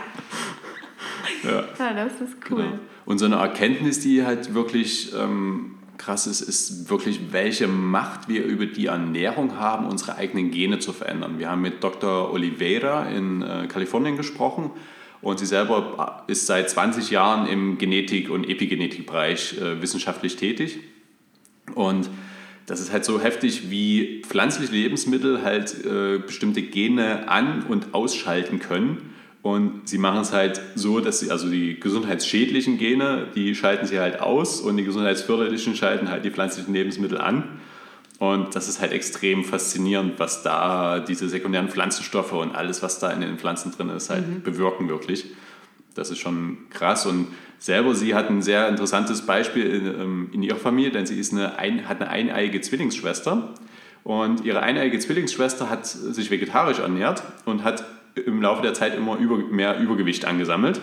Ja. 1.44 1.64
ja, 1.78 1.92
das 2.04 2.12
ist 2.22 2.38
cool. 2.50 2.62
Genau. 2.62 2.78
Und 3.04 3.18
so 3.18 3.26
eine 3.26 3.36
Erkenntnis, 3.36 4.00
die 4.00 4.24
halt 4.24 4.54
wirklich 4.54 5.12
ähm, 5.14 5.77
krass 5.98 6.26
ist, 6.26 6.40
ist 6.40 6.88
wirklich, 6.88 7.32
welche 7.32 7.66
Macht 7.66 8.28
wir 8.28 8.44
über 8.44 8.66
die 8.66 8.86
Ernährung 8.86 9.58
haben, 9.58 9.86
unsere 9.86 10.16
eigenen 10.16 10.50
Gene 10.50 10.78
zu 10.78 10.92
verändern. 10.92 11.38
Wir 11.38 11.50
haben 11.50 11.60
mit 11.60 11.82
Dr. 11.84 12.32
Oliveira 12.32 13.08
in 13.08 13.42
äh, 13.42 13.66
Kalifornien 13.68 14.16
gesprochen 14.16 14.70
und 15.20 15.38
sie 15.38 15.46
selber 15.46 16.24
ist 16.28 16.46
seit 16.46 16.70
20 16.70 17.10
Jahren 17.10 17.48
im 17.48 17.78
Genetik- 17.78 18.30
und 18.30 18.48
Epigenetikbereich 18.48 19.58
äh, 19.60 19.82
wissenschaftlich 19.82 20.36
tätig. 20.36 20.78
Und 21.74 22.08
das 22.66 22.80
ist 22.80 22.92
halt 22.92 23.04
so 23.04 23.20
heftig, 23.20 23.70
wie 23.70 24.22
pflanzliche 24.22 24.72
Lebensmittel 24.72 25.42
halt 25.42 25.84
äh, 25.84 26.18
bestimmte 26.18 26.62
Gene 26.62 27.28
an- 27.28 27.62
und 27.64 27.94
ausschalten 27.94 28.58
können. 28.58 29.14
Und 29.48 29.88
sie 29.88 29.96
machen 29.96 30.20
es 30.20 30.34
halt 30.34 30.60
so, 30.74 31.00
dass 31.00 31.20
sie, 31.20 31.30
also 31.30 31.48
die 31.48 31.80
gesundheitsschädlichen 31.80 32.76
Gene, 32.76 33.28
die 33.34 33.54
schalten 33.54 33.86
sie 33.86 33.98
halt 33.98 34.20
aus 34.20 34.60
und 34.60 34.76
die 34.76 34.84
gesundheitsförderlichen 34.84 35.74
schalten 35.74 36.10
halt 36.10 36.26
die 36.26 36.30
pflanzlichen 36.30 36.74
Lebensmittel 36.74 37.18
an. 37.18 37.58
Und 38.18 38.54
das 38.54 38.68
ist 38.68 38.82
halt 38.82 38.92
extrem 38.92 39.44
faszinierend, 39.44 40.18
was 40.18 40.42
da 40.42 41.00
diese 41.00 41.30
sekundären 41.30 41.70
Pflanzenstoffe 41.70 42.32
und 42.32 42.54
alles, 42.54 42.82
was 42.82 42.98
da 42.98 43.10
in 43.10 43.22
den 43.22 43.38
Pflanzen 43.38 43.72
drin 43.72 43.88
ist, 43.88 44.10
halt 44.10 44.28
mhm. 44.28 44.42
bewirken 44.42 44.90
wirklich. 44.90 45.24
Das 45.94 46.10
ist 46.10 46.18
schon 46.18 46.58
krass. 46.68 47.06
Und 47.06 47.28
selber, 47.58 47.94
sie 47.94 48.14
hat 48.14 48.28
ein 48.28 48.42
sehr 48.42 48.68
interessantes 48.68 49.22
Beispiel 49.22 49.64
in, 49.64 49.86
ähm, 49.86 50.30
in 50.34 50.42
ihrer 50.42 50.58
Familie, 50.58 50.90
denn 50.90 51.06
sie 51.06 51.18
ist 51.18 51.32
eine, 51.32 51.56
ein, 51.58 51.88
hat 51.88 52.02
eine 52.02 52.10
eineiige 52.10 52.60
Zwillingsschwester. 52.60 53.54
Und 54.04 54.44
ihre 54.44 54.60
eineiige 54.60 54.98
Zwillingsschwester 54.98 55.70
hat 55.70 55.86
sich 55.86 56.30
vegetarisch 56.30 56.80
ernährt 56.80 57.22
und 57.46 57.64
hat 57.64 57.84
im 58.26 58.42
Laufe 58.42 58.62
der 58.62 58.74
Zeit 58.74 58.96
immer 58.96 59.16
über, 59.18 59.36
mehr 59.36 59.78
Übergewicht 59.80 60.24
angesammelt. 60.24 60.80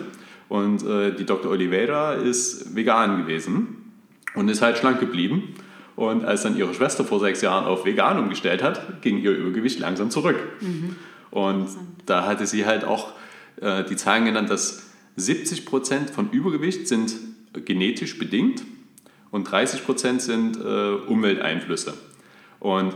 Und 0.48 0.84
äh, 0.84 1.14
die 1.14 1.24
Dr. 1.24 1.50
Oliveira 1.50 2.14
ist 2.14 2.74
vegan 2.76 3.22
gewesen 3.22 3.92
und 4.34 4.48
ist 4.48 4.62
halt 4.62 4.78
schlank 4.78 5.00
geblieben. 5.00 5.54
Und 5.96 6.24
als 6.24 6.42
dann 6.42 6.56
ihre 6.56 6.74
Schwester 6.74 7.04
vor 7.04 7.20
sechs 7.20 7.40
Jahren 7.40 7.64
auf 7.64 7.84
vegan 7.86 8.18
umgestellt 8.18 8.62
hat, 8.62 9.02
ging 9.02 9.18
ihr 9.18 9.32
Übergewicht 9.32 9.78
langsam 9.80 10.10
zurück. 10.10 10.36
Mhm. 10.60 10.96
Und 11.30 11.68
da 12.04 12.26
hatte 12.26 12.46
sie 12.46 12.66
halt 12.66 12.84
auch 12.84 13.12
äh, 13.60 13.82
die 13.84 13.96
Zahlen 13.96 14.26
genannt, 14.26 14.50
dass 14.50 14.90
70 15.16 15.64
Prozent 15.64 16.10
von 16.10 16.30
Übergewicht 16.30 16.86
sind 16.86 17.14
genetisch 17.64 18.18
bedingt 18.18 18.62
und 19.30 19.50
30 19.50 19.84
Prozent 19.84 20.22
sind 20.22 20.58
äh, 20.58 20.90
Umwelteinflüsse. 21.06 21.94
Und 22.60 22.94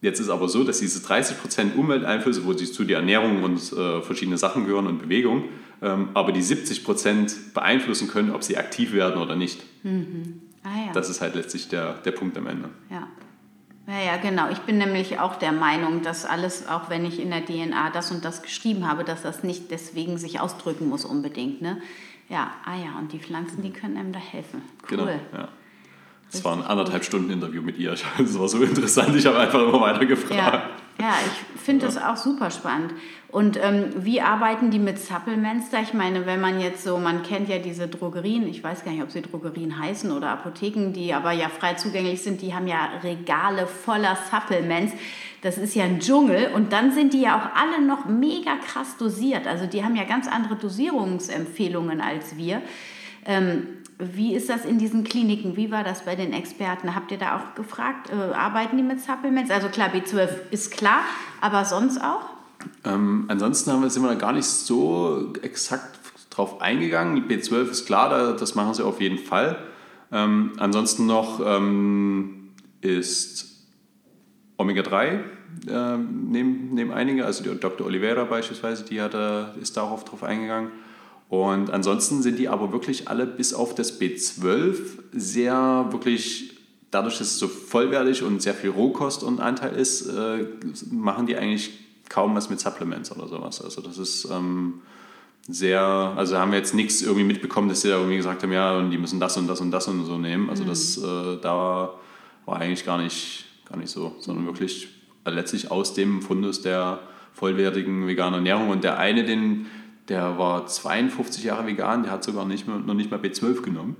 jetzt 0.00 0.20
ist 0.20 0.28
aber 0.28 0.48
so, 0.48 0.64
dass 0.64 0.80
diese 0.80 1.02
30 1.02 1.38
Prozent 1.38 1.76
Umwelteinflüsse, 1.76 2.44
wo 2.44 2.52
sie 2.52 2.70
zu 2.70 2.84
der 2.84 2.98
Ernährung 2.98 3.42
und 3.42 3.72
äh, 3.72 4.02
verschiedene 4.02 4.38
Sachen 4.38 4.66
gehören 4.66 4.86
und 4.86 4.98
Bewegung, 4.98 5.44
ähm, 5.82 6.08
aber 6.14 6.32
die 6.32 6.42
70 6.42 6.84
Prozent 6.84 7.54
beeinflussen 7.54 8.08
können, 8.08 8.30
ob 8.30 8.42
sie 8.42 8.56
aktiv 8.56 8.92
werden 8.92 9.20
oder 9.20 9.36
nicht. 9.36 9.62
Mhm. 9.82 10.42
Ah, 10.62 10.86
ja. 10.86 10.92
Das 10.92 11.08
ist 11.08 11.20
halt 11.20 11.34
letztlich 11.34 11.68
der, 11.68 11.94
der 11.94 12.12
Punkt 12.12 12.36
am 12.36 12.46
Ende. 12.46 12.68
Ja. 12.90 13.08
Ja, 13.88 14.02
ja, 14.02 14.16
genau. 14.16 14.50
Ich 14.50 14.58
bin 14.60 14.78
nämlich 14.78 15.20
auch 15.20 15.36
der 15.36 15.52
Meinung, 15.52 16.02
dass 16.02 16.24
alles, 16.24 16.66
auch 16.66 16.90
wenn 16.90 17.04
ich 17.04 17.20
in 17.20 17.30
der 17.30 17.44
DNA 17.44 17.90
das 17.90 18.10
und 18.10 18.24
das 18.24 18.42
geschrieben 18.42 18.88
habe, 18.88 19.04
dass 19.04 19.22
das 19.22 19.44
nicht 19.44 19.70
deswegen 19.70 20.18
sich 20.18 20.40
ausdrücken 20.40 20.88
muss 20.88 21.04
unbedingt. 21.04 21.62
Ne? 21.62 21.80
Ja, 22.28 22.50
ah 22.64 22.76
ja, 22.76 22.98
und 22.98 23.12
die 23.12 23.20
Pflanzen, 23.20 23.62
die 23.62 23.70
können 23.70 23.96
einem 23.96 24.12
da 24.12 24.18
helfen. 24.18 24.62
Cool. 24.90 24.96
Genau, 24.96 25.06
ja. 25.06 25.48
Das 26.32 26.44
war 26.44 26.52
ein 26.52 26.62
anderthalb 26.62 27.04
Stunden 27.04 27.30
Interview 27.30 27.62
mit 27.62 27.78
ihr. 27.78 27.94
Das 28.18 28.38
war 28.38 28.48
so 28.48 28.62
interessant. 28.62 29.14
Ich 29.16 29.26
habe 29.26 29.38
einfach 29.38 29.60
immer 29.60 29.80
weiter 29.80 30.06
gefragt. 30.06 30.34
Ja. 30.34 30.70
Ja, 30.98 31.14
ich 31.26 31.60
finde 31.60 31.86
ja. 31.86 31.92
das 31.92 32.02
auch 32.02 32.16
super 32.16 32.50
spannend. 32.50 32.94
Und 33.28 33.58
ähm, 33.62 33.92
wie 33.98 34.22
arbeiten 34.22 34.70
die 34.70 34.78
mit 34.78 34.98
Supplements 34.98 35.68
da? 35.70 35.80
Ich 35.82 35.92
meine, 35.92 36.24
wenn 36.24 36.40
man 36.40 36.58
jetzt 36.58 36.84
so, 36.84 36.96
man 36.96 37.22
kennt 37.22 37.50
ja 37.50 37.58
diese 37.58 37.86
Drogerien, 37.86 38.48
ich 38.48 38.64
weiß 38.64 38.82
gar 38.82 38.92
nicht, 38.92 39.02
ob 39.02 39.10
sie 39.10 39.20
Drogerien 39.20 39.78
heißen 39.78 40.10
oder 40.10 40.30
Apotheken, 40.30 40.92
die 40.92 41.12
aber 41.12 41.32
ja 41.32 41.50
frei 41.50 41.74
zugänglich 41.74 42.22
sind, 42.22 42.40
die 42.40 42.54
haben 42.54 42.66
ja 42.66 42.88
Regale 43.02 43.66
voller 43.66 44.16
Supplements. 44.30 44.94
Das 45.42 45.58
ist 45.58 45.74
ja 45.74 45.84
ein 45.84 46.00
Dschungel 46.00 46.52
und 46.54 46.72
dann 46.72 46.92
sind 46.92 47.12
die 47.12 47.20
ja 47.20 47.36
auch 47.36 47.60
alle 47.60 47.84
noch 47.84 48.06
mega 48.06 48.56
krass 48.56 48.96
dosiert. 48.96 49.46
Also 49.46 49.66
die 49.66 49.84
haben 49.84 49.96
ja 49.96 50.04
ganz 50.04 50.28
andere 50.28 50.56
Dosierungsempfehlungen 50.56 52.00
als 52.00 52.38
wir. 52.38 52.62
Ähm, 53.26 53.66
wie 53.98 54.34
ist 54.34 54.48
das 54.48 54.64
in 54.64 54.78
diesen 54.78 55.04
Kliniken? 55.04 55.56
Wie 55.56 55.70
war 55.70 55.82
das 55.82 56.04
bei 56.04 56.14
den 56.14 56.32
Experten? 56.32 56.94
Habt 56.94 57.10
ihr 57.10 57.18
da 57.18 57.36
auch 57.36 57.54
gefragt, 57.54 58.10
äh, 58.10 58.34
arbeiten 58.34 58.76
die 58.76 58.82
mit 58.82 59.00
Supplements? 59.00 59.50
Also 59.50 59.68
klar, 59.68 59.90
B12 59.90 60.28
ist 60.50 60.70
klar, 60.70 61.00
aber 61.40 61.64
sonst 61.64 62.00
auch? 62.00 62.30
Ähm, 62.84 63.24
ansonsten 63.28 63.72
haben 63.72 63.82
wir, 63.82 63.90
sind 63.90 64.02
wir 64.02 64.14
gar 64.16 64.32
nicht 64.32 64.46
so 64.46 65.32
exakt 65.42 65.98
drauf 66.30 66.60
eingegangen. 66.60 67.26
B12 67.26 67.70
ist 67.70 67.86
klar, 67.86 68.36
das 68.36 68.54
machen 68.54 68.74
sie 68.74 68.84
auf 68.84 69.00
jeden 69.00 69.18
Fall. 69.18 69.58
Ähm, 70.12 70.52
ansonsten 70.58 71.06
noch 71.06 71.40
ähm, 71.44 72.50
ist 72.80 73.66
Omega-3 74.58 75.20
äh, 75.68 75.96
nehmen, 75.96 76.74
nehmen 76.74 76.92
einige, 76.92 77.24
also 77.24 77.42
die 77.42 77.58
Dr. 77.58 77.86
Oliveira 77.86 78.24
beispielsweise, 78.24 78.84
die 78.84 79.00
hat, 79.00 79.14
äh, 79.14 79.58
ist 79.60 79.76
darauf 79.76 80.04
drauf 80.04 80.22
eingegangen. 80.22 80.70
Und 81.28 81.70
ansonsten 81.70 82.22
sind 82.22 82.38
die 82.38 82.48
aber 82.48 82.72
wirklich 82.72 83.08
alle 83.08 83.26
bis 83.26 83.52
auf 83.52 83.74
das 83.74 84.00
B12 84.00 84.76
sehr 85.12 85.86
wirklich, 85.90 86.56
dadurch, 86.90 87.18
dass 87.18 87.28
es 87.28 87.38
so 87.38 87.48
vollwertig 87.48 88.22
und 88.22 88.40
sehr 88.40 88.54
viel 88.54 88.70
Rohkost 88.70 89.24
und 89.24 89.40
Anteil 89.40 89.74
ist, 89.74 90.06
äh, 90.06 90.46
machen 90.90 91.26
die 91.26 91.36
eigentlich 91.36 91.72
kaum 92.08 92.36
was 92.36 92.48
mit 92.48 92.60
Supplements 92.60 93.10
oder 93.10 93.26
sowas. 93.26 93.60
Also 93.60 93.80
das 93.80 93.98
ist 93.98 94.28
ähm, 94.30 94.82
sehr, 95.48 95.80
also 95.80 96.38
haben 96.38 96.52
wir 96.52 96.58
jetzt 96.58 96.74
nichts 96.74 97.02
irgendwie 97.02 97.24
mitbekommen, 97.24 97.68
dass 97.68 97.80
sie 97.80 97.88
da 97.88 97.96
irgendwie 97.96 98.16
gesagt 98.16 98.44
haben, 98.44 98.52
ja, 98.52 98.76
und 98.78 98.90
die 98.90 98.98
müssen 98.98 99.18
das 99.18 99.36
und 99.36 99.48
das 99.48 99.60
und 99.60 99.72
das 99.72 99.88
und 99.88 100.04
so 100.04 100.18
nehmen. 100.18 100.48
Also 100.48 100.62
mhm. 100.62 100.68
das 100.68 100.98
äh, 100.98 101.40
da 101.40 101.94
war 102.44 102.60
eigentlich 102.60 102.84
gar 102.84 102.98
nicht, 102.98 103.46
gar 103.68 103.76
nicht 103.78 103.90
so, 103.90 104.14
sondern 104.20 104.46
wirklich 104.46 104.88
letztlich 105.24 105.72
aus 105.72 105.94
dem 105.94 106.22
Fundus 106.22 106.62
der 106.62 107.00
vollwertigen 107.32 108.06
veganen 108.06 108.34
Ernährung. 108.34 108.70
Und 108.70 108.84
der 108.84 108.98
eine, 108.98 109.24
den 109.24 109.66
der 110.08 110.38
war 110.38 110.66
52 110.66 111.44
Jahre 111.44 111.66
vegan, 111.66 112.02
der 112.02 112.12
hat 112.12 112.24
sogar 112.24 112.44
nicht 112.44 112.66
mehr, 112.66 112.78
noch 112.78 112.94
nicht 112.94 113.10
mal 113.10 113.20
B12 113.20 113.62
genommen. 113.62 113.96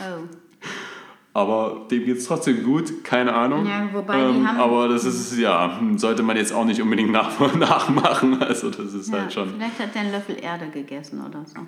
Oh. 0.00 0.28
Aber 1.36 1.86
dem 1.90 2.06
geht 2.06 2.16
es 2.16 2.24
trotzdem 2.24 2.64
gut, 2.64 3.04
keine 3.04 3.34
Ahnung. 3.34 3.66
Ja, 3.66 3.86
wobei 3.92 4.18
ähm, 4.18 4.40
die 4.40 4.46
haben 4.46 4.58
aber 4.58 4.88
das 4.88 5.04
ist, 5.04 5.36
ja, 5.36 5.78
sollte 5.96 6.22
man 6.22 6.34
jetzt 6.38 6.50
auch 6.50 6.64
nicht 6.64 6.80
unbedingt 6.80 7.12
nach, 7.12 7.54
nachmachen. 7.54 8.42
Also 8.42 8.70
das 8.70 8.94
ist 8.94 9.12
ja, 9.12 9.20
halt 9.20 9.34
schon. 9.34 9.50
Vielleicht 9.50 9.78
hat 9.78 9.94
der 9.94 10.00
einen 10.00 10.12
Löffel 10.12 10.42
Erde 10.42 10.68
gegessen 10.68 11.22
oder 11.22 11.44
so. 11.44 11.60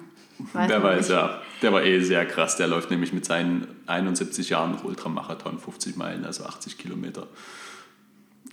Weiß 0.55 0.71
Wer 0.71 0.83
weiß, 0.83 1.09
nicht. 1.09 1.11
ja. 1.11 1.43
Der 1.61 1.73
war 1.75 1.83
eh 1.83 2.01
sehr 2.01 2.25
krass. 2.25 2.57
Der 2.57 2.67
läuft 2.67 2.91
nämlich 2.91 3.13
mit 3.13 3.27
seinen 3.27 3.67
71 3.87 4.49
Jahren 4.49 4.73
noch 4.73 4.85
Ultramarathon, 4.85 5.59
50 5.59 5.97
Meilen, 5.97 6.25
also 6.25 6.45
80 6.45 6.79
Kilometer. 6.79 7.27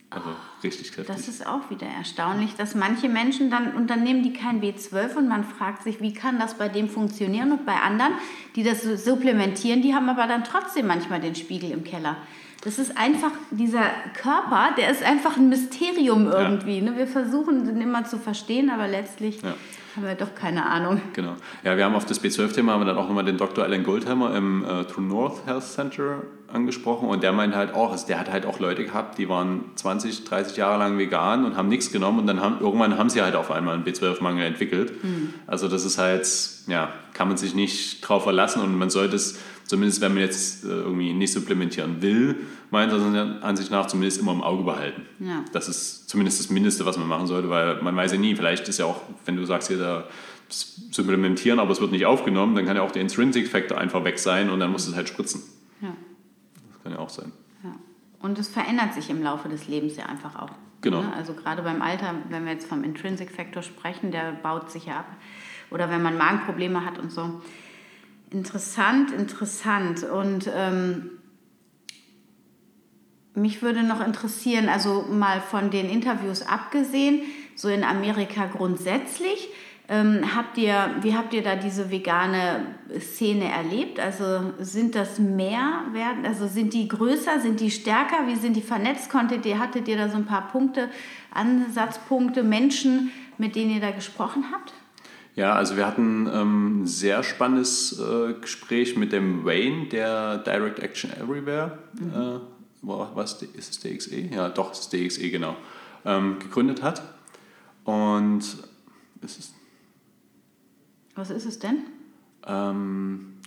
Also 0.10 0.30
richtig 0.64 0.92
kräftig. 0.92 1.16
Das 1.16 1.28
ist 1.28 1.46
auch 1.46 1.70
wieder 1.70 1.88
erstaunlich, 1.88 2.56
dass 2.56 2.76
manche 2.76 3.10
Menschen 3.10 3.50
dann 3.50 3.74
unternehmen 3.74 4.24
die 4.24 4.34
kein 4.34 4.62
B12 4.62 5.16
und 5.16 5.28
man 5.28 5.44
fragt 5.44 5.84
sich, 5.84 6.00
wie 6.00 6.14
kann 6.14 6.40
das 6.40 6.58
bei 6.58 6.70
dem 6.70 6.90
funktionieren 6.90 7.52
und 7.52 7.66
bei 7.66 7.76
anderen, 7.76 8.14
die 8.56 8.64
das 8.64 8.84
supplementieren, 8.84 9.82
die 9.82 9.94
haben 9.94 10.08
aber 10.08 10.28
dann 10.28 10.44
trotzdem 10.44 10.88
manchmal 10.88 11.20
den 11.20 11.36
Spiegel 11.36 11.72
im 11.72 11.84
Keller. 11.84 12.18
Das 12.64 12.80
ist 12.80 12.98
einfach, 12.98 13.32
dieser 13.52 13.86
Körper, 14.16 14.70
der 14.78 14.90
ist 14.90 15.04
einfach 15.04 15.38
ein 15.38 15.50
Mysterium 15.50 16.28
irgendwie. 16.28 16.80
Ja. 16.80 16.92
Ne? 16.92 16.98
Wir 16.98 17.08
versuchen 17.08 17.66
den 17.66 17.80
immer 17.82 18.06
zu 18.06 18.18
verstehen, 18.18 18.70
aber 18.70 18.88
letztlich 18.88 19.42
ja. 19.42 19.54
Haben 19.96 20.06
wir 20.06 20.16
doch 20.16 20.36
keine 20.36 20.66
Ahnung. 20.66 21.02
Genau. 21.14 21.36
Ja, 21.64 21.78
wir 21.78 21.86
haben 21.86 21.96
auf 21.96 22.06
das 22.06 22.22
B12-Thema 22.22 22.74
haben 22.74 22.82
wir 22.82 22.86
dann 22.86 22.98
auch 22.98 23.08
nochmal 23.08 23.26
den 23.26 23.38
Dr. 23.38 23.64
Alan 23.64 23.84
Goldhammer 23.84 24.36
im 24.36 24.64
äh, 24.64 24.84
True 24.86 25.04
North 25.04 25.46
Health 25.46 25.64
Center 25.64 26.24
angesprochen 26.52 27.08
und 27.10 27.24
der 27.24 27.32
meint 27.32 27.56
halt 27.56 27.74
auch, 27.74 27.92
also 27.92 28.08
der 28.08 28.20
hat 28.20 28.32
halt 28.32 28.46
auch 28.46 28.60
Leute 28.60 28.86
gehabt, 28.86 29.18
die 29.18 29.30
waren 29.30 29.66
20, 29.76 30.26
30 30.26 30.58
Jahre 30.58 30.80
lang 30.80 30.98
vegan 30.98 31.46
und 31.46 31.58
haben 31.58 31.70
nichts 31.70 31.92
genommen 31.92 32.20
und 32.20 32.28
dann 32.28 32.42
haben 32.42 32.58
irgendwann 32.60 32.98
haben 32.98 33.10
sie 33.10 33.22
halt 33.22 33.36
auf 33.36 33.52
einmal 33.52 33.76
einen 33.76 33.84
B12-Mangel 33.84 34.46
entwickelt. 34.46 35.04
Mhm. 35.04 35.34
Also 35.48 35.68
das 35.68 35.86
ist 35.86 35.98
halt, 35.98 36.28
ja, 36.68 36.94
kann 37.14 37.28
man 37.28 37.38
sich 37.38 37.56
nicht 37.56 38.02
drauf 38.02 38.24
verlassen 38.24 38.62
und 38.62 38.78
man 38.78 38.90
sollte 38.90 39.16
es, 39.16 39.40
zumindest 39.66 40.02
wenn 40.02 40.14
man 40.14 40.22
jetzt 40.22 40.64
äh, 40.64 40.68
irgendwie 40.68 41.14
nicht 41.14 41.34
supplementieren 41.34 42.02
will, 42.02 42.36
meiner 42.72 43.44
Ansicht 43.44 43.72
nach 43.72 43.88
zumindest 43.88 44.20
immer 44.20 44.32
im 44.32 44.42
Auge 44.42 44.64
behalten. 44.64 45.04
Ja. 45.20 45.44
Das 45.52 45.68
ist 45.68 46.10
zumindest 46.10 46.40
das 46.40 46.50
Mindeste, 46.50 46.86
was 46.86 46.98
man 46.98 47.08
machen 47.08 47.28
sollte, 47.28 47.50
weil 47.50 47.82
man 47.82 47.96
weiß 47.96 48.14
ja 48.14 48.18
nie, 48.18 48.36
vielleicht 48.36 48.68
ist 48.68 48.80
ja 48.80 48.86
auch, 48.86 49.02
wenn 49.26 49.36
du 49.36 49.46
sagst, 49.46 49.68
hier 49.68 49.78
da 49.78 50.08
supplementieren, 50.50 51.60
aber 51.60 51.72
es 51.72 51.82
wird 51.82 51.92
nicht 51.92 52.06
aufgenommen, 52.06 52.56
dann 52.56 52.66
kann 52.66 52.76
ja 52.76 52.84
auch 52.84 52.92
der 52.92 53.02
Intrinsic 53.02 53.48
Factor 53.48 53.78
einfach 53.78 54.04
weg 54.04 54.20
sein 54.20 54.50
und 54.50 54.60
dann 54.60 54.72
muss 54.72 54.88
es 54.88 54.96
halt 54.96 55.10
spritzen. 55.10 55.42
Ja. 55.82 55.96
Kann 56.84 56.92
ja 56.92 57.00
auch 57.00 57.10
sein. 57.10 57.32
Ja. 57.64 57.76
Und 58.20 58.38
es 58.38 58.48
verändert 58.48 58.94
sich 58.94 59.10
im 59.10 59.24
Laufe 59.24 59.50
des 59.50 59.68
Lebens 59.68 59.98
ja 59.98 60.06
einfach 60.06 60.36
auch. 60.36 60.52
Genau. 60.82 61.02
Ne? 61.02 61.14
Also 61.16 61.34
gerade 61.34 61.64
beim 61.64 61.82
Alter, 61.82 62.14
wenn 62.30 62.46
wir 62.46 62.54
jetzt 62.54 62.68
vom 62.68 62.84
Intrinsic 62.84 63.32
Factor 63.32 63.64
sprechen, 63.64 64.12
der 64.12 64.34
baut 64.34 64.70
sich 64.70 64.86
ja 64.86 65.00
ab. 65.00 65.08
Oder 65.72 65.90
wenn 65.90 66.04
man 66.04 66.16
Magenprobleme 66.16 66.86
hat 66.86 67.00
und 67.00 67.12
so. 67.12 67.42
Interessant, 68.30 69.12
interessant. 69.12 70.04
Und 70.04 70.50
ähm, 70.54 71.12
mich 73.34 73.62
würde 73.62 73.84
noch 73.84 74.06
interessieren, 74.06 74.70
also 74.70 75.06
mal 75.10 75.42
von 75.42 75.70
den 75.70 75.90
Interviews 75.90 76.42
abgesehen, 76.42 77.22
so 77.56 77.70
in 77.70 77.84
Amerika 77.84 78.48
grundsätzlich, 78.48 79.50
ähm, 79.88 80.36
habt 80.36 80.58
ihr, 80.58 80.96
wie 81.02 81.16
habt 81.16 81.34
ihr 81.34 81.44
da 81.44 81.56
diese 81.56 81.92
vegane 81.92 82.66
Szene 83.00 83.52
erlebt? 83.52 84.00
Also 84.00 84.54
sind 84.58 84.96
das 84.96 85.20
mehr, 85.20 85.84
werden, 85.92 86.26
also 86.26 86.48
sind 86.48 86.74
die 86.74 86.88
größer, 86.88 87.40
sind 87.40 87.60
die 87.60 87.70
stärker? 87.70 88.26
Wie 88.26 88.36
sind 88.36 88.56
die 88.56 88.62
vernetzt? 88.62 89.12
Konntet 89.12 89.46
ihr, 89.46 89.60
hattet 89.60 89.88
ihr 89.88 89.98
da 89.98 90.10
so 90.10 90.18
ein 90.18 90.26
paar 90.26 90.48
Punkte, 90.48 90.90
Ansatzpunkte, 91.32 92.42
Menschen, 92.42 93.12
mit 93.38 93.56
denen 93.56 93.76
ihr 93.76 93.82
da 93.82 93.92
gesprochen 93.92 94.46
habt? 94.52 94.74
Ja, 95.36 95.54
also 95.54 95.76
wir 95.76 95.86
hatten 95.86 96.30
ähm, 96.32 96.84
ein 96.84 96.88
sehr 96.88 97.22
spannendes 97.24 98.00
äh, 98.00 98.34
Gespräch 98.34 98.96
mit 98.96 99.12
dem 99.12 99.44
Wayne, 99.44 99.88
der 99.88 100.38
Direct 100.38 100.80
Action 100.80 101.12
Everywhere, 101.12 101.78
mhm. 102.00 102.14
äh, 102.14 102.40
was 102.82 103.42
ist 103.42 103.72
es 103.72 103.80
DXE? 103.80 104.34
Ja, 104.34 104.50
doch, 104.50 104.72
es 104.72 104.82
ist 104.82 104.94
DXE, 104.94 105.30
genau, 105.30 105.58
ähm, 106.06 106.40
gegründet 106.40 106.84
hat. 106.84 107.02
Und 107.84 108.42
ist 109.22 109.40
es. 109.40 109.54
Was 111.16 111.30
ist 111.30 111.46
es 111.46 111.60
denn? 111.60 111.84
Ähm, 112.46 113.40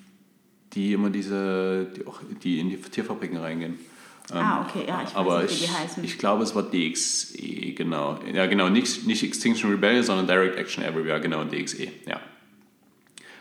die 0.72 0.92
immer 0.92 1.10
diese, 1.10 1.86
die 1.96 2.06
auch 2.06 2.20
die 2.42 2.60
in 2.60 2.68
die 2.68 2.76
Tierfabriken 2.76 3.38
reingehen. 3.38 3.78
Ah, 4.32 4.66
okay, 4.68 4.84
ja, 4.86 5.00
ich 5.02 5.08
weiß 5.08 5.16
aber 5.16 5.42
nicht, 5.42 5.62
wie 5.62 5.66
die 5.66 5.72
heißen. 5.72 6.04
Ich, 6.04 6.12
ich 6.12 6.18
glaube, 6.18 6.42
es 6.42 6.54
war 6.54 6.62
DXE, 6.62 7.72
genau. 7.72 8.18
Ja, 8.32 8.46
genau, 8.46 8.68
nicht, 8.68 9.06
nicht 9.06 9.22
Extinction 9.22 9.70
Rebellion, 9.70 10.02
sondern 10.02 10.26
Direct 10.26 10.56
Action 10.56 10.84
Everywhere, 10.84 11.20
genau, 11.20 11.44
DXE, 11.44 11.88
ja. 12.06 12.20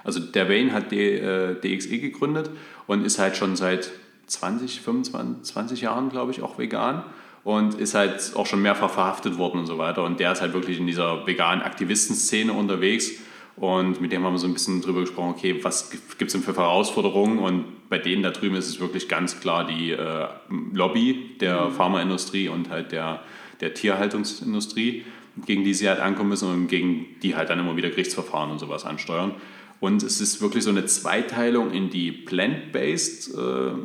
Also 0.04 0.20
der 0.22 0.48
Wayne 0.48 0.72
hat 0.72 0.92
die, 0.92 1.12
äh, 1.12 1.60
DXE 1.60 2.00
gegründet 2.00 2.50
und 2.88 3.06
ist 3.06 3.20
halt 3.20 3.36
schon 3.36 3.56
seit 3.58 3.92
20, 4.28 4.82
25, 4.82 5.44
20 5.54 5.82
Jahren, 5.82 6.10
glaube 6.10 6.32
ich, 6.32 6.42
auch 6.42 6.58
vegan 6.58 7.04
und 7.44 7.76
ist 7.76 7.94
halt 7.94 8.34
auch 8.36 8.46
schon 8.46 8.62
mehrfach 8.62 8.90
verhaftet 8.90 9.38
worden 9.38 9.60
und 9.60 9.68
so 9.68 9.78
weiter. 9.78 10.04
Und 10.04 10.20
der 10.20 10.34
ist 10.34 10.42
halt 10.42 10.54
wirklich 10.54 10.80
in 10.80 10.88
dieser 10.88 11.26
veganen 11.26 11.62
Aktivistenszene 11.64 12.52
unterwegs 12.54 13.12
und 13.58 14.02
mit 14.02 14.12
dem 14.12 14.24
haben 14.24 14.34
wir 14.34 14.38
so 14.38 14.46
ein 14.46 14.54
bisschen 14.54 14.82
drüber 14.82 15.02
gesprochen, 15.02 15.32
okay, 15.32 15.60
was 15.64 15.90
gibt 15.90 16.22
es 16.22 16.34
denn 16.34 16.44
für 16.44 16.56
Herausforderungen? 16.56 17.40
Und 17.40 17.90
bei 17.90 17.98
denen 17.98 18.22
da 18.22 18.30
drüben 18.30 18.56
ist 18.56 18.68
es 18.68 18.80
wirklich 18.80 19.10
ganz 19.10 19.40
klar 19.40 19.66
die 19.66 19.92
äh, 19.92 20.28
Lobby 20.74 21.36
der 21.42 21.66
mhm. 21.66 21.72
Pharmaindustrie 21.72 22.50
und 22.50 22.70
halt 22.70 22.92
der, 22.92 23.22
der 23.60 23.74
Tierhaltungsindustrie, 23.74 25.06
gegen 25.48 25.64
die 25.64 25.74
sie 25.74 25.90
halt 25.90 26.00
ankommen 26.00 26.30
müssen 26.30 26.52
und 26.52 26.68
gegen 26.68 27.08
die 27.24 27.36
halt 27.36 27.50
dann 27.50 27.60
immer 27.60 27.76
wieder 27.76 27.90
Gerichtsverfahren 27.90 28.52
und 28.52 28.60
sowas 28.60 28.86
ansteuern. 28.86 29.34
Und 29.80 30.04
es 30.04 30.22
ist 30.22 30.40
wirklich 30.40 30.64
so 30.64 30.70
eine 30.70 30.86
Zweiteilung 30.86 31.72
in 31.72 31.90
die 31.90 32.12
plant-based 32.12 33.36
äh, 33.36 33.40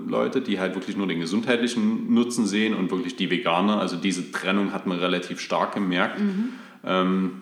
Leute, 0.07 0.43
die 0.43 0.59
halt 0.59 0.75
wirklich 0.75 0.99
nur 0.99 1.07
den 1.07 1.20
gesundheitlichen 1.20 2.12
Nutzen 2.12 2.47
sehen 2.47 2.75
und 2.75 2.91
wirklich 2.91 3.16
die 3.16 3.31
Veganer. 3.31 3.81
Also 3.81 3.97
diese 3.97 4.33
Trennung 4.33 4.75
hat 4.75 4.87
man 4.87 4.99
relativ 4.99 5.41
stark 5.41 5.75
gemerkt. 5.75 6.20
Mhm. 6.20 6.49
Ähm, 6.85 7.41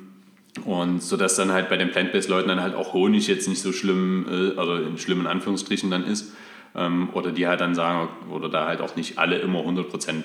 und 0.64 1.02
so 1.02 1.16
dass 1.16 1.36
dann 1.36 1.52
halt 1.52 1.68
bei 1.68 1.76
den 1.76 1.90
Plant-Based-Leuten 1.90 2.48
dann 2.48 2.60
halt 2.60 2.74
auch 2.74 2.92
Honig 2.92 3.28
jetzt 3.28 3.48
nicht 3.48 3.62
so 3.62 3.72
schlimm, 3.72 4.26
äh, 4.28 4.58
oder 4.58 4.82
in 4.82 4.98
schlimmen 4.98 5.26
Anführungsstrichen 5.26 5.90
dann 5.90 6.04
ist. 6.04 6.34
Ähm, 6.72 7.10
oder 7.14 7.32
die 7.32 7.48
halt 7.48 7.60
dann 7.60 7.74
sagen, 7.74 8.08
oder 8.30 8.48
da 8.48 8.66
halt 8.66 8.80
auch 8.80 8.94
nicht 8.94 9.18
alle 9.18 9.38
immer 9.38 9.60
100% 9.60 10.08
äh, 10.08 10.22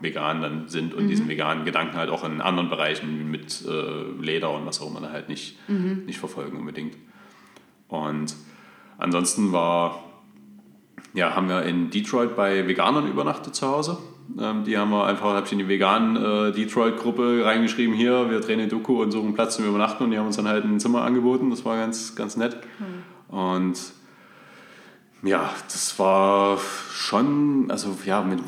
vegan 0.00 0.40
dann 0.40 0.68
sind 0.68 0.94
und 0.94 1.04
mhm. 1.04 1.08
diesen 1.08 1.28
veganen 1.28 1.64
Gedanken 1.64 1.96
halt 1.96 2.08
auch 2.08 2.22
in 2.22 2.40
anderen 2.40 2.70
Bereichen 2.70 3.30
mit 3.30 3.64
äh, 3.66 4.22
Leder 4.22 4.52
und 4.52 4.64
was 4.64 4.80
auch 4.80 4.94
immer 4.94 5.10
halt 5.10 5.28
nicht, 5.28 5.58
mhm. 5.68 6.02
nicht 6.06 6.20
verfolgen 6.20 6.56
unbedingt. 6.58 6.96
Und 7.88 8.36
ansonsten 8.96 9.52
war, 9.52 10.04
ja, 11.14 11.34
haben 11.34 11.48
wir 11.48 11.62
in 11.64 11.90
Detroit 11.90 12.36
bei 12.36 12.68
Veganern 12.68 13.08
übernachtet 13.08 13.56
zu 13.56 13.66
Hause. 13.66 13.98
Ähm, 14.40 14.64
die 14.64 14.76
haben 14.78 14.90
wir 14.90 15.04
einfach, 15.04 15.34
habe 15.34 15.46
ich 15.46 15.52
in 15.52 15.58
die 15.58 15.68
veganen 15.68 16.16
äh, 16.16 16.52
Detroit-Gruppe 16.52 17.44
reingeschrieben, 17.44 17.94
hier, 17.94 18.30
wir 18.30 18.40
drehen 18.40 18.60
eine 18.60 18.68
Doku 18.68 19.02
und 19.02 19.10
suchen 19.10 19.34
Platz 19.34 19.56
zum 19.56 19.66
Übernachten 19.66 20.04
und 20.04 20.10
die 20.10 20.18
haben 20.18 20.26
uns 20.26 20.36
dann 20.36 20.48
halt 20.48 20.64
ein 20.64 20.80
Zimmer 20.80 21.02
angeboten. 21.02 21.50
Das 21.50 21.64
war 21.64 21.76
ganz, 21.76 22.14
ganz 22.14 22.36
nett. 22.36 22.56
Mhm. 22.78 23.36
Und 23.36 23.78
ja, 25.22 25.52
das 25.64 25.98
war 25.98 26.58
schon, 26.90 27.70
also 27.70 27.96
ja, 28.04 28.22
mit, 28.22 28.40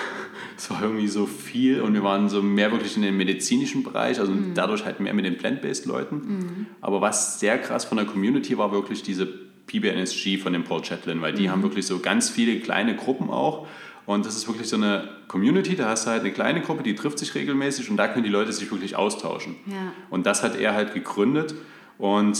es 0.56 0.70
war 0.70 0.82
irgendwie 0.82 1.08
so 1.08 1.26
viel 1.26 1.80
und 1.80 1.94
wir 1.94 2.02
waren 2.02 2.28
so 2.28 2.42
mehr 2.42 2.70
wirklich 2.72 2.96
in 2.96 3.02
dem 3.02 3.16
medizinischen 3.16 3.82
Bereich, 3.82 4.20
also 4.20 4.32
mhm. 4.32 4.52
dadurch 4.54 4.84
halt 4.84 5.00
mehr 5.00 5.14
mit 5.14 5.24
den 5.24 5.38
Plant-Based-Leuten. 5.38 6.16
Mhm. 6.16 6.66
Aber 6.80 7.00
was 7.00 7.40
sehr 7.40 7.58
krass 7.58 7.84
von 7.84 7.96
der 7.96 8.06
Community 8.06 8.58
war 8.58 8.72
wirklich 8.72 9.02
diese 9.02 9.26
PBNSG 9.66 10.38
von 10.38 10.52
dem 10.52 10.64
Paul 10.64 10.82
Chatlin, 10.82 11.22
weil 11.22 11.32
die 11.32 11.44
mhm. 11.44 11.52
haben 11.52 11.62
wirklich 11.62 11.86
so 11.86 11.98
ganz 12.00 12.28
viele 12.28 12.60
kleine 12.60 12.96
Gruppen 12.96 13.30
auch 13.30 13.66
und 14.06 14.26
das 14.26 14.36
ist 14.36 14.46
wirklich 14.48 14.68
so 14.68 14.76
eine 14.76 15.08
Community, 15.28 15.76
da 15.76 15.88
hast 15.88 16.06
du 16.06 16.10
halt 16.10 16.20
eine 16.20 16.32
kleine 16.32 16.60
Gruppe, 16.60 16.82
die 16.82 16.94
trifft 16.94 17.18
sich 17.18 17.34
regelmäßig 17.34 17.90
und 17.90 17.96
da 17.96 18.08
können 18.08 18.24
die 18.24 18.30
Leute 18.30 18.52
sich 18.52 18.70
wirklich 18.70 18.96
austauschen. 18.96 19.56
Ja. 19.66 19.92
Und 20.10 20.26
das 20.26 20.42
hat 20.42 20.56
er 20.56 20.74
halt 20.74 20.92
gegründet. 20.92 21.54
Und 21.96 22.38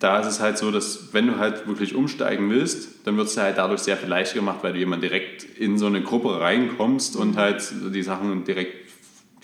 da 0.00 0.18
ist 0.20 0.26
es 0.26 0.40
halt 0.40 0.58
so, 0.58 0.70
dass 0.70 1.12
wenn 1.14 1.28
du 1.28 1.38
halt 1.38 1.66
wirklich 1.68 1.94
umsteigen 1.94 2.50
willst, 2.50 3.06
dann 3.06 3.16
wird 3.16 3.28
es 3.28 3.36
halt 3.36 3.56
dadurch 3.56 3.80
sehr 3.80 3.96
viel 3.96 4.08
leichter 4.08 4.34
gemacht, 4.34 4.58
weil 4.62 4.72
du 4.72 4.78
jemand 4.78 5.02
direkt 5.02 5.44
in 5.44 5.78
so 5.78 5.86
eine 5.86 6.02
Gruppe 6.02 6.40
reinkommst 6.40 7.16
und 7.16 7.32
mhm. 7.32 7.36
halt 7.36 7.72
die 7.94 8.02
Sachen 8.02 8.44
direkt, 8.44 8.90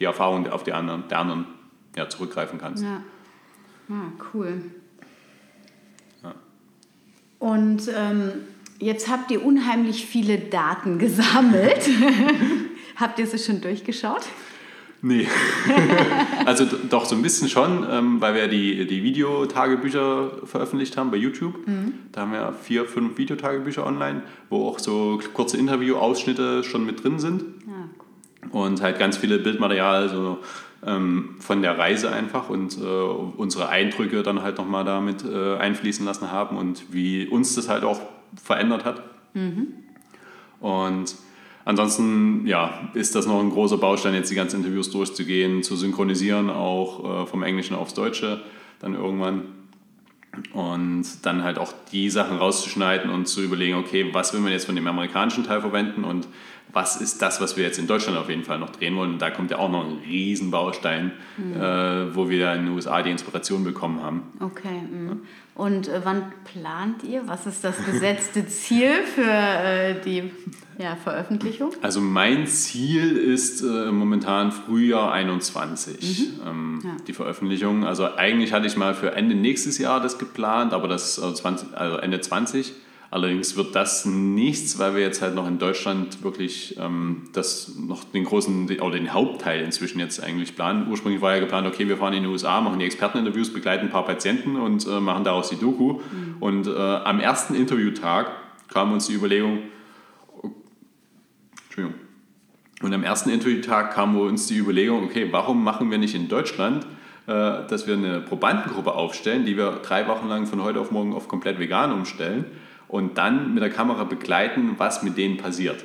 die 0.01 0.05
Erfahrungen 0.05 0.51
auf 0.51 0.65
die 0.65 0.73
anderen, 0.73 1.07
der 1.09 1.21
anderen 1.21 1.47
ja, 1.97 2.09
zurückgreifen 2.09 2.59
kannst. 2.59 2.83
Ja. 2.83 3.03
Ah, 3.89 4.13
cool. 4.35 4.63
Ja. 6.23 6.35
Und 7.39 7.89
ähm, 7.95 8.33
Jetzt 8.83 9.09
habt 9.09 9.31
ihr 9.31 9.45
unheimlich 9.45 10.07
viele 10.07 10.39
Daten 10.39 10.99
gesammelt. 10.99 11.89
habt 12.97 13.17
ihr 13.21 13.29
sie 13.29 13.39
schon 13.39 13.61
durchgeschaut? 13.61 14.23
Nee. 15.03 15.29
also 16.47 16.65
doch 16.91 17.05
so 17.05 17.15
ein 17.15 17.23
bisschen 17.23 17.49
schon, 17.49 17.87
ähm, 17.89 18.21
weil 18.21 18.35
wir 18.35 18.49
die, 18.49 18.85
die 18.89 19.05
Videotagebücher 19.05 20.33
veröffentlicht 20.47 20.97
haben 20.97 21.13
bei 21.13 21.17
YouTube. 21.17 21.65
Mhm. 21.65 21.95
Da 22.11 22.23
haben 22.23 22.33
wir 22.33 22.55
vier, 22.61 22.85
fünf 22.85 23.19
Videotagebücher 23.19 23.87
online, 23.87 24.23
wo 24.51 24.67
auch 24.67 24.81
so 24.81 25.21
kurze 25.33 25.59
Interview-Ausschnitte 25.59 26.65
schon 26.65 26.85
mit 26.85 27.05
drin 27.05 27.21
sind. 27.21 27.45
Ja, 27.65 27.89
cool. 28.53 28.63
Und 28.65 28.83
halt 28.83 28.99
ganz 28.99 29.17
viele 29.17 29.39
Bildmaterial 29.39 30.09
so, 30.09 30.39
ähm, 30.85 31.37
von 31.39 31.63
der 31.63 31.79
Reise 31.79 32.13
einfach 32.13 32.49
und 32.49 32.77
äh, 32.79 32.83
unsere 32.83 33.69
Eindrücke 33.69 34.25
dann 34.25 34.43
halt 34.43 34.59
nochmal 34.59 34.85
damit 34.85 35.25
äh, 35.25 35.55
einfließen 35.57 36.05
lassen 36.05 36.33
haben 36.33 36.57
und 36.57 36.93
wie 36.93 37.29
uns 37.29 37.55
das 37.55 37.69
halt 37.69 37.85
auch 37.85 38.01
verändert 38.43 38.85
hat. 38.85 39.03
Mhm. 39.35 39.75
Und 40.61 41.17
ansonsten 41.65 42.47
ja, 42.47 42.91
ist 42.95 43.15
das 43.15 43.27
noch 43.27 43.41
ein 43.41 43.51
großer 43.51 43.79
Baustein, 43.79 44.15
jetzt 44.15 44.31
die 44.31 44.35
ganzen 44.35 44.57
Interviews 44.57 44.91
durchzugehen, 44.91 45.63
zu 45.63 45.77
synchronisieren, 45.77 46.51
auch 46.51 47.23
äh, 47.23 47.27
vom 47.27 47.43
Englischen 47.43 47.75
aufs 47.75 47.95
Deutsche 47.95 48.43
dann 48.81 48.95
irgendwann. 48.95 49.45
Und 50.55 51.05
dann 51.27 51.45
halt 51.45 51.59
auch 51.59 51.75
die 51.93 52.09
Sachen 52.09 52.39
rauszuschneiden 52.39 53.11
und 53.11 53.29
zu 53.29 53.43
überlegen, 53.43 53.77
okay, 53.77 54.09
was 54.13 54.33
will 54.33 54.41
man 54.41 54.51
jetzt 54.51 54.65
von 54.65 54.75
dem 54.75 54.87
amerikanischen 54.87 55.45
Teil 55.45 55.61
verwenden 55.61 56.05
und 56.05 56.27
was 56.73 57.01
ist 57.01 57.21
das, 57.21 57.41
was 57.41 57.57
wir 57.57 57.65
jetzt 57.65 57.79
in 57.79 57.87
Deutschland 57.87 58.19
auf 58.19 58.29
jeden 58.29 58.45
Fall 58.45 58.59
noch 58.59 58.71
drehen 58.71 58.97
wollen. 58.97 59.15
Und 59.15 59.23
da 59.23 59.31
kommt 59.31 59.51
ja 59.51 59.59
auch 59.59 59.71
noch 59.71 59.85
ein 59.85 59.99
Riesenbaustein, 60.07 61.13
mhm. 61.37 61.61
äh, 61.61 62.15
wo 62.15 62.31
wir 62.31 62.53
in 62.55 62.67
den 62.67 62.75
USA 62.75 63.03
die 63.03 63.11
Inspiration 63.11 63.63
bekommen 63.65 64.03
haben. 64.03 64.23
Okay. 64.41 64.81
Mhm. 64.91 65.21
Und 65.55 65.89
äh, 65.89 66.01
wann 66.03 66.33
plant 66.45 67.05
ihr? 67.05 67.29
Was 67.29 67.47
ist 67.47 67.63
das 67.63 67.77
gesetzte 67.85 68.47
Ziel 68.49 68.91
für 69.15 69.31
äh, 69.31 70.01
die 70.01 70.31
ja, 70.79 70.97
Veröffentlichung? 70.97 71.73
Also 71.83 72.01
mein 72.01 72.47
Ziel 72.47 73.19
ist 73.19 73.61
äh, 73.61 73.93
momentan 73.93 74.51
Frühjahr 74.51 75.13
21 75.13 76.01
mhm. 76.01 76.49
ähm, 76.49 76.81
ja. 76.83 76.97
die 77.07 77.13
Veröffentlichung. 77.13 77.85
Also 77.85 78.15
eigentlich 78.17 78.55
hatte 78.55 78.67
ich 78.67 78.77
mal 78.79 78.95
für 78.95 79.15
Ende 79.15 79.35
nächstes 79.35 79.77
Jahr 79.77 80.01
das 80.01 80.19
geplant, 80.19 80.73
aber 80.73 80.89
das 80.89 81.19
also 81.19 81.35
20, 81.35 81.77
also 81.77 81.99
Ende 81.99 82.21
20. 82.21 82.73
Allerdings 83.13 83.57
wird 83.57 83.75
das 83.75 84.07
nichts, 84.07 84.79
weil 84.79 84.95
wir 84.95 85.03
jetzt 85.03 85.21
halt 85.21 85.35
noch 85.35 85.47
in 85.47 85.59
Deutschland 85.59 86.25
wirklich 86.25 86.79
ähm, 86.81 87.25
das 87.35 87.75
noch 87.79 88.05
den 88.05 88.25
großen 88.25 88.81
oder 88.81 88.97
den 88.97 89.13
Hauptteil 89.13 89.61
inzwischen 89.61 90.01
jetzt 90.01 90.25
eigentlich 90.25 90.57
planen. 90.57 90.87
Ursprünglich 90.91 91.21
war 91.21 91.35
ja 91.35 91.41
geplant, 91.41 91.67
okay, 91.67 91.87
wir 91.87 91.99
fahren 91.99 92.15
in 92.15 92.23
die 92.23 92.29
USA, 92.31 92.63
machen 92.63 92.79
die 92.79 92.87
Experteninterviews, 92.87 93.53
begleiten 93.53 93.89
ein 93.89 93.91
paar 93.91 94.07
Patienten 94.07 94.57
und 94.57 94.87
äh, 94.87 94.99
machen 94.99 95.25
daraus 95.25 95.51
die 95.51 95.57
Doku. 95.57 95.93
Mhm. 95.93 96.37
Und 96.41 96.67
äh, 96.69 96.71
am 96.71 97.21
ersten 97.21 97.55
Interviewtag 97.55 98.31
kam 98.73 98.95
uns 98.95 99.09
die 99.09 99.13
Überlegung, 99.13 99.59
Entschuldigung, 101.67 102.01
und 102.81 102.95
am 102.95 103.05
ersten 103.05 103.29
Interviewtag 103.29 103.93
kam 103.93 104.17
uns 104.17 104.47
die 104.47 104.57
Überlegung, 104.57 105.05
okay, 105.05 105.29
warum 105.31 105.63
machen 105.63 105.91
wir 105.91 105.99
nicht 105.99 106.15
in 106.15 106.29
Deutschland 106.29 106.87
äh, 107.27 107.67
dass 107.69 107.87
wir 107.87 107.95
eine 107.95 108.21
Probandengruppe 108.21 108.95
aufstellen, 108.95 109.45
die 109.45 109.59
wir 109.59 109.81
drei 109.83 110.09
Wochen 110.09 110.29
lang 110.29 110.47
von 110.47 110.63
heute 110.63 110.81
auf 110.81 110.91
morgen 110.91 111.13
auf 111.13 111.29
komplett 111.29 111.59
vegan 111.59 111.93
umstellen 111.93 112.47
und 112.93 113.17
dann 113.17 113.55
mit 113.55 113.63
der 113.63 113.71
Kamera 113.71 114.05
begleiten, 114.05 114.75
was 114.77 115.03
mit 115.03 115.17
denen 115.17 115.39
passiert. 115.39 115.83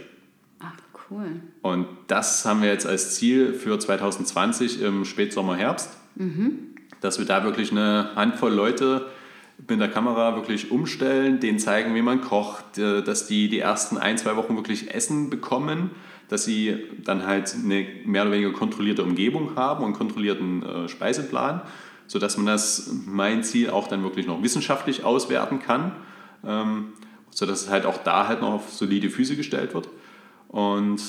Ach, 0.59 0.73
cool. 1.09 1.39
Und 1.61 1.87
das 2.07 2.45
haben 2.45 2.61
wir 2.61 2.67
jetzt 2.67 2.85
als 2.85 3.15
Ziel 3.15 3.53
für 3.53 3.79
2020 3.79 4.81
im 4.81 5.05
Spätsommer, 5.05 5.55
Herbst, 5.55 5.97
mhm. 6.15 6.75
dass 6.99 7.17
wir 7.17 7.25
da 7.25 7.45
wirklich 7.45 7.71
eine 7.71 8.09
Handvoll 8.15 8.51
Leute 8.51 9.05
mit 9.69 9.79
der 9.79 9.87
Kamera 9.87 10.35
wirklich 10.35 10.69
umstellen, 10.69 11.39
denen 11.39 11.59
zeigen, 11.59 11.95
wie 11.95 12.01
man 12.01 12.19
kocht, 12.19 12.77
äh, 12.77 13.01
dass 13.01 13.25
die 13.25 13.47
die 13.47 13.59
ersten 13.59 13.97
ein, 13.97 14.17
zwei 14.17 14.35
Wochen 14.35 14.57
wirklich 14.57 14.93
Essen 14.93 15.29
bekommen, 15.29 15.91
dass 16.27 16.43
sie 16.43 16.75
dann 17.05 17.25
halt 17.25 17.55
eine 17.55 17.87
mehr 18.03 18.23
oder 18.23 18.33
weniger 18.33 18.51
kontrollierte 18.51 19.03
Umgebung 19.03 19.55
haben 19.55 19.85
und 19.85 19.93
kontrollierten 19.93 20.61
äh, 20.61 20.89
Speiseplan, 20.89 21.61
sodass 22.05 22.35
man 22.35 22.47
das, 22.47 22.91
mein 23.05 23.45
Ziel, 23.45 23.69
auch 23.69 23.87
dann 23.87 24.03
wirklich 24.03 24.27
noch 24.27 24.43
wissenschaftlich 24.43 25.05
auswerten 25.05 25.59
kann 25.59 25.93
ähm, 26.47 26.93
sodass 27.29 27.63
es 27.63 27.69
halt 27.69 27.85
auch 27.85 27.97
da 28.03 28.27
halt 28.27 28.41
noch 28.41 28.53
auf 28.53 28.69
solide 28.71 29.09
Füße 29.09 29.35
gestellt 29.35 29.73
wird. 29.73 29.89
Und 30.47 31.01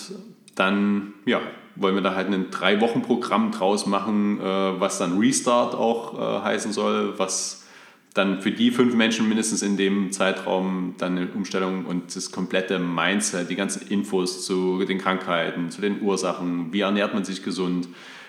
dann 0.55 1.15
ja, 1.25 1.41
wollen 1.77 1.95
wir 1.95 2.03
da 2.03 2.15
halt 2.15 2.29
ein 2.29 2.51
Drei-Wochen-Programm 2.51 3.53
draus 3.53 3.87
machen, 3.87 4.41
äh, 4.41 4.45
was 4.45 4.99
dann 4.99 5.19
Restart 5.19 5.75
auch 5.75 6.19
äh, 6.19 6.45
heißen 6.45 6.73
soll, 6.73 7.19
was 7.19 7.67
dann 8.15 8.41
für 8.41 8.51
die 8.51 8.71
fünf 8.71 8.95
Menschen 8.95 9.29
mindestens 9.29 9.63
in 9.63 9.77
dem 9.77 10.11
Zeitraum 10.11 10.95
dann 10.99 11.17
eine 11.17 11.29
Umstellung 11.29 11.85
und 11.85 12.17
das 12.17 12.33
komplette 12.33 12.79
Mindset, 12.79 13.49
die 13.49 13.55
ganzen 13.55 13.87
Infos 13.89 14.45
zu 14.45 14.85
den 14.85 14.99
Krankheiten, 14.99 15.71
zu 15.71 15.81
den 15.81 16.03
Ursachen, 16.03 16.73
wie 16.73 16.81
ernährt 16.81 17.15
man 17.15 17.25
sich 17.25 17.45
gesund, 17.45 17.89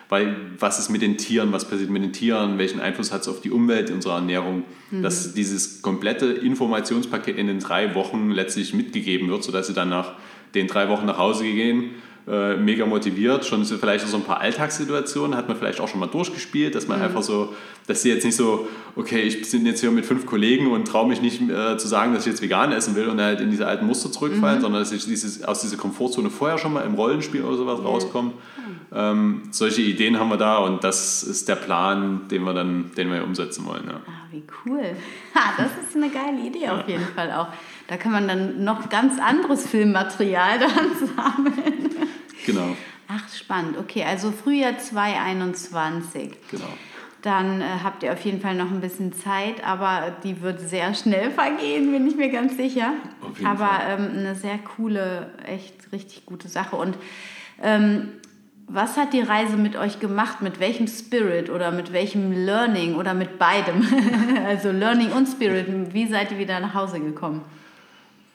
weil 0.10 0.36
was 0.60 0.80
ist 0.80 0.90
mit 0.90 1.02
den 1.02 1.18
Tieren, 1.18 1.52
was 1.52 1.70
passiert 1.70 1.90
mit 1.90 2.04
den 2.04 2.14
Tieren, 2.14 2.58
welchen 2.58 2.82
Einfluss 2.82 3.14
hat 3.14 3.22
es 3.22 3.28
auf 3.28 3.42
die 3.42 3.52
Umwelt, 3.52 3.92
unsere 3.92 4.16
Ernährung, 4.16 4.64
mhm. 4.90 5.04
dass 5.04 5.34
dieses 5.34 5.82
komplette 5.82 6.26
Informationspaket 6.26 7.38
in 7.38 7.48
den 7.48 7.60
drei 7.60 7.94
Wochen 7.96 8.32
letztlich 8.32 8.74
mitgegeben 8.74 9.30
wird, 9.30 9.44
sodass 9.44 9.68
sie 9.68 9.74
dann 9.74 9.90
nach 9.90 10.14
den 10.56 10.68
drei 10.68 10.90
Wochen 10.90 11.06
nach 11.06 11.20
Hause 11.20 11.44
gehen 11.44 11.92
äh, 12.30 12.58
mega 12.58 12.86
motiviert. 12.86 13.46
Schon 13.46 13.66
so 13.66 13.78
vielleicht 13.78 14.08
so 14.08 14.18
ein 14.18 14.24
paar 14.24 14.40
Alltagssituationen 14.40 15.36
hat 15.36 15.48
man 15.48 15.58
vielleicht 15.58 15.80
auch 15.80 15.88
schon 15.88 16.00
mal 16.00 16.08
durchgespielt, 16.08 16.76
dass 16.76 16.88
man 16.88 17.00
mhm. 17.00 17.06
einfach 17.06 17.24
so, 17.24 17.54
dass 17.88 18.04
sie 18.04 18.10
jetzt 18.10 18.24
nicht 18.24 18.36
so, 18.36 18.68
okay, 18.96 19.22
ich 19.22 19.50
bin 19.50 19.66
jetzt 19.66 19.80
hier 19.80 19.92
mit 19.92 20.06
fünf 20.06 20.26
Kollegen 20.26 20.72
und 20.72 20.88
traue 20.88 21.08
mich 21.08 21.22
nicht 21.22 21.42
äh, 21.42 21.78
zu 21.78 21.88
sagen, 21.88 22.14
dass 22.14 22.28
ich 22.28 22.32
jetzt 22.32 22.42
vegan 22.42 22.72
essen 22.72 22.96
will 22.96 23.08
und 23.08 23.20
halt 23.20 23.42
in 23.42 23.50
diese 23.50 23.66
alten 23.66 23.88
Muster 23.88 24.12
zurückfallen, 24.12 24.60
mhm. 24.60 24.62
sondern 24.62 24.82
dass 24.82 24.92
ich 24.92 25.06
dieses, 25.06 25.44
aus 25.44 25.62
dieser 25.62 25.78
Komfortzone 25.78 26.30
vorher 26.30 26.58
schon 26.58 26.74
mal 26.74 26.82
im 26.82 26.94
Rollenspiel 26.94 27.44
oder 27.44 27.58
sowas 27.58 27.80
mhm. 27.80 27.86
rauskomme. 27.86 28.32
Ähm, 28.92 29.44
solche 29.52 29.82
Ideen 29.82 30.20
haben 30.20 30.30
wir 30.30 30.38
da 30.38 30.58
und 30.58 30.84
das 30.84 31.22
ist 31.22 31.48
der 31.48 31.56
Plan, 31.56 32.28
den 32.30 32.44
wir 32.44 32.54
dann, 32.54 32.92
den 32.98 33.12
wir 33.12 33.24
umsetzen 33.24 33.66
wollen. 33.66 33.84
Ja. 33.88 34.02
Ah, 34.08 34.28
wie 34.32 34.44
cool. 34.66 34.82
Ha, 35.36 35.54
das 35.58 35.72
ist 35.88 35.96
eine 35.96 36.10
geile 36.10 36.40
Idee 36.46 36.66
ja. 36.66 36.80
auf 36.80 36.88
jeden 36.88 37.06
Fall 37.06 37.32
auch. 37.32 37.48
Da 37.88 37.98
kann 37.98 38.12
man 38.12 38.28
dann 38.28 38.64
noch 38.64 38.90
ganz 38.90 39.20
anderes 39.20 39.68
Filmmaterial 39.68 40.60
dann 40.60 41.08
sammeln. 41.16 41.90
Genau. 42.46 42.76
Ach, 43.08 43.28
spannend. 43.30 43.78
Okay, 43.78 44.04
also 44.04 44.32
Frühjahr 44.32 44.78
2021. 44.78 46.32
Genau. 46.52 46.66
Dann 47.22 47.60
äh, 47.60 47.66
habt 47.84 48.04
ihr 48.04 48.14
auf 48.14 48.24
jeden 48.24 48.40
Fall 48.40 48.56
noch 48.56 48.72
ein 48.72 48.80
bisschen 48.80 49.12
Zeit, 49.14 49.64
aber 49.66 50.16
die 50.24 50.42
wird 50.42 50.62
sehr 50.62 50.94
schnell 50.94 51.32
vergehen, 51.32 51.92
bin 51.92 52.08
ich 52.08 52.16
mir 52.16 52.30
ganz 52.30 52.56
sicher. 52.56 52.94
Auf 53.22 53.38
jeden 53.38 53.46
aber 53.46 53.72
ähm, 53.88 54.12
eine 54.16 54.36
sehr 54.36 54.58
coole, 54.60 55.32
echt 55.46 55.92
richtig 55.92 56.26
gute 56.26 56.48
Sache. 56.48 56.78
Und 56.78 56.98
ähm, 57.62 58.10
was 58.68 58.96
hat 58.96 59.14
die 59.14 59.22
Reise 59.22 59.58
mit 59.58 59.76
euch 59.76 60.00
gemacht? 60.00 60.42
Mit 60.42 60.60
welchem 60.60 60.88
Spirit 60.88 61.50
oder 61.50 61.72
mit 61.72 61.92
welchem 61.92 62.32
Learning 62.32 62.96
oder 62.96 63.14
mit 63.14 63.38
beidem? 63.38 63.86
also 64.46 64.72
Learning 64.72 65.12
und 65.12 65.28
Spirit. 65.28 65.94
Wie 65.94 66.08
seid 66.08 66.32
ihr 66.32 66.38
wieder 66.38 66.60
nach 66.60 66.74
Hause 66.74 67.00
gekommen? 67.00 67.42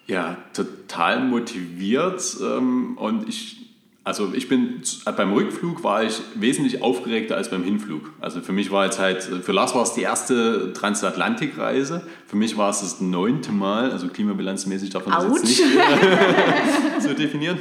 Ja, 0.07 0.37
total 0.53 1.21
motiviert 1.21 2.37
ähm, 2.43 2.99
und 2.99 3.27
ich 3.29 3.64
also 4.05 4.35
ich 4.35 4.51
bin 4.51 4.83
beim 5.17 5.33
Rückflug 5.33 5.83
war 5.83 6.05
ich 6.05 6.21
wesentlich 6.35 6.83
aufgeregter 6.83 7.37
als 7.37 7.51
beim 7.51 7.65
Hinflug. 7.65 8.13
Also 8.21 8.43
für 8.43 8.53
mich 8.53 8.71
war 8.71 8.85
jetzt 8.85 8.99
halt, 8.99 9.23
für 9.23 9.53
Lars 9.53 9.75
war 9.75 9.83
es 9.83 9.95
die 9.95 10.03
erste 10.03 10.75
Transatlantikreise. 10.75 12.07
Für 12.27 12.37
mich 12.37 12.59
war 12.59 12.69
es 12.69 12.81
das 12.81 13.01
neunte 13.01 13.51
Mal, 13.51 13.91
also 13.91 14.09
klimabilanzmäßig 14.09 14.91
darf 14.91 15.07
man 15.07 15.27
das 15.27 15.43
jetzt 15.43 15.45
nicht 15.45 15.61
äh, 15.63 17.01
so 17.01 17.15
definieren. 17.15 17.59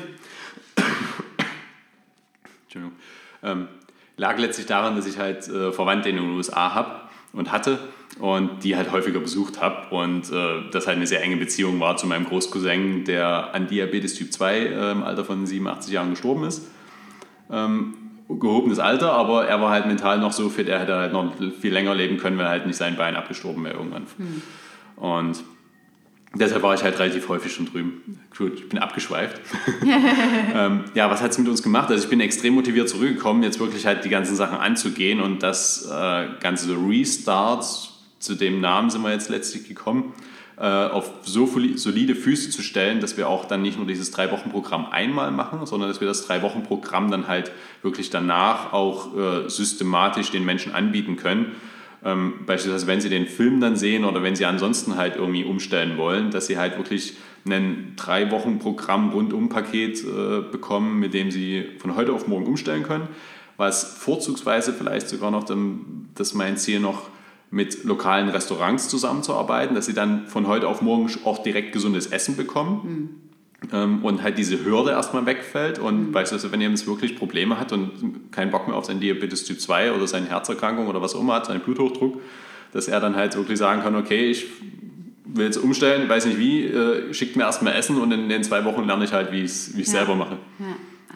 Entschuldigung. 2.63 2.97
Ähm, 3.41 3.67
lag 4.17 4.37
letztlich 4.37 4.65
daran, 4.65 4.97
dass 4.97 5.07
ich 5.07 5.17
halt 5.17 5.47
äh, 5.47 5.71
Verwandte 5.71 6.09
in 6.09 6.17
den 6.17 6.29
USA 6.31 6.73
habe 6.73 7.03
und 7.31 7.53
hatte 7.53 7.79
und 8.19 8.63
die 8.63 8.75
halt 8.75 8.91
häufiger 8.91 9.19
besucht 9.19 9.61
habe 9.61 9.93
und 9.95 10.31
äh, 10.31 10.69
das 10.71 10.87
halt 10.87 10.97
eine 10.97 11.07
sehr 11.07 11.21
enge 11.23 11.37
Beziehung 11.37 11.79
war 11.79 11.97
zu 11.97 12.07
meinem 12.07 12.25
Großcousin, 12.25 13.05
der 13.05 13.53
an 13.53 13.67
Diabetes 13.67 14.13
Typ 14.15 14.31
2 14.31 14.57
äh, 14.57 14.91
im 14.91 15.03
Alter 15.03 15.25
von 15.25 15.45
87 15.45 15.93
Jahren 15.93 16.11
gestorben 16.11 16.43
ist. 16.43 16.67
Ähm, 17.51 17.95
gehobenes 18.29 18.79
Alter, 18.79 19.13
aber 19.13 19.47
er 19.47 19.61
war 19.61 19.71
halt 19.71 19.85
mental 19.85 20.19
noch 20.19 20.31
so 20.31 20.49
fit, 20.49 20.67
er 20.67 20.79
hätte 20.79 20.95
halt 20.95 21.13
noch 21.13 21.33
viel 21.59 21.73
länger 21.73 21.93
leben 21.93 22.17
können, 22.17 22.37
wenn 22.37 22.45
er 22.45 22.51
halt 22.51 22.65
nicht 22.65 22.77
sein 22.77 22.95
Bein 22.95 23.15
abgestorben 23.15 23.63
wäre 23.63 23.75
irgendwann. 23.75 24.05
Mhm. 24.17 24.41
Und 24.95 25.43
deshalb 26.33 26.63
war 26.63 26.73
ich 26.73 26.83
halt 26.83 26.97
relativ 26.99 27.29
häufig 27.29 27.53
schon 27.53 27.65
drüben. 27.65 28.19
Gut, 28.35 28.53
ich 28.55 28.69
bin 28.69 28.79
abgeschweift. 28.79 29.41
ähm, 30.55 30.85
ja, 30.93 31.09
was 31.09 31.21
hat 31.21 31.31
es 31.31 31.37
mit 31.37 31.47
uns 31.47 31.61
gemacht? 31.61 31.89
Also 31.89 32.03
ich 32.03 32.09
bin 32.09 32.21
extrem 32.21 32.53
motiviert 32.53 32.89
zurückgekommen, 32.89 33.43
jetzt 33.43 33.59
wirklich 33.59 33.85
halt 33.85 34.05
die 34.05 34.09
ganzen 34.09 34.35
Sachen 34.35 34.57
anzugehen 34.57 35.19
und 35.19 35.43
das 35.43 35.89
äh, 35.91 36.27
ganze 36.39 36.75
Restart 36.75 37.92
zu 38.23 38.35
dem 38.35 38.61
Namen 38.61 38.89
sind 38.89 39.01
wir 39.03 39.11
jetzt 39.11 39.29
letztlich 39.29 39.67
gekommen, 39.67 40.13
äh, 40.57 40.63
auf 40.63 41.11
so 41.23 41.49
solide 41.75 42.15
Füße 42.15 42.49
zu 42.51 42.61
stellen, 42.61 43.01
dass 43.01 43.17
wir 43.17 43.27
auch 43.27 43.45
dann 43.45 43.61
nicht 43.61 43.77
nur 43.77 43.85
dieses 43.85 44.11
Drei-Wochen-Programm 44.11 44.87
einmal 44.91 45.31
machen, 45.31 45.65
sondern 45.65 45.89
dass 45.89 45.99
wir 45.99 46.07
das 46.07 46.25
Drei-Wochen-Programm 46.25 47.11
dann 47.11 47.27
halt 47.27 47.51
wirklich 47.81 48.09
danach 48.11 48.71
auch 48.71 49.17
äh, 49.17 49.49
systematisch 49.49 50.31
den 50.31 50.45
Menschen 50.45 50.73
anbieten 50.73 51.17
können. 51.17 51.53
Ähm, 52.05 52.45
beispielsweise, 52.45 52.87
wenn 52.87 53.01
sie 53.01 53.09
den 53.09 53.27
Film 53.27 53.59
dann 53.59 53.75
sehen 53.75 54.05
oder 54.05 54.23
wenn 54.23 54.35
sie 54.35 54.45
ansonsten 54.45 54.95
halt 54.95 55.15
irgendwie 55.17 55.43
umstellen 55.43 55.97
wollen, 55.97 56.31
dass 56.31 56.47
sie 56.47 56.57
halt 56.57 56.77
wirklich 56.77 57.17
ein 57.45 57.93
Drei-Wochen-Programm 57.97 59.09
Rundum-Paket 59.09 60.03
äh, 60.03 60.41
bekommen, 60.49 60.99
mit 60.99 61.13
dem 61.13 61.29
sie 61.29 61.65
von 61.79 61.95
heute 61.95 62.13
auf 62.13 62.27
morgen 62.27 62.45
umstellen 62.45 62.83
können. 62.83 63.07
Was 63.57 63.97
vorzugsweise 63.97 64.71
vielleicht 64.71 65.09
sogar 65.09 65.29
noch, 65.29 65.43
dann, 65.43 66.09
das 66.15 66.33
mein 66.33 66.57
Ziel 66.57 66.79
noch, 66.79 67.09
mit 67.53 67.83
lokalen 67.83 68.29
Restaurants 68.29 68.89
zusammenzuarbeiten, 68.89 69.75
dass 69.75 69.85
sie 69.85 69.93
dann 69.93 70.25
von 70.25 70.47
heute 70.47 70.67
auf 70.67 70.81
morgen 70.81 71.07
auch 71.23 71.43
direkt 71.43 71.71
gesundes 71.71 72.07
Essen 72.07 72.35
bekommen. 72.35 73.19
Mhm. 73.71 74.03
und 74.03 74.21
halt 74.21 74.37
diese 74.37 74.65
Hürde 74.65 74.91
erstmal 74.91 75.25
wegfällt 75.25 75.79
und 75.79 76.07
mhm. 76.07 76.11
beispielsweise, 76.11 76.51
wenn 76.51 76.59
jemand 76.59 76.85
wirklich 76.85 77.15
Probleme 77.15 77.57
hat 77.57 77.71
und 77.71 78.29
keinen 78.31 78.51
Bock 78.51 78.67
mehr 78.67 78.75
auf 78.75 78.83
sein 78.83 78.99
Diabetes 78.99 79.45
Typ 79.45 79.61
2 79.61 79.93
oder 79.93 80.05
seine 80.05 80.27
Herzerkrankung 80.27 80.87
oder 80.87 81.01
was 81.01 81.15
auch 81.15 81.21
immer 81.21 81.35
hat, 81.35 81.45
seinen 81.45 81.61
Bluthochdruck, 81.61 82.19
dass 82.73 82.89
er 82.89 82.99
dann 82.99 83.15
halt 83.15 83.37
wirklich 83.37 83.57
sagen 83.57 83.81
kann, 83.81 83.95
okay, 83.95 84.29
ich 84.31 84.47
will 85.23 85.45
jetzt 85.45 85.55
umstellen, 85.55 86.09
weiß 86.09 86.25
nicht 86.25 86.39
wie, 86.39 86.65
äh, 86.65 87.13
schickt 87.13 87.37
mir 87.37 87.43
erstmal 87.43 87.73
Essen 87.73 88.01
und 88.01 88.11
in 88.11 88.27
den 88.27 88.43
zwei 88.43 88.65
Wochen 88.65 88.83
lerne 88.83 89.05
ich 89.05 89.13
halt, 89.13 89.31
wie 89.31 89.43
ich 89.43 89.51
es 89.51 89.73
ja. 89.77 89.83
selber 89.83 90.15
mache. 90.15 90.39
Ja. 90.59 90.65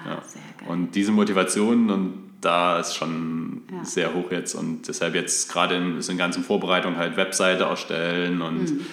Ah, 0.06 0.10
ja. 0.10 0.72
Und 0.72 0.96
diese 0.96 1.12
Motivation 1.12 1.90
und 1.90 2.27
da 2.42 2.80
ist 2.80 2.96
schon 2.96 3.64
ja. 3.72 3.84
sehr 3.84 4.14
hoch 4.14 4.32
jetzt 4.32 4.54
und 4.56 4.88
deshalb 4.88 5.16
jetzt 5.16 5.52
gerade 5.52 5.76
in, 5.76 6.00
in 6.00 6.18
ganzen 6.18 6.44
Vorbereitung 6.44 6.98
halt 6.98 7.18
Webseite 7.18 7.64
erstellen 7.64 8.42
und 8.42 8.72
mhm. 8.72 8.86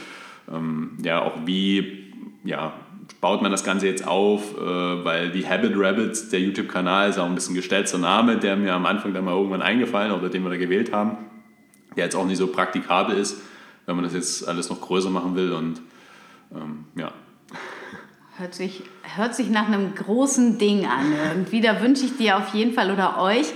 ähm, 0.53 0.91
ja 1.03 1.23
auch 1.23 1.35
wie 1.45 2.13
ja, 2.45 2.75
baut 3.21 3.43
man 3.43 3.51
das 3.51 3.65
Ganze 3.65 3.87
jetzt 3.87 4.07
auf, 4.07 4.57
äh, 4.57 5.05
weil 5.05 5.31
die 5.31 5.49
Habit 5.49 5.73
Rabbit, 5.77 6.33
der 6.33 6.41
YouTube-Kanal, 6.41 7.11
ist 7.11 7.19
auch 7.19 7.27
ein 7.27 7.35
bisschen 7.35 7.55
gestellter 7.55 7.99
Name, 7.99 8.37
der 8.37 8.57
mir 8.57 8.75
am 8.75 8.87
Anfang 8.87 9.15
dann 9.15 9.25
mal 9.25 9.35
irgendwann 9.35 9.63
eingefallen 9.63 10.13
oder 10.13 10.29
den 10.29 10.43
wir 10.43 10.51
da 10.51 10.57
gewählt 10.57 10.93
haben, 10.93 11.17
der 11.97 12.05
jetzt 12.05 12.17
auch 12.17 12.27
nicht 12.27 12.39
so 12.39 12.49
praktikabel 12.49 13.17
ist, 13.17 13.41
wenn 13.87 13.97
man 13.97 14.05
das 14.05 14.15
jetzt 14.15 14.47
alles 14.47 14.71
noch 14.71 14.81
größer 14.81 15.11
machen 15.11 15.35
will 15.37 15.53
und 15.53 15.81
ähm, 16.55 16.85
ja. 16.97 17.13
Hört 18.37 18.55
sich, 18.55 18.83
hört 19.17 19.35
sich 19.37 19.49
nach 19.49 19.69
einem 19.69 19.95
großen 19.95 20.59
Ding 20.59 20.87
an. 20.87 21.13
Irgendwie, 21.31 21.61
da 21.61 21.81
wünsche 21.81 22.05
ich 22.05 22.17
dir 22.17 22.37
auf 22.37 22.53
jeden 22.53 22.73
Fall 22.73 22.91
oder 22.91 23.21
euch 23.21 23.47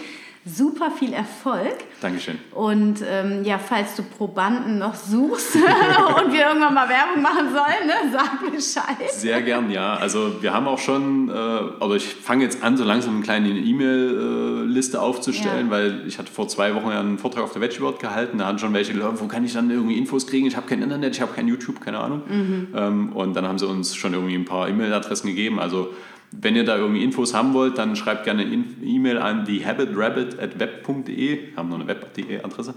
super 0.48 0.90
viel 0.90 1.12
Erfolg. 1.12 1.74
Dankeschön. 2.00 2.38
Und 2.52 3.02
ähm, 3.08 3.44
ja, 3.44 3.58
falls 3.58 3.96
du 3.96 4.02
Probanden 4.02 4.78
noch 4.78 4.94
suchst 4.94 5.54
und 5.56 6.32
wir 6.32 6.48
irgendwann 6.48 6.74
mal 6.74 6.88
Werbung 6.88 7.22
machen 7.22 7.48
sollen, 7.50 7.86
ne, 7.86 8.12
sag 8.12 8.40
Bescheid. 8.50 9.10
Sehr 9.10 9.42
gern, 9.42 9.70
ja. 9.70 9.94
Also 9.94 10.42
wir 10.42 10.52
haben 10.52 10.66
auch 10.66 10.78
schon, 10.78 11.28
äh, 11.28 11.32
also 11.32 11.94
ich 11.94 12.06
fange 12.06 12.44
jetzt 12.44 12.62
an, 12.62 12.76
so 12.76 12.84
langsam 12.84 13.16
eine 13.16 13.22
kleine 13.22 13.48
E-Mail-Liste 13.50 15.00
aufzustellen, 15.00 15.66
ja. 15.66 15.72
weil 15.72 16.02
ich 16.06 16.18
hatte 16.18 16.32
vor 16.32 16.48
zwei 16.48 16.74
Wochen 16.74 16.88
ja 16.88 17.00
einen 17.00 17.18
Vortrag 17.18 17.44
auf 17.44 17.52
der 17.52 17.62
Veggie 17.62 17.78
gehalten, 18.00 18.38
da 18.38 18.46
hatten 18.46 18.58
schon 18.58 18.72
welche 18.72 18.92
Leute, 18.92 19.20
wo 19.20 19.26
kann 19.26 19.44
ich 19.44 19.52
dann 19.52 19.70
irgendwie 19.70 19.98
Infos 19.98 20.26
kriegen? 20.26 20.46
Ich 20.46 20.56
habe 20.56 20.66
kein 20.66 20.82
Internet, 20.82 21.14
ich 21.14 21.20
habe 21.20 21.32
kein 21.32 21.48
YouTube, 21.48 21.80
keine 21.80 21.98
Ahnung. 21.98 22.22
Mhm. 22.28 22.68
Ähm, 22.74 23.12
und 23.12 23.34
dann 23.34 23.46
haben 23.46 23.58
sie 23.58 23.66
uns 23.66 23.94
schon 23.94 24.14
irgendwie 24.14 24.34
ein 24.34 24.44
paar 24.44 24.68
E-Mail-Adressen 24.68 25.28
gegeben. 25.28 25.58
Also 25.60 25.90
wenn 26.30 26.56
ihr 26.56 26.64
da 26.64 26.76
irgendwie 26.76 27.02
Infos 27.02 27.34
haben 27.34 27.54
wollt, 27.54 27.78
dann 27.78 27.96
schreibt 27.96 28.24
gerne 28.24 28.42
eine 28.42 28.64
E-Mail 28.82 29.18
an 29.18 29.46
thehabitrabbit.web.de. 29.46 31.56
Haben 31.56 31.68
noch 31.68 31.76
eine 31.76 31.86
Web.de-Adresse. 31.86 32.74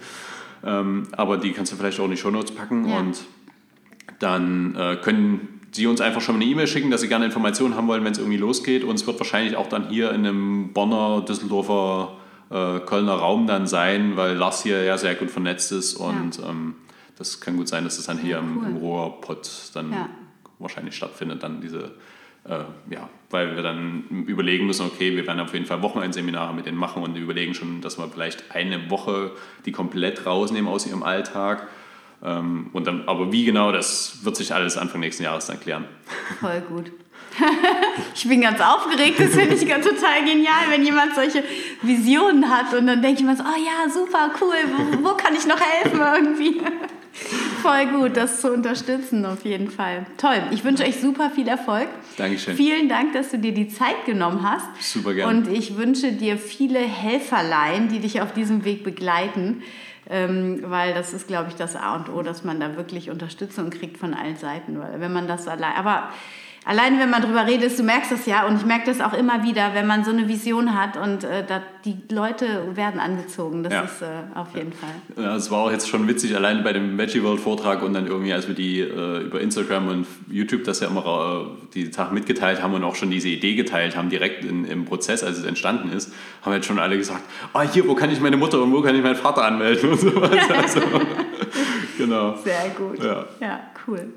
Ähm, 0.64 1.08
aber 1.12 1.38
die 1.38 1.52
kannst 1.52 1.72
du 1.72 1.76
vielleicht 1.76 2.00
auch 2.00 2.06
in 2.06 2.12
die 2.12 2.18
Show 2.18 2.32
Notes 2.32 2.52
packen 2.52 2.88
ja. 2.88 3.00
und 3.00 3.22
dann 4.20 4.76
äh, 4.76 4.98
können 5.02 5.60
Sie 5.74 5.88
uns 5.88 6.02
einfach 6.02 6.22
schon 6.22 6.36
eine 6.36 6.46
E-Mail 6.46 6.68
schicken, 6.68 6.92
dass 6.92 7.02
Sie 7.02 7.08
gerne 7.08 7.26
Informationen 7.26 7.76
haben 7.76 7.88
wollen, 7.88 8.04
wenn 8.04 8.12
es 8.12 8.18
irgendwie 8.18 8.38
losgeht. 8.38 8.84
Und 8.84 8.96
es 8.96 9.08
wird 9.08 9.18
wahrscheinlich 9.20 9.56
auch 9.56 9.68
dann 9.68 9.88
hier 9.88 10.12
in 10.12 10.26
einem 10.26 10.74
Bonner, 10.74 11.22
Düsseldorfer, 11.22 12.18
äh, 12.50 12.80
Kölner 12.82 13.14
Raum 13.14 13.48
dann 13.48 13.68
sein, 13.68 14.18
weil 14.18 14.36
Lars 14.36 14.64
hier 14.64 14.84
ja 14.84 14.98
sehr 14.98 15.16
gut 15.16 15.32
vernetzt 15.32 15.72
ist 15.72 15.96
und 15.96 16.38
ja. 16.38 16.50
ähm, 16.50 16.76
das 17.18 17.40
kann 17.40 17.56
gut 17.56 17.68
sein, 17.68 17.84
dass 17.84 17.98
es 17.98 18.06
dann 18.06 18.18
hier 18.18 18.38
ja, 18.38 18.40
cool. 18.40 18.66
im, 18.66 18.76
im 18.76 18.78
Rohrpott 18.78 19.72
dann 19.74 19.96
wahrscheinlich 20.60 20.96
stattfindet, 20.96 21.44
dann 21.44 21.62
diese 21.62 21.92
äh, 22.46 22.94
ja, 22.94 23.10
weil 23.30 23.56
wir 23.56 23.64
dann 23.64 24.26
überlegen 24.28 24.66
müssen, 24.66 24.86
okay, 24.86 25.16
wir 25.16 25.26
werden 25.28 25.40
auf 25.40 25.54
jeden 25.54 25.66
Fall 25.66 25.82
Wochenendseminare 25.82 26.54
mit 26.54 26.66
denen 26.66 26.78
machen 26.78 27.04
und 27.04 27.16
überlegen 27.16 27.54
schon, 27.54 27.82
dass 27.82 27.98
wir 27.98 28.08
vielleicht 28.08 28.52
eine 28.54 28.90
Woche 28.90 29.32
die 29.66 29.72
komplett 29.72 30.26
rausnehmen 30.26 30.70
aus 30.72 30.88
ihrem 30.88 31.04
Alltag. 31.04 31.68
Ähm, 32.24 32.70
und 32.74 32.88
dann, 32.88 33.08
aber 33.08 33.32
wie 33.32 33.46
genau, 33.46 33.72
das 33.72 34.24
wird 34.24 34.36
sich 34.36 34.54
alles 34.54 34.78
Anfang 34.78 35.02
nächsten 35.02 35.24
Jahres 35.24 35.48
dann 35.48 35.60
klären. 35.60 35.86
Voll 36.40 36.62
gut. 36.62 36.92
ich 38.16 38.28
bin 38.28 38.42
ganz 38.42 38.60
aufgeregt, 38.60 39.20
das 39.20 39.30
finde 39.30 39.56
ich 39.56 39.68
ganz 39.68 39.86
total 39.86 40.26
genial, 40.26 40.70
wenn 40.70 40.84
jemand 40.84 41.16
solche 41.16 41.44
Visionen 41.82 42.50
hat 42.50 42.74
und 42.74 42.88
dann 42.88 43.02
ich 43.04 43.24
mir 43.24 43.38
so, 43.38 43.44
oh 43.44 43.58
ja, 43.58 43.90
super, 43.90 44.32
cool, 44.42 44.56
wo, 44.76 45.10
wo 45.10 45.14
kann 45.16 45.34
ich 45.36 45.48
noch 45.48 45.60
helfen 45.60 46.02
irgendwie? 46.02 46.62
Voll 47.62 47.86
gut, 47.88 48.18
das 48.18 48.42
zu 48.42 48.52
unterstützen, 48.52 49.26
auf 49.26 49.46
jeden 49.46 49.70
Fall. 49.70 50.06
Toll. 50.18 50.42
Ich 50.52 50.64
wünsche 50.64 50.84
euch 50.84 51.00
super 51.00 51.30
viel 51.30 51.48
Erfolg. 51.48 51.88
Dankeschön. 52.18 52.56
Vielen 52.56 52.90
Dank, 52.90 53.14
dass 53.14 53.30
du 53.30 53.38
dir 53.38 53.54
die 53.54 53.68
Zeit 53.68 54.06
genommen 54.06 54.42
hast. 54.44 54.68
Super 54.82 55.14
gerne. 55.14 55.38
Und 55.38 55.48
ich 55.48 55.78
wünsche 55.78 56.12
dir 56.12 56.38
viele 56.38 56.80
Helferlein, 56.80 57.88
die 57.88 58.00
dich 58.00 58.22
auf 58.22 58.34
diesem 58.34 58.66
Weg 58.66 58.84
begleiten. 58.84 59.62
Ähm, 60.10 60.64
weil 60.66 60.94
das 60.94 61.14
ist, 61.14 61.28
glaube 61.28 61.50
ich, 61.50 61.56
das 61.56 61.76
A 61.76 61.96
und 61.96 62.10
O, 62.10 62.22
dass 62.22 62.44
man 62.44 62.60
da 62.60 62.76
wirklich 62.76 63.10
Unterstützung 63.12 63.70
kriegt 63.70 63.98
von 63.98 64.14
allen 64.14 64.36
Seiten. 64.36 64.80
Weil 64.80 65.00
wenn 65.00 65.14
man 65.14 65.28
das 65.28 65.48
allein, 65.48 65.76
aber 65.76 66.10
alleine 66.64 67.00
wenn 67.00 67.10
man 67.10 67.22
drüber 67.22 67.48
redet, 67.48 67.78
du 67.78 67.84
merkst 67.84 68.12
das 68.12 68.26
ja 68.26 68.46
und 68.46 68.58
ich 68.58 68.66
merke 68.66 68.86
das 68.86 69.02
auch 69.02 69.14
immer 69.14 69.44
wieder, 69.44 69.74
wenn 69.74 69.88
man 69.88 70.04
so 70.04 70.12
eine 70.12 70.28
Vision 70.28 70.80
hat 70.80 70.96
und 70.96 71.24
äh, 71.24 71.44
da, 71.46 71.62
die 71.86 71.98
Leute 72.14 72.76
werden 72.76 73.00
angezogen. 73.00 73.64
Das 73.64 73.74
ja. 73.74 73.82
ist 73.82 74.02
äh, 74.02 74.06
auf 74.36 74.56
jeden 74.56 74.74
Fall. 74.74 74.90
Ja, 75.18 75.36
es 75.36 75.50
war 75.50 75.60
auch 75.60 75.72
jetzt 75.72 75.90
schon 75.90 76.08
witzig, 76.08 76.36
alleine 76.36 76.62
bei 76.62 76.74
dem 76.74 76.98
Veggie 76.98 77.24
World 77.24 77.40
Vortrag 77.40 77.82
und 77.82 77.94
dann 77.94 78.06
irgendwie, 78.06 78.32
als 78.32 78.48
wir 78.48 78.54
die 78.54 78.80
äh, 78.80 79.24
über 79.24 79.42
Instagram 79.42 79.88
und 79.88 80.08
YouTube 80.30 80.64
das 80.64 80.82
ja 80.82 80.88
immer 80.88 81.48
äh, 81.50 81.68
die 81.74 81.90
Tag 81.90 82.12
mitgeteilt 82.12 82.62
haben 82.62 82.74
und 82.74 82.84
auch 82.84 82.96
schon 82.96 83.10
diese 83.10 83.30
Idee 83.30 83.56
geteilt 83.56 83.98
haben, 83.98 84.10
direkt 84.10 84.46
in, 84.46 84.66
im 84.66 84.86
Prozess, 84.86 85.24
als 85.24 85.40
es 85.40 85.46
entstanden 85.46 85.92
ist, 85.92 86.14
haben 86.44 86.54
jetzt 86.54 86.68
schon 86.68 86.80
alle 86.80 86.98
gesagt, 86.98 87.24
ah 87.54 87.62
hier, 87.62 87.88
wo 87.88 87.96
kann 87.96 88.12
ich 88.12 88.20
meine 88.20 88.38
Mutter 88.38 88.62
und 88.62 88.72
wo 88.72 88.82
kann 88.82 88.96
ich 88.96 89.02
meinen 89.02 89.16
Vater 89.16 89.44
anmelden 89.44 89.90
und 89.92 90.00
so 90.00 90.16
weiter. 90.16 90.42
Also, 90.62 90.80
genau. 91.98 92.36
Sehr 92.44 92.70
gut. 92.78 93.04
Ja, 93.04 93.26
ja 93.40 93.60
cool. 93.88 94.14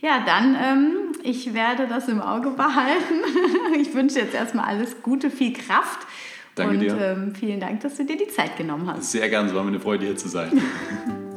Ja, 0.00 0.22
dann, 0.24 0.54
ähm, 0.54 1.12
ich 1.22 1.54
werde 1.54 1.88
das 1.88 2.08
im 2.08 2.20
Auge 2.20 2.50
behalten. 2.50 3.20
ich 3.80 3.92
wünsche 3.94 4.20
jetzt 4.20 4.34
erstmal 4.34 4.66
alles 4.66 5.02
Gute, 5.02 5.30
viel 5.30 5.52
Kraft. 5.52 6.06
Danke 6.54 6.74
und, 6.74 6.80
dir. 6.80 6.98
Ähm, 7.00 7.34
vielen 7.34 7.60
Dank, 7.60 7.80
dass 7.80 7.96
du 7.96 8.04
dir 8.04 8.16
die 8.16 8.28
Zeit 8.28 8.56
genommen 8.56 8.88
hast. 8.88 9.10
Sehr 9.10 9.28
gern, 9.28 9.46
es 9.46 9.54
war 9.54 9.62
mir 9.62 9.68
eine 9.68 9.80
Freude, 9.80 10.06
hier 10.06 10.16
zu 10.16 10.28
sein. 10.28 10.50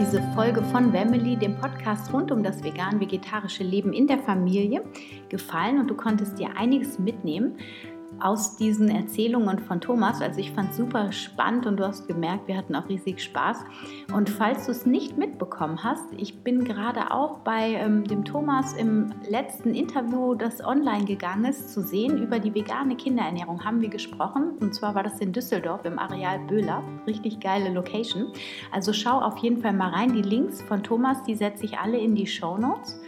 diese 0.00 0.22
Folge 0.34 0.62
von 0.62 0.92
Family, 0.92 1.36
dem 1.36 1.56
Podcast 1.56 2.10
rund 2.10 2.32
um 2.32 2.42
das 2.42 2.64
vegan-vegetarische 2.64 3.62
Leben 3.62 3.92
in 3.92 4.06
der 4.06 4.18
Familie, 4.18 4.82
gefallen 5.28 5.78
und 5.78 5.88
du 5.88 5.94
konntest 5.94 6.38
dir 6.38 6.56
einiges 6.56 6.98
mitnehmen 6.98 7.58
aus 8.20 8.56
diesen 8.56 8.88
Erzählungen 8.88 9.58
von 9.58 9.80
Thomas. 9.80 10.20
Also 10.20 10.40
ich 10.40 10.52
fand 10.52 10.70
es 10.70 10.76
super 10.76 11.12
spannend 11.12 11.66
und 11.66 11.76
du 11.76 11.86
hast 11.86 12.06
gemerkt, 12.06 12.48
wir 12.48 12.56
hatten 12.56 12.74
auch 12.74 12.88
riesig 12.88 13.22
Spaß. 13.22 13.64
Und 14.12 14.30
falls 14.30 14.66
du 14.66 14.72
es 14.72 14.86
nicht 14.86 15.18
mitbekommen 15.18 15.82
hast, 15.82 16.04
ich 16.16 16.42
bin 16.42 16.64
gerade 16.64 17.10
auch 17.10 17.38
bei 17.38 17.74
ähm, 17.74 18.04
dem 18.04 18.24
Thomas 18.24 18.72
im 18.74 19.12
letzten 19.28 19.74
Interview, 19.74 20.34
das 20.34 20.64
online 20.64 21.04
gegangen 21.04 21.44
ist, 21.44 21.72
zu 21.72 21.82
sehen 21.82 22.22
über 22.22 22.38
die 22.38 22.54
vegane 22.54 22.96
Kinderernährung 22.96 23.64
haben 23.64 23.80
wir 23.80 23.88
gesprochen. 23.88 24.52
Und 24.60 24.74
zwar 24.74 24.94
war 24.94 25.02
das 25.02 25.20
in 25.20 25.32
Düsseldorf 25.32 25.84
im 25.84 25.98
Areal 25.98 26.38
Böhler. 26.40 26.82
Richtig 27.06 27.40
geile 27.40 27.70
Location. 27.72 28.32
Also 28.72 28.92
schau 28.92 29.20
auf 29.20 29.38
jeden 29.38 29.60
Fall 29.60 29.72
mal 29.72 29.90
rein. 29.90 30.12
Die 30.12 30.22
Links 30.22 30.62
von 30.62 30.82
Thomas, 30.82 31.22
die 31.22 31.34
setze 31.34 31.64
ich 31.64 31.78
alle 31.78 31.98
in 31.98 32.14
die 32.14 32.26
Show 32.26 32.56
Notes. 32.58 33.00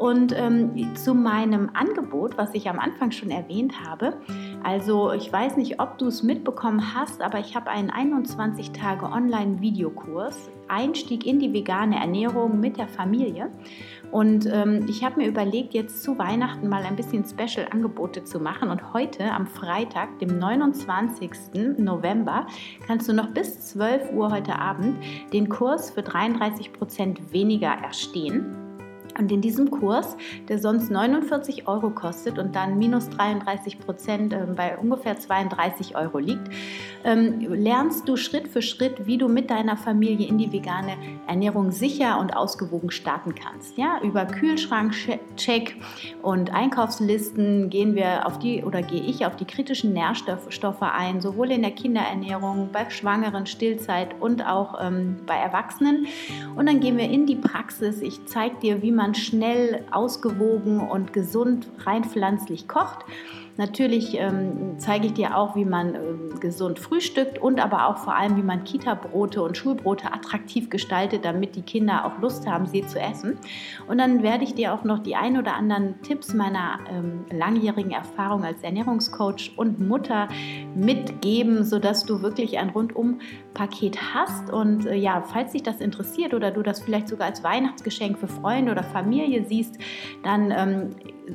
Und 0.00 0.34
ähm, 0.34 0.96
zu 0.96 1.12
meinem 1.12 1.72
Angebot, 1.74 2.38
was 2.38 2.54
ich 2.54 2.70
am 2.70 2.78
Anfang 2.78 3.10
schon 3.10 3.30
erwähnt 3.30 3.84
habe, 3.84 4.14
also 4.62 5.12
ich 5.12 5.30
weiß 5.30 5.58
nicht, 5.58 5.78
ob 5.78 5.98
du 5.98 6.06
es 6.06 6.22
mitbekommen 6.22 6.94
hast, 6.94 7.20
aber 7.20 7.38
ich 7.38 7.54
habe 7.54 7.68
einen 7.68 7.90
21 7.90 8.72
Tage 8.72 9.04
Online-Videokurs, 9.04 10.48
Einstieg 10.68 11.26
in 11.26 11.38
die 11.38 11.52
vegane 11.52 11.96
Ernährung 12.00 12.60
mit 12.60 12.78
der 12.78 12.88
Familie. 12.88 13.50
Und 14.10 14.46
ähm, 14.50 14.86
ich 14.88 15.04
habe 15.04 15.20
mir 15.20 15.28
überlegt, 15.28 15.74
jetzt 15.74 16.02
zu 16.02 16.16
Weihnachten 16.16 16.70
mal 16.70 16.84
ein 16.84 16.96
bisschen 16.96 17.26
Special-Angebote 17.26 18.24
zu 18.24 18.40
machen. 18.40 18.70
Und 18.70 18.94
heute, 18.94 19.30
am 19.30 19.46
Freitag, 19.46 20.18
dem 20.18 20.38
29. 20.38 21.30
November, 21.76 22.46
kannst 22.86 23.06
du 23.06 23.12
noch 23.12 23.28
bis 23.34 23.68
12 23.68 24.14
Uhr 24.14 24.30
heute 24.30 24.58
Abend 24.58 24.96
den 25.34 25.50
Kurs 25.50 25.90
für 25.90 26.00
33 26.00 26.72
Prozent 26.72 27.34
weniger 27.34 27.68
erstehen. 27.68 28.69
Und 29.20 29.30
in 29.30 29.42
diesem 29.42 29.70
Kurs, 29.70 30.16
der 30.48 30.58
sonst 30.58 30.90
49 30.90 31.68
Euro 31.68 31.90
kostet 31.90 32.38
und 32.38 32.56
dann 32.56 32.78
minus 32.78 33.10
33 33.10 33.78
Prozent 33.78 34.32
äh, 34.32 34.46
bei 34.56 34.78
ungefähr 34.78 35.18
32 35.18 35.94
Euro 35.94 36.18
liegt, 36.18 36.48
ähm, 37.04 37.40
lernst 37.52 38.08
du 38.08 38.16
Schritt 38.16 38.48
für 38.48 38.62
Schritt, 38.62 39.06
wie 39.06 39.18
du 39.18 39.28
mit 39.28 39.50
deiner 39.50 39.76
Familie 39.76 40.26
in 40.26 40.38
die 40.38 40.52
vegane 40.52 40.96
Ernährung 41.26 41.70
sicher 41.70 42.18
und 42.18 42.34
ausgewogen 42.34 42.90
starten 42.90 43.34
kannst. 43.34 43.76
Ja, 43.76 44.00
über 44.02 44.24
Kühlschrankcheck 44.24 45.76
und 46.22 46.54
Einkaufslisten 46.54 47.68
gehen 47.68 47.94
wir 47.94 48.26
auf 48.26 48.38
die 48.38 48.64
oder 48.64 48.80
gehe 48.80 49.02
ich 49.02 49.26
auf 49.26 49.36
die 49.36 49.44
kritischen 49.44 49.92
Nährstoffe 49.92 50.80
ein, 50.80 51.20
sowohl 51.20 51.50
in 51.50 51.60
der 51.60 51.72
Kinderernährung, 51.72 52.70
bei 52.72 52.88
Schwangeren, 52.88 53.44
Stillzeit 53.44 54.18
und 54.18 54.46
auch 54.46 54.80
ähm, 54.82 55.16
bei 55.26 55.36
Erwachsenen. 55.36 56.06
Und 56.56 56.66
dann 56.66 56.80
gehen 56.80 56.96
wir 56.96 57.10
in 57.10 57.26
die 57.26 57.36
Praxis. 57.36 58.00
Ich 58.00 58.24
zeige 58.24 58.56
dir, 58.56 58.82
wie 58.82 58.92
man 58.92 59.09
man 59.10 59.14
schnell, 59.16 59.84
ausgewogen 59.90 60.78
und 60.78 61.12
gesund 61.12 61.68
rein 61.84 62.04
pflanzlich 62.04 62.68
kocht. 62.68 63.04
Natürlich 63.56 64.16
ähm, 64.16 64.76
zeige 64.78 65.06
ich 65.06 65.14
dir 65.14 65.36
auch, 65.36 65.54
wie 65.56 65.64
man 65.64 65.94
ähm, 65.94 66.40
gesund 66.40 66.78
frühstückt 66.78 67.38
und 67.38 67.60
aber 67.60 67.88
auch 67.88 67.98
vor 67.98 68.14
allem, 68.16 68.36
wie 68.36 68.42
man 68.42 68.64
Kita-Brote 68.64 69.42
und 69.42 69.56
Schulbrote 69.56 70.12
attraktiv 70.12 70.70
gestaltet, 70.70 71.24
damit 71.24 71.56
die 71.56 71.62
Kinder 71.62 72.06
auch 72.06 72.22
Lust 72.22 72.46
haben, 72.46 72.66
sie 72.66 72.86
zu 72.86 72.98
essen. 72.98 73.36
Und 73.86 73.98
dann 73.98 74.22
werde 74.22 74.44
ich 74.44 74.54
dir 74.54 74.72
auch 74.72 74.84
noch 74.84 75.00
die 75.00 75.16
ein 75.16 75.36
oder 75.36 75.54
anderen 75.54 76.00
Tipps 76.02 76.32
meiner 76.32 76.78
ähm, 76.88 77.26
langjährigen 77.30 77.90
Erfahrung 77.90 78.44
als 78.44 78.62
Ernährungscoach 78.62 79.52
und 79.56 79.80
Mutter 79.80 80.28
mitgeben, 80.74 81.64
sodass 81.64 82.06
du 82.06 82.22
wirklich 82.22 82.56
ein 82.58 82.70
Rundum-Paket 83.50 84.14
hast. 84.14 84.50
Und 84.50 84.86
äh, 84.86 84.94
ja, 84.94 85.22
falls 85.22 85.52
dich 85.52 85.62
das 85.62 85.80
interessiert 85.80 86.34
oder 86.34 86.50
du 86.50 86.62
das 86.62 86.80
vielleicht 86.80 87.08
sogar 87.08 87.28
als 87.28 87.42
Weihnachtsgeschenk 87.42 88.18
für 88.18 88.28
Freunde 88.28 88.72
oder 88.72 88.82
Familie 88.82 89.44
siehst, 89.44 89.78
dann 90.22 90.50
ähm, 90.50 90.90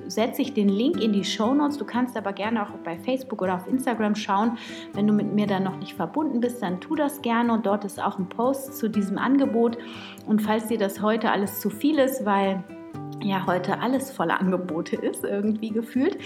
setze 0.07 0.41
ich 0.41 0.53
den 0.53 0.69
Link 0.69 1.01
in 1.01 1.13
die 1.13 1.23
Show 1.23 1.53
Notes. 1.53 1.77
Du 1.77 1.85
kannst 1.85 2.17
aber 2.17 2.33
gerne 2.33 2.63
auch 2.63 2.71
bei 2.83 2.97
Facebook 2.97 3.41
oder 3.41 3.55
auf 3.55 3.67
Instagram 3.67 4.15
schauen. 4.15 4.57
Wenn 4.93 5.07
du 5.07 5.13
mit 5.13 5.33
mir 5.33 5.47
dann 5.47 5.63
noch 5.63 5.77
nicht 5.77 5.93
verbunden 5.93 6.39
bist, 6.39 6.61
dann 6.61 6.79
tu 6.81 6.95
das 6.95 7.21
gerne 7.21 7.53
und 7.53 7.65
dort 7.65 7.85
ist 7.85 8.01
auch 8.01 8.19
ein 8.19 8.29
Post 8.29 8.77
zu 8.77 8.89
diesem 8.89 9.17
Angebot. 9.17 9.77
Und 10.25 10.41
falls 10.41 10.67
dir 10.67 10.77
das 10.77 11.01
heute 11.01 11.31
alles 11.31 11.59
zu 11.59 11.69
viel 11.69 11.99
ist, 11.99 12.25
weil 12.25 12.63
ja 13.21 13.45
heute 13.47 13.79
alles 13.79 14.11
voller 14.11 14.39
Angebote 14.39 14.95
ist, 14.95 15.23
irgendwie 15.23 15.69
gefühlt, 15.69 16.17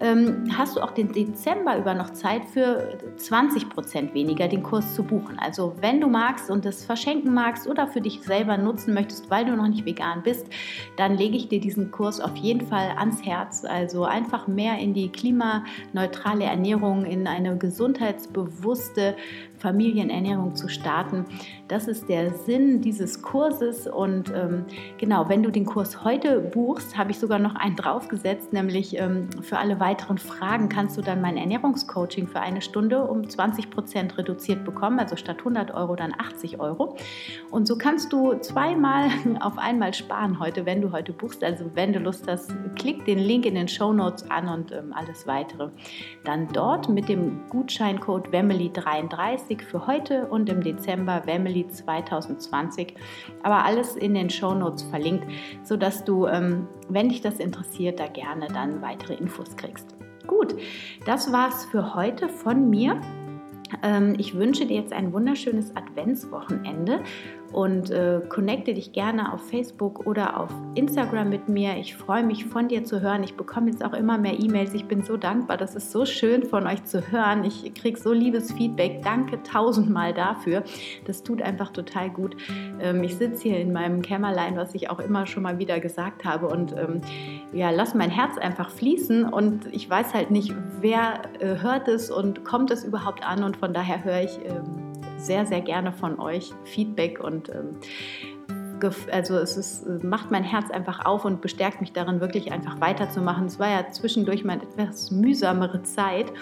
ähm, 0.00 0.50
hast 0.56 0.76
du 0.76 0.80
auch 0.80 0.90
den 0.90 1.12
Dezember 1.12 1.78
über 1.78 1.94
noch 1.94 2.10
Zeit 2.10 2.44
für 2.46 2.98
20 3.16 3.68
Prozent 3.68 4.14
weniger 4.14 4.48
den 4.48 4.62
Kurs 4.62 4.94
zu 4.94 5.02
buchen. 5.02 5.38
Also 5.38 5.74
wenn 5.80 6.00
du 6.00 6.08
magst 6.08 6.50
und 6.50 6.64
es 6.66 6.84
verschenken 6.84 7.34
magst 7.34 7.68
oder 7.68 7.86
für 7.86 8.00
dich 8.00 8.20
selber 8.22 8.56
nutzen 8.56 8.94
möchtest, 8.94 9.30
weil 9.30 9.44
du 9.44 9.56
noch 9.56 9.68
nicht 9.68 9.84
vegan 9.84 10.22
bist, 10.22 10.46
dann 10.96 11.16
lege 11.16 11.36
ich 11.36 11.48
dir 11.48 11.60
diesen 11.60 11.90
Kurs 11.90 12.20
auf 12.20 12.36
jeden 12.36 12.66
Fall 12.66 12.90
ans 12.96 13.24
Herz. 13.24 13.64
Also 13.64 14.04
einfach 14.04 14.48
mehr 14.48 14.78
in 14.78 14.94
die 14.94 15.10
klimaneutrale 15.10 16.44
Ernährung, 16.44 17.04
in 17.04 17.26
eine 17.26 17.56
gesundheitsbewusste 17.56 19.16
Familienernährung 19.58 20.54
zu 20.54 20.68
starten. 20.68 21.26
Das 21.68 21.88
ist 21.88 22.08
der 22.08 22.32
Sinn 22.32 22.80
dieses 22.80 23.22
Kurses. 23.22 23.86
Und 23.86 24.32
ähm, 24.34 24.64
genau, 24.98 25.28
wenn 25.28 25.42
du 25.42 25.50
den 25.50 25.66
Kurs 25.66 26.04
heute 26.04 26.40
buchst, 26.40 26.96
habe 26.96 27.10
ich 27.10 27.18
sogar 27.18 27.38
noch 27.38 27.54
einen 27.54 27.76
draufgesetzt, 27.76 28.52
nämlich 28.52 28.98
ähm, 28.98 29.28
für 29.42 29.58
alle 29.58 29.80
weiteren 29.80 30.18
Fragen 30.18 30.68
kannst 30.68 30.96
du 30.96 31.02
dann 31.02 31.20
mein 31.20 31.36
Ernährungscoaching 31.36 32.28
für 32.28 32.40
eine 32.40 32.62
Stunde 32.62 33.04
um 33.04 33.28
20 33.28 33.70
Prozent 33.70 34.16
reduziert 34.16 34.64
bekommen, 34.64 34.98
also 34.98 35.16
statt 35.16 35.38
100 35.40 35.74
Euro 35.74 35.96
dann 35.96 36.14
80 36.16 36.60
Euro. 36.60 36.96
Und 37.50 37.66
so 37.66 37.76
kannst 37.76 38.12
du 38.12 38.34
zweimal 38.40 39.10
auf 39.40 39.58
einmal 39.58 39.92
sparen 39.92 40.38
heute, 40.38 40.64
wenn 40.64 40.80
du 40.80 40.92
heute 40.92 41.12
buchst. 41.12 41.42
Also 41.42 41.70
wenn 41.74 41.92
du 41.92 41.98
Lust 41.98 42.26
hast, 42.28 42.54
klick 42.76 43.04
den 43.04 43.18
Link 43.18 43.44
in 43.44 43.54
den 43.54 43.68
Show 43.68 43.92
Notes 43.92 44.30
an 44.30 44.48
und 44.48 44.72
ähm, 44.72 44.92
alles 44.94 45.26
weitere. 45.26 45.70
Dann 46.24 46.48
dort 46.52 46.88
mit 46.88 47.08
dem 47.08 47.40
Gutscheincode 47.50 48.28
WEMELY33 48.28 49.48
Plastik 49.48 49.64
für 49.64 49.86
heute 49.86 50.26
und 50.26 50.50
im 50.50 50.62
Dezember 50.62 51.22
Family 51.58 51.66
2020. 51.66 52.94
Aber 53.42 53.64
alles 53.64 53.96
in 53.96 54.14
den 54.14 54.30
Show 54.30 54.54
Notes 54.54 54.82
verlinkt, 54.84 55.26
sodass 55.62 56.04
du, 56.04 56.26
ähm, 56.26 56.66
wenn 56.88 57.08
dich 57.08 57.20
das 57.20 57.38
interessiert, 57.38 58.00
da 58.00 58.06
gerne 58.06 58.48
dann 58.48 58.82
weitere 58.82 59.14
Infos 59.14 59.56
kriegst. 59.56 59.96
Gut, 60.26 60.54
das 61.06 61.32
war's 61.32 61.64
für 61.66 61.94
heute 61.94 62.28
von 62.28 62.68
mir. 62.68 63.00
Ähm, 63.82 64.14
ich 64.18 64.34
wünsche 64.34 64.66
dir 64.66 64.76
jetzt 64.76 64.92
ein 64.92 65.12
wunderschönes 65.12 65.74
Adventswochenende 65.76 67.02
und 67.52 67.90
äh, 67.90 68.20
connecte 68.28 68.74
dich 68.74 68.92
gerne 68.92 69.32
auf 69.32 69.48
Facebook 69.48 70.06
oder 70.06 70.38
auf 70.38 70.50
Instagram 70.74 71.30
mit 71.30 71.48
mir. 71.48 71.76
Ich 71.76 71.96
freue 71.96 72.22
mich 72.22 72.44
von 72.44 72.68
dir 72.68 72.84
zu 72.84 73.00
hören. 73.00 73.22
Ich 73.22 73.36
bekomme 73.36 73.70
jetzt 73.70 73.84
auch 73.84 73.94
immer 73.94 74.18
mehr 74.18 74.38
E-Mails. 74.38 74.74
Ich 74.74 74.84
bin 74.84 75.02
so 75.02 75.16
dankbar. 75.16 75.56
Das 75.56 75.74
ist 75.74 75.90
so 75.90 76.04
schön 76.04 76.44
von 76.44 76.66
euch 76.66 76.84
zu 76.84 77.10
hören. 77.10 77.44
Ich 77.44 77.72
kriege 77.74 77.98
so 77.98 78.12
liebes 78.12 78.52
Feedback. 78.52 79.02
Danke 79.02 79.42
tausendmal 79.42 80.12
dafür. 80.12 80.62
Das 81.06 81.22
tut 81.22 81.42
einfach 81.42 81.70
total 81.70 82.10
gut. 82.10 82.36
Ähm, 82.80 83.02
ich 83.02 83.16
sitze 83.16 83.44
hier 83.44 83.58
in 83.58 83.72
meinem 83.72 84.02
Kämmerlein, 84.02 84.56
was 84.56 84.74
ich 84.74 84.90
auch 84.90 85.00
immer 85.00 85.26
schon 85.26 85.42
mal 85.42 85.58
wieder 85.58 85.80
gesagt 85.80 86.24
habe 86.24 86.48
und 86.48 86.72
ähm, 86.72 87.00
ja, 87.52 87.70
lass 87.70 87.94
mein 87.94 88.10
Herz 88.10 88.36
einfach 88.38 88.70
fließen 88.70 89.24
und 89.24 89.66
ich 89.72 89.88
weiß 89.88 90.14
halt 90.14 90.30
nicht, 90.30 90.54
wer 90.80 91.22
äh, 91.40 91.60
hört 91.62 91.88
es 91.88 92.10
und 92.10 92.44
kommt 92.44 92.70
es 92.70 92.84
überhaupt 92.84 93.26
an 93.26 93.42
und 93.42 93.56
von 93.56 93.72
daher 93.72 94.04
höre 94.04 94.20
ich 94.20 94.38
ähm, 94.44 94.87
sehr, 95.18 95.46
sehr 95.46 95.60
gerne 95.60 95.92
von 95.92 96.18
euch 96.18 96.52
Feedback 96.64 97.20
und 97.20 97.48
ähm, 97.50 97.76
also 99.10 99.36
es 99.36 99.56
ist, 99.56 100.04
macht 100.04 100.30
mein 100.30 100.44
Herz 100.44 100.70
einfach 100.70 101.04
auf 101.04 101.24
und 101.24 101.40
bestärkt 101.40 101.80
mich 101.80 101.92
darin, 101.92 102.20
wirklich 102.20 102.52
einfach 102.52 102.80
weiterzumachen. 102.80 103.46
Es 103.46 103.58
war 103.58 103.68
ja 103.68 103.90
zwischendurch 103.90 104.44
mal 104.44 104.56
etwas 104.56 105.10
mühsamere 105.10 105.82
Zeit, 105.82 106.32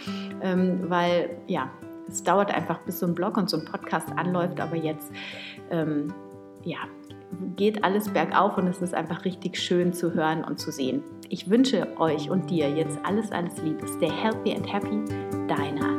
ähm, 0.42 0.84
weil 0.88 1.30
ja, 1.46 1.70
es 2.08 2.22
dauert 2.22 2.54
einfach, 2.54 2.78
bis 2.80 2.98
so 2.98 3.06
ein 3.06 3.14
Blog 3.14 3.36
und 3.36 3.50
so 3.50 3.58
ein 3.58 3.64
Podcast 3.64 4.08
anläuft, 4.16 4.60
aber 4.60 4.76
jetzt 4.76 5.10
ähm, 5.70 6.12
ja, 6.64 6.78
geht 7.56 7.82
alles 7.84 8.08
bergauf 8.08 8.56
und 8.58 8.66
es 8.66 8.80
ist 8.82 8.94
einfach 8.94 9.24
richtig 9.24 9.58
schön 9.58 9.92
zu 9.92 10.14
hören 10.14 10.44
und 10.44 10.58
zu 10.58 10.70
sehen. 10.70 11.02
Ich 11.28 11.50
wünsche 11.50 11.88
euch 11.98 12.30
und 12.30 12.50
dir 12.50 12.70
jetzt 12.70 12.98
alles, 13.04 13.32
alles 13.32 13.60
Liebe. 13.62 13.86
Stay 13.88 14.10
healthy 14.10 14.54
and 14.54 14.72
happy. 14.72 15.04
Deine 15.48 15.95